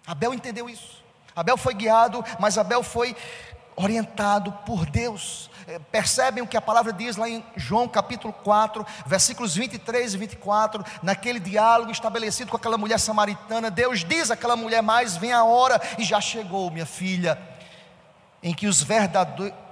Abel 0.07 0.35
entendeu 0.35 0.69
isso. 0.69 1.03
Abel 1.35 1.57
foi 1.57 1.73
guiado, 1.73 2.23
mas 2.39 2.59
Abel 2.59 2.83
foi 2.83 3.17
orientado 3.79 4.53
por 4.67 4.85
Deus. 4.85 5.49
É, 5.67 5.79
percebem 5.79 6.43
o 6.43 6.47
que 6.47 6.57
a 6.57 6.63
palavra 6.63 6.93
diz 6.93 7.17
lá 7.17 7.29
em 7.29 7.45
João 7.57 7.87
capítulo 7.87 8.33
4, 8.33 8.85
versículos 9.07 9.55
23 9.55 10.15
e 10.15 10.17
24, 10.17 10.85
naquele 11.03 11.39
diálogo 11.39 11.93
estabelecido 11.93 12.51
com 12.51 12.57
aquela 12.57 12.77
mulher 12.77 12.99
samaritana, 12.99 13.71
Deus 13.71 14.05
diz 14.05 14.31
àquela 14.31 14.57
mulher: 14.57 14.83
Mas 14.83 15.17
vem 15.17 15.33
a 15.33 15.45
hora, 15.45 15.81
e 15.97 16.05
já 16.05 16.21
chegou, 16.21 16.71
minha 16.71 16.87
filha, 16.87 17.39
em 18.43 18.53
que 18.53 18.67
os 18.67 18.83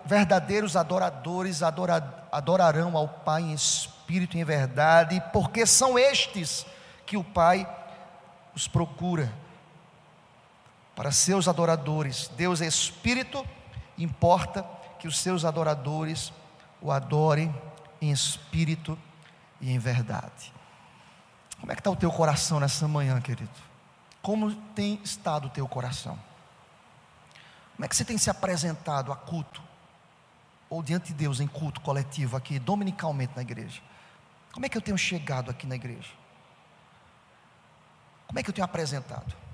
verdadeiros 0.05 0.77
adoradores 0.77 1.63
adorarão 1.63 2.97
ao 2.97 3.09
Pai 3.09 3.43
em 3.43 3.53
espírito 3.53 4.37
e 4.37 4.41
em 4.41 4.45
verdade, 4.45 5.23
porque 5.33 5.67
são 5.67 5.99
estes 5.99 6.65
que 7.05 7.17
o 7.17 7.25
Pai 7.25 7.67
os 8.55 8.69
procura. 8.69 9.33
Para 10.95 11.11
seus 11.11 11.47
adoradores, 11.49 12.31
Deus 12.37 12.63
é 12.63 12.67
espírito 12.67 13.47
Importa 13.99 14.65
que 14.99 15.09
os 15.09 15.19
seus 15.19 15.45
adoradores 15.45 16.33
o 16.81 16.91
adorem 16.91 17.55
em 18.01 18.11
espírito 18.11 18.99
e 19.61 19.71
em 19.73 19.79
verdade. 19.79 20.53
Como 21.61 21.73
é 21.73 21.75
que 21.75 21.81
está 21.81 21.91
o 21.91 21.97
teu 21.97 22.13
coração 22.13 22.61
nessa 22.61 22.87
manhã, 22.87 23.21
querido? 23.21 23.51
Como 24.21 24.55
tem 24.75 25.01
estado 25.03 25.47
o 25.47 25.51
teu 25.51 25.67
coração? 25.67 26.19
Como 27.75 27.85
é 27.85 27.89
que 27.89 27.97
você 27.97 28.05
tem 28.05 28.19
se 28.19 28.31
apresentado 28.31 29.13
a 29.13 29.17
culto? 29.17 29.63
Ou 30.69 30.83
diante 30.83 31.09
de 31.09 31.15
Deus 31.15 31.41
em 31.41 31.47
culto 31.47 31.81
coletivo 31.81 32.37
aqui, 32.37 32.59
dominicalmente 32.59 33.33
na 33.37 33.43
igreja? 33.43 33.81
Como 34.53 34.67
é 34.67 34.69
que 34.69 34.77
eu 34.77 34.83
tenho 34.83 34.99
chegado 34.99 35.51
aqui 35.51 35.67
na 35.67 35.77
igreja? 35.77 36.11
Como 38.27 38.39
é 38.39 38.43
que 38.43 38.51
eu 38.51 38.55
tenho 38.55 38.65
apresentado? 38.65 39.46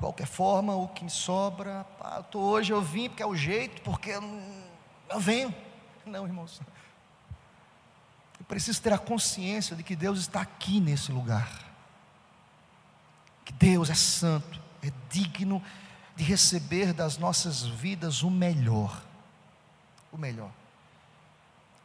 Qualquer 0.00 0.26
forma, 0.26 0.74
o 0.74 0.88
que 0.88 1.04
me 1.04 1.10
sobra, 1.10 1.84
pá, 1.98 2.22
tô, 2.22 2.40
hoje 2.40 2.72
eu 2.72 2.80
vim 2.80 3.10
porque 3.10 3.22
é 3.22 3.26
o 3.26 3.36
jeito, 3.36 3.82
porque 3.82 4.12
eu, 4.12 4.22
eu 5.10 5.20
venho. 5.20 5.54
Não, 6.06 6.24
irmãos. 6.24 6.58
Eu 8.38 8.46
preciso 8.46 8.80
ter 8.80 8.94
a 8.94 8.98
consciência 8.98 9.76
de 9.76 9.82
que 9.82 9.94
Deus 9.94 10.18
está 10.18 10.40
aqui 10.40 10.80
nesse 10.80 11.12
lugar. 11.12 11.50
Que 13.44 13.52
Deus 13.52 13.90
é 13.90 13.94
santo, 13.94 14.58
é 14.82 14.90
digno 15.10 15.62
de 16.16 16.24
receber 16.24 16.94
das 16.94 17.18
nossas 17.18 17.66
vidas 17.66 18.22
o 18.22 18.30
melhor. 18.30 19.02
O 20.10 20.16
melhor. 20.16 20.50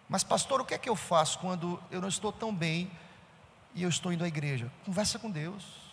Mas, 0.08 0.24
pastor, 0.24 0.62
o 0.62 0.66
que 0.66 0.74
é 0.74 0.78
que 0.78 0.88
eu 0.88 0.96
faço 0.96 1.38
quando 1.40 1.84
eu 1.92 2.00
não 2.00 2.08
estou 2.08 2.32
tão 2.32 2.56
bem 2.56 2.90
e 3.74 3.84
eu 3.84 3.90
estou 3.90 4.14
indo 4.14 4.24
à 4.24 4.28
igreja? 4.28 4.72
Conversa 4.86 5.20
com 5.20 5.30
Deus. 5.30 5.85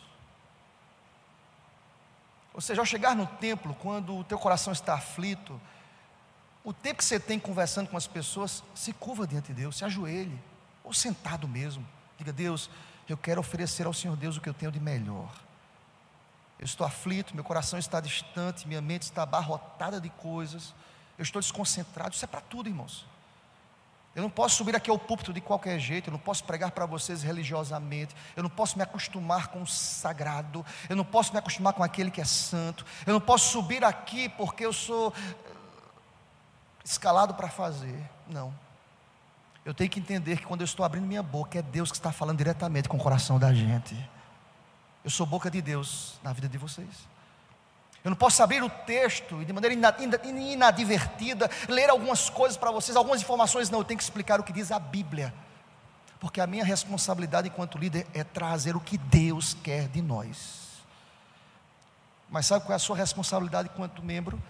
Ou 2.55 2.61
seja, 2.61 2.81
ao 2.81 2.87
chegar 2.87 3.17
no 3.17 3.27
templo, 3.27 3.75
quando 3.75 4.17
o 4.17 4.25
teu 4.25 4.39
coração 4.39 4.73
está 4.73 4.95
aflito, 4.95 5.61
o 6.65 6.73
tempo 6.73 6.99
que 6.99 7.05
você 7.05 7.19
tem 7.19 7.39
conversando 7.39 7.89
com 7.89 7.97
as 7.97 8.07
pessoas, 8.07 8.63
se 8.75 8.93
curva 8.93 9.27
diante 9.27 9.49
de 9.49 9.63
Deus, 9.63 9.77
se 9.77 9.85
ajoelhe, 9.85 10.39
ou 10.85 10.93
sentado 10.93 11.49
mesmo. 11.49 11.87
Diga, 12.19 12.33
Deus, 12.33 12.71
eu 13.09 13.17
quero 13.17 13.41
oferecer 13.41 13.87
ao 13.87 13.93
Senhor 13.93 14.17
Deus 14.17 14.37
o 14.37 14.41
que 14.41 14.49
eu 14.49 14.55
tenho 14.55 14.71
de 14.71 14.79
melhor. 14.79 15.33
Eu 16.59 16.65
estou 16.65 16.87
aflito, 16.87 17.35
meu 17.35 17.43
coração 17.43 17.79
está 17.79 18.01
distante, 18.01 18.69
minha 18.69 18.81
mente 18.81 19.03
está 19.03 19.25
abarrotada 19.25 20.01
de 20.01 20.09
coisas, 20.11 20.73
eu 21.19 21.23
estou 21.23 21.43
desconcentrado. 21.43 22.15
Isso 22.15 22.25
é 22.25 22.29
para 22.29 22.41
tudo, 22.41 22.69
irmãos. 22.69 23.05
Eu 24.15 24.23
não 24.23 24.29
posso 24.29 24.57
subir 24.57 24.77
aqui 24.77 24.91
ao 24.91 24.99
púlpito 24.99 25.33
de 25.33 25.41
qualquer 25.41 25.79
jeito, 25.79 26.09
eu 26.09 26.13
não 26.13 26.19
posso 26.19 26.45
pregar 26.45 26.71
para 26.71 26.85
vocês 26.85 27.23
religiosamente, 27.23 28.15
eu 28.37 28.43
não 28.43 28.51
posso 28.51 28.77
me 28.77 28.83
acostumar 28.83 29.49
com 29.49 29.63
o 29.63 29.67
sagrado, 29.67 30.65
eu 30.89 30.95
não 30.95 31.05
posso 31.05 31.33
me 31.33 31.39
acostumar 31.39 31.73
com 31.73 31.83
aquele 31.83 32.11
que 32.11 32.21
é 32.21 32.25
santo, 32.25 32.85
eu 33.07 33.15
não 33.15 33.21
posso 33.21 33.51
subir 33.51 33.83
aqui 33.83 34.29
porque 34.29 34.67
eu 34.67 34.73
sou 34.73 35.15
escalado 36.85 37.33
para 37.35 37.49
fazer. 37.49 37.99
Não. 38.29 38.53
Eu 39.65 39.73
tenho 39.73 39.89
que 39.89 40.01
entender 40.01 40.39
que 40.39 40.47
quando 40.47 40.61
eu 40.61 40.67
estou 40.67 40.85
abrindo 40.85 41.07
minha 41.07 41.23
boca, 41.23 41.59
é 41.59 41.63
Deus 41.63 41.91
que 41.91 41.97
está 41.97 42.13
falando 42.13 42.39
diretamente 42.39 42.89
com 42.89 42.97
o 42.97 43.01
coração 43.01 43.39
da 43.39 43.55
gente. 43.55 43.97
Eu 45.05 45.11
sou 45.11 45.25
boca 45.25 45.51
de 45.51 45.63
Deus 45.63 46.19
na 46.23 46.33
vida 46.33 46.49
de 46.49 46.59
vocês. 46.59 47.12
Eu 48.05 48.11
não 48.11 48.17
posso 48.17 48.43
abrir 48.43 48.63
o 48.63 48.69
texto 48.69 49.41
e 49.41 49.45
de 49.45 49.53
maneira 49.53 49.75
inadvertida 49.75 51.49
ler 51.69 51.89
algumas 51.89 52.29
coisas 52.29 52.57
para 52.57 52.71
vocês, 52.73 52.97
algumas 52.97 53.23
informações, 53.23 53.71
não, 53.71 53.79
eu 53.79 53.85
tenho 53.85 53.99
que 53.99 54.05
explicar 54.05 54.41
o 54.41 54.43
que 54.43 54.53
diz 54.53 54.73
a 54.73 54.79
Bíblia. 54.79 55.33
Porque 56.19 56.41
a 56.41 56.47
minha 56.47 56.65
responsabilidade 56.65 57.49
enquanto 57.49 57.79
líder 57.79 58.07
é 58.13 58.25
trazer 58.25 58.75
o 58.75 58.81
que 58.81 58.99
Deus 58.99 59.57
quer 59.63 59.89
de 59.89 60.03
nós. 60.03 60.63
Mas 62.29 62.47
sabe 62.47 62.65
qual 62.65 62.73
é 62.73 62.77
a 62.77 62.79
sua 62.79 62.97
responsabilidade 62.97 63.71
enquanto 63.73 64.03
membro? 64.03 64.41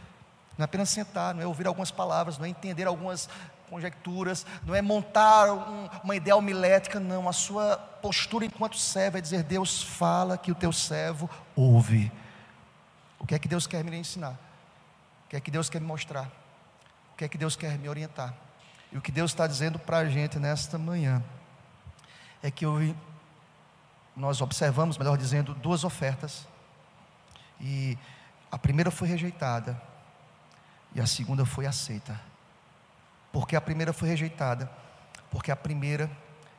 Não 0.56 0.62
é 0.62 0.64
apenas 0.64 0.90
sentar, 0.90 1.34
não 1.34 1.42
é 1.42 1.46
ouvir 1.46 1.66
algumas 1.66 1.90
palavras, 1.90 2.38
não 2.38 2.44
é 2.44 2.48
entender 2.48 2.86
algumas 2.86 3.28
conjecturas, 3.68 4.46
não 4.64 4.74
é 4.74 4.82
montar 4.82 5.50
um, 5.50 5.88
uma 6.04 6.14
ideia 6.14 6.36
homilética, 6.36 7.00
não. 7.00 7.28
A 7.28 7.32
sua 7.32 7.76
postura 7.76 8.44
enquanto 8.44 8.76
servo 8.78 9.18
é 9.18 9.20
dizer: 9.20 9.42
Deus 9.42 9.82
fala 9.82 10.38
que 10.38 10.52
o 10.52 10.54
teu 10.54 10.72
servo 10.72 11.28
ouve. 11.56 12.12
O 13.22 13.26
que 13.26 13.34
é 13.34 13.38
que 13.38 13.48
Deus 13.48 13.66
quer 13.66 13.82
me 13.84 13.96
ensinar? 13.96 14.38
O 15.26 15.28
que 15.30 15.36
é 15.36 15.40
que 15.40 15.50
Deus 15.50 15.70
quer 15.70 15.80
me 15.80 15.86
mostrar? 15.86 16.30
O 17.12 17.16
que 17.16 17.24
é 17.24 17.28
que 17.28 17.38
Deus 17.38 17.56
quer 17.56 17.78
me 17.78 17.88
orientar? 17.88 18.34
E 18.90 18.98
o 18.98 19.00
que 19.00 19.12
Deus 19.12 19.30
está 19.30 19.46
dizendo 19.46 19.78
para 19.78 19.98
a 19.98 20.08
gente 20.08 20.38
nesta 20.38 20.76
manhã 20.76 21.22
é 22.42 22.50
que 22.50 22.66
eu, 22.66 22.94
nós 24.16 24.42
observamos, 24.42 24.98
melhor 24.98 25.16
dizendo, 25.16 25.54
duas 25.54 25.84
ofertas. 25.84 26.46
E 27.60 27.96
a 28.50 28.58
primeira 28.58 28.90
foi 28.90 29.08
rejeitada 29.08 29.80
e 30.94 31.00
a 31.00 31.06
segunda 31.06 31.46
foi 31.46 31.64
aceita. 31.64 32.20
Porque 33.32 33.56
a 33.56 33.60
primeira 33.60 33.92
foi 33.92 34.08
rejeitada? 34.08 34.70
Porque 35.30 35.50
a 35.50 35.56
primeira 35.56 36.10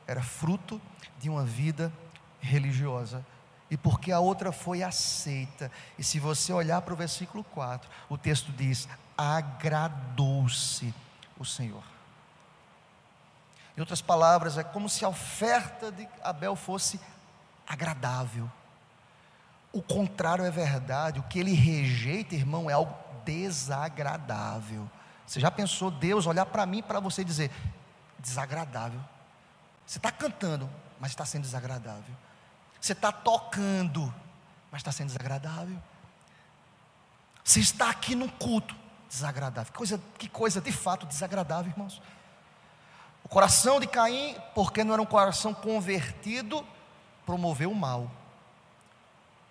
era 0.06 0.22
fruto 0.22 0.80
de 1.20 1.28
uma 1.28 1.44
vida 1.44 1.92
religiosa. 2.40 3.24
E 3.74 3.76
porque 3.76 4.12
a 4.12 4.20
outra 4.20 4.52
foi 4.52 4.84
aceita. 4.84 5.68
E 5.98 6.04
se 6.04 6.20
você 6.20 6.52
olhar 6.52 6.80
para 6.82 6.94
o 6.94 6.96
versículo 6.96 7.42
4, 7.42 7.90
o 8.08 8.16
texto 8.16 8.52
diz: 8.52 8.88
agradou-se 9.18 10.94
o 11.36 11.44
Senhor. 11.44 11.82
Em 13.76 13.80
outras 13.80 14.00
palavras, 14.00 14.56
é 14.58 14.62
como 14.62 14.88
se 14.88 15.04
a 15.04 15.08
oferta 15.08 15.90
de 15.90 16.08
Abel 16.22 16.54
fosse 16.54 17.00
agradável. 17.66 18.48
O 19.72 19.82
contrário 19.82 20.44
é 20.44 20.52
verdade, 20.52 21.18
o 21.18 21.24
que 21.24 21.40
ele 21.40 21.52
rejeita, 21.52 22.36
irmão, 22.36 22.70
é 22.70 22.74
algo 22.74 22.96
desagradável. 23.24 24.88
Você 25.26 25.40
já 25.40 25.50
pensou 25.50 25.90
Deus 25.90 26.28
olhar 26.28 26.46
para 26.46 26.64
mim 26.64 26.80
para 26.80 27.00
você 27.00 27.24
dizer 27.24 27.50
desagradável? 28.20 29.00
Você 29.84 29.98
está 29.98 30.12
cantando, 30.12 30.70
mas 31.00 31.10
está 31.10 31.24
sendo 31.24 31.42
desagradável. 31.42 32.14
Você 32.84 32.92
está 32.92 33.10
tocando, 33.10 34.14
mas 34.70 34.80
está 34.80 34.92
sendo 34.92 35.06
desagradável. 35.06 35.82
Você 37.42 37.60
está 37.60 37.88
aqui 37.88 38.14
no 38.14 38.30
culto, 38.30 38.76
desagradável. 39.08 39.72
Coisa, 39.72 39.98
que 40.18 40.28
coisa 40.28 40.60
de 40.60 40.70
fato 40.70 41.06
desagradável, 41.06 41.72
irmãos. 41.72 42.02
O 43.24 43.28
coração 43.30 43.80
de 43.80 43.86
Caim, 43.86 44.36
porque 44.54 44.84
não 44.84 44.92
era 44.92 45.00
um 45.00 45.06
coração 45.06 45.54
convertido, 45.54 46.62
promoveu 47.24 47.70
o 47.70 47.74
mal. 47.74 48.10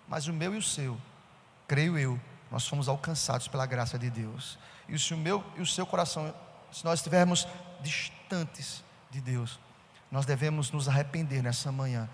Mas 0.06 0.28
o 0.28 0.32
meu 0.32 0.54
e 0.54 0.58
o 0.58 0.62
seu, 0.62 0.96
creio 1.66 1.98
eu, 1.98 2.20
nós 2.52 2.68
fomos 2.68 2.88
alcançados 2.88 3.48
pela 3.48 3.66
graça 3.66 3.98
de 3.98 4.10
Deus. 4.10 4.56
E 4.88 4.96
se 4.96 5.12
o 5.12 5.16
meu 5.16 5.44
e 5.56 5.60
o 5.60 5.66
seu 5.66 5.84
coração, 5.84 6.32
se 6.70 6.84
nós 6.84 7.00
estivermos 7.00 7.48
distantes 7.80 8.84
de 9.10 9.20
Deus, 9.20 9.58
nós 10.08 10.24
devemos 10.24 10.70
nos 10.70 10.88
arrepender 10.88 11.42
nessa 11.42 11.72
manhã. 11.72 12.08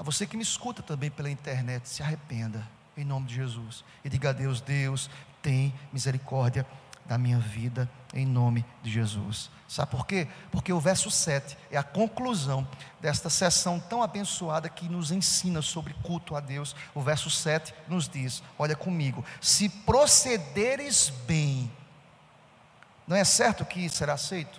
A 0.00 0.02
você 0.02 0.26
que 0.26 0.34
me 0.34 0.42
escuta 0.42 0.82
também 0.82 1.10
pela 1.10 1.28
internet, 1.28 1.86
se 1.86 2.02
arrependa, 2.02 2.66
em 2.96 3.04
nome 3.04 3.26
de 3.26 3.34
Jesus. 3.34 3.84
E 4.02 4.08
diga 4.08 4.30
a 4.30 4.32
Deus: 4.32 4.62
Deus, 4.62 5.10
tem 5.42 5.74
misericórdia 5.92 6.66
da 7.04 7.18
minha 7.18 7.38
vida, 7.38 7.86
em 8.14 8.24
nome 8.24 8.64
de 8.82 8.90
Jesus. 8.90 9.50
Sabe 9.68 9.90
por 9.90 10.06
quê? 10.06 10.26
Porque 10.50 10.72
o 10.72 10.80
verso 10.80 11.10
7 11.10 11.54
é 11.70 11.76
a 11.76 11.82
conclusão 11.82 12.66
desta 12.98 13.28
sessão 13.28 13.78
tão 13.78 14.02
abençoada 14.02 14.70
que 14.70 14.88
nos 14.88 15.10
ensina 15.10 15.60
sobre 15.60 15.92
culto 16.02 16.34
a 16.34 16.40
Deus. 16.40 16.74
O 16.94 17.02
verso 17.02 17.28
7 17.28 17.74
nos 17.86 18.08
diz: 18.08 18.42
Olha 18.58 18.74
comigo, 18.74 19.22
se 19.38 19.68
procederes 19.68 21.10
bem, 21.10 21.70
não 23.06 23.16
é 23.16 23.22
certo 23.22 23.66
que 23.66 23.86
será 23.90 24.14
aceito? 24.14 24.58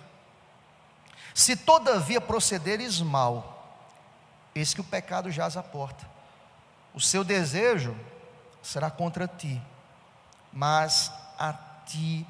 Se 1.34 1.56
todavia 1.56 2.20
procederes 2.20 3.00
mal, 3.00 3.51
eis 4.54 4.74
que 4.74 4.80
o 4.80 4.84
pecado 4.84 5.30
jaz 5.30 5.56
à 5.56 5.62
porta. 5.62 6.06
O 6.94 7.00
seu 7.00 7.24
desejo 7.24 7.96
será 8.62 8.90
contra 8.90 9.26
ti, 9.26 9.60
mas 10.52 11.10
a 11.38 11.52
ti 11.86 12.26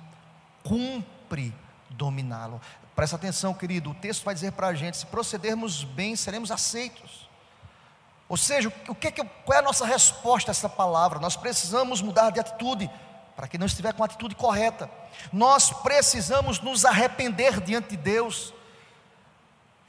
cumpre 0.62 1.55
dominá-lo. 1.91 2.61
Presta 2.95 3.16
atenção, 3.16 3.55
querido, 3.55 3.91
o 3.91 3.95
texto 3.95 4.25
vai 4.25 4.35
dizer 4.35 4.53
para 4.53 4.68
a 4.68 4.75
gente: 4.75 4.97
se 4.97 5.07
procedermos 5.07 5.85
bem, 5.85 6.14
seremos 6.14 6.51
aceitos. 6.51 7.29
Ou 8.29 8.37
seja, 8.37 8.73
o 8.89 8.95
que, 8.95 9.12
qual 9.12 9.57
é 9.57 9.59
a 9.59 9.62
nossa 9.62 9.85
resposta 9.85 10.51
a 10.51 10.53
essa 10.53 10.68
palavra? 10.68 11.18
Nós 11.18 11.37
precisamos 11.37 12.01
mudar 12.01 12.31
de 12.31 12.41
atitude 12.41 12.91
para 13.37 13.47
quem 13.47 13.59
não 13.59 13.66
estiver 13.66 13.93
com 13.93 14.03
a 14.03 14.07
atitude 14.07 14.35
correta. 14.35 14.91
Nós 15.33 15.70
precisamos 15.70 16.61
nos 16.61 16.85
arrepender 16.85 17.61
diante 17.61 17.91
de 17.91 17.97
Deus. 17.97 18.55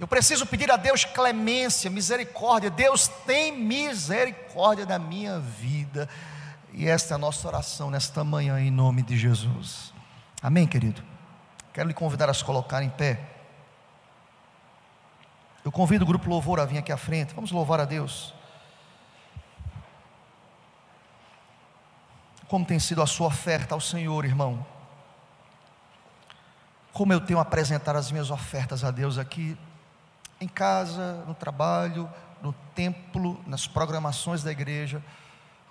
Eu 0.04 0.08
preciso 0.08 0.46
pedir 0.46 0.70
a 0.70 0.76
Deus 0.76 1.06
clemência, 1.06 1.90
misericórdia. 1.90 2.70
Deus 2.70 3.08
tem 3.08 3.58
misericórdia 3.58 4.86
da 4.86 5.00
minha 5.00 5.40
vida. 5.40 6.10
E 6.74 6.90
esta 6.90 7.14
é 7.14 7.16
a 7.16 7.18
nossa 7.18 7.48
oração 7.48 7.90
nesta 7.90 8.22
manhã, 8.22 8.60
em 8.60 8.70
nome 8.70 9.02
de 9.02 9.18
Jesus. 9.18 9.94
Amém, 10.42 10.68
querido? 10.68 11.02
Quero 11.74 11.88
lhe 11.88 11.94
convidar 11.94 12.30
a 12.30 12.34
se 12.34 12.44
colocar 12.44 12.84
em 12.84 12.90
pé. 12.90 13.18
Eu 15.64 15.72
convido 15.72 16.04
o 16.04 16.08
grupo 16.08 16.30
Louvor 16.30 16.60
a 16.60 16.66
vir 16.66 16.80
aqui 16.80 16.92
à 16.92 16.98
frente. 16.98 17.34
Vamos 17.34 17.54
louvar 17.54 17.80
a 17.80 17.86
Deus. 17.86 18.34
Como 22.50 22.66
tem 22.66 22.78
sido 22.78 23.02
a 23.02 23.08
sua 23.08 23.28
oferta 23.28 23.74
ao 23.74 23.80
Senhor, 23.80 24.26
irmão? 24.26 24.66
Como 26.92 27.14
eu 27.14 27.22
tenho 27.22 27.40
apresentado 27.40 27.96
as 27.96 28.12
minhas 28.12 28.30
ofertas 28.30 28.84
a 28.84 28.92
Deus 28.92 29.18
aqui, 29.18 29.58
em 30.44 30.48
casa, 30.48 31.24
no 31.28 31.34
trabalho, 31.34 32.10
no 32.42 32.54
templo, 32.76 33.40
nas 33.48 33.68
programações 33.68 34.44
da 34.44 34.52
igreja, 34.52 35.04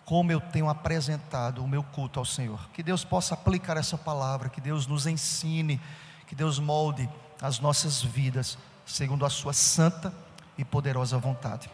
como 0.05 0.33
eu 0.33 0.41
tenho 0.41 0.69
apresentado 0.69 1.63
o 1.63 1.69
meu 1.69 1.83
culto 1.83 2.19
ao 2.19 2.25
Senhor. 2.25 2.69
Que 2.73 2.83
Deus 2.83 3.05
possa 3.05 3.35
aplicar 3.35 3.77
essa 3.77 3.97
palavra, 3.97 4.49
que 4.49 4.61
Deus 4.61 4.87
nos 4.87 5.07
ensine, 5.07 5.81
que 6.27 6.35
Deus 6.35 6.59
molde 6.59 7.09
as 7.41 7.61
nossas 7.61 8.03
vidas 8.03 8.59
segundo 8.87 9.25
a 9.25 9.31
sua 9.31 9.53
santa 9.53 10.13
e 10.57 10.65
poderosa 10.65 11.19
vontade. 11.19 11.71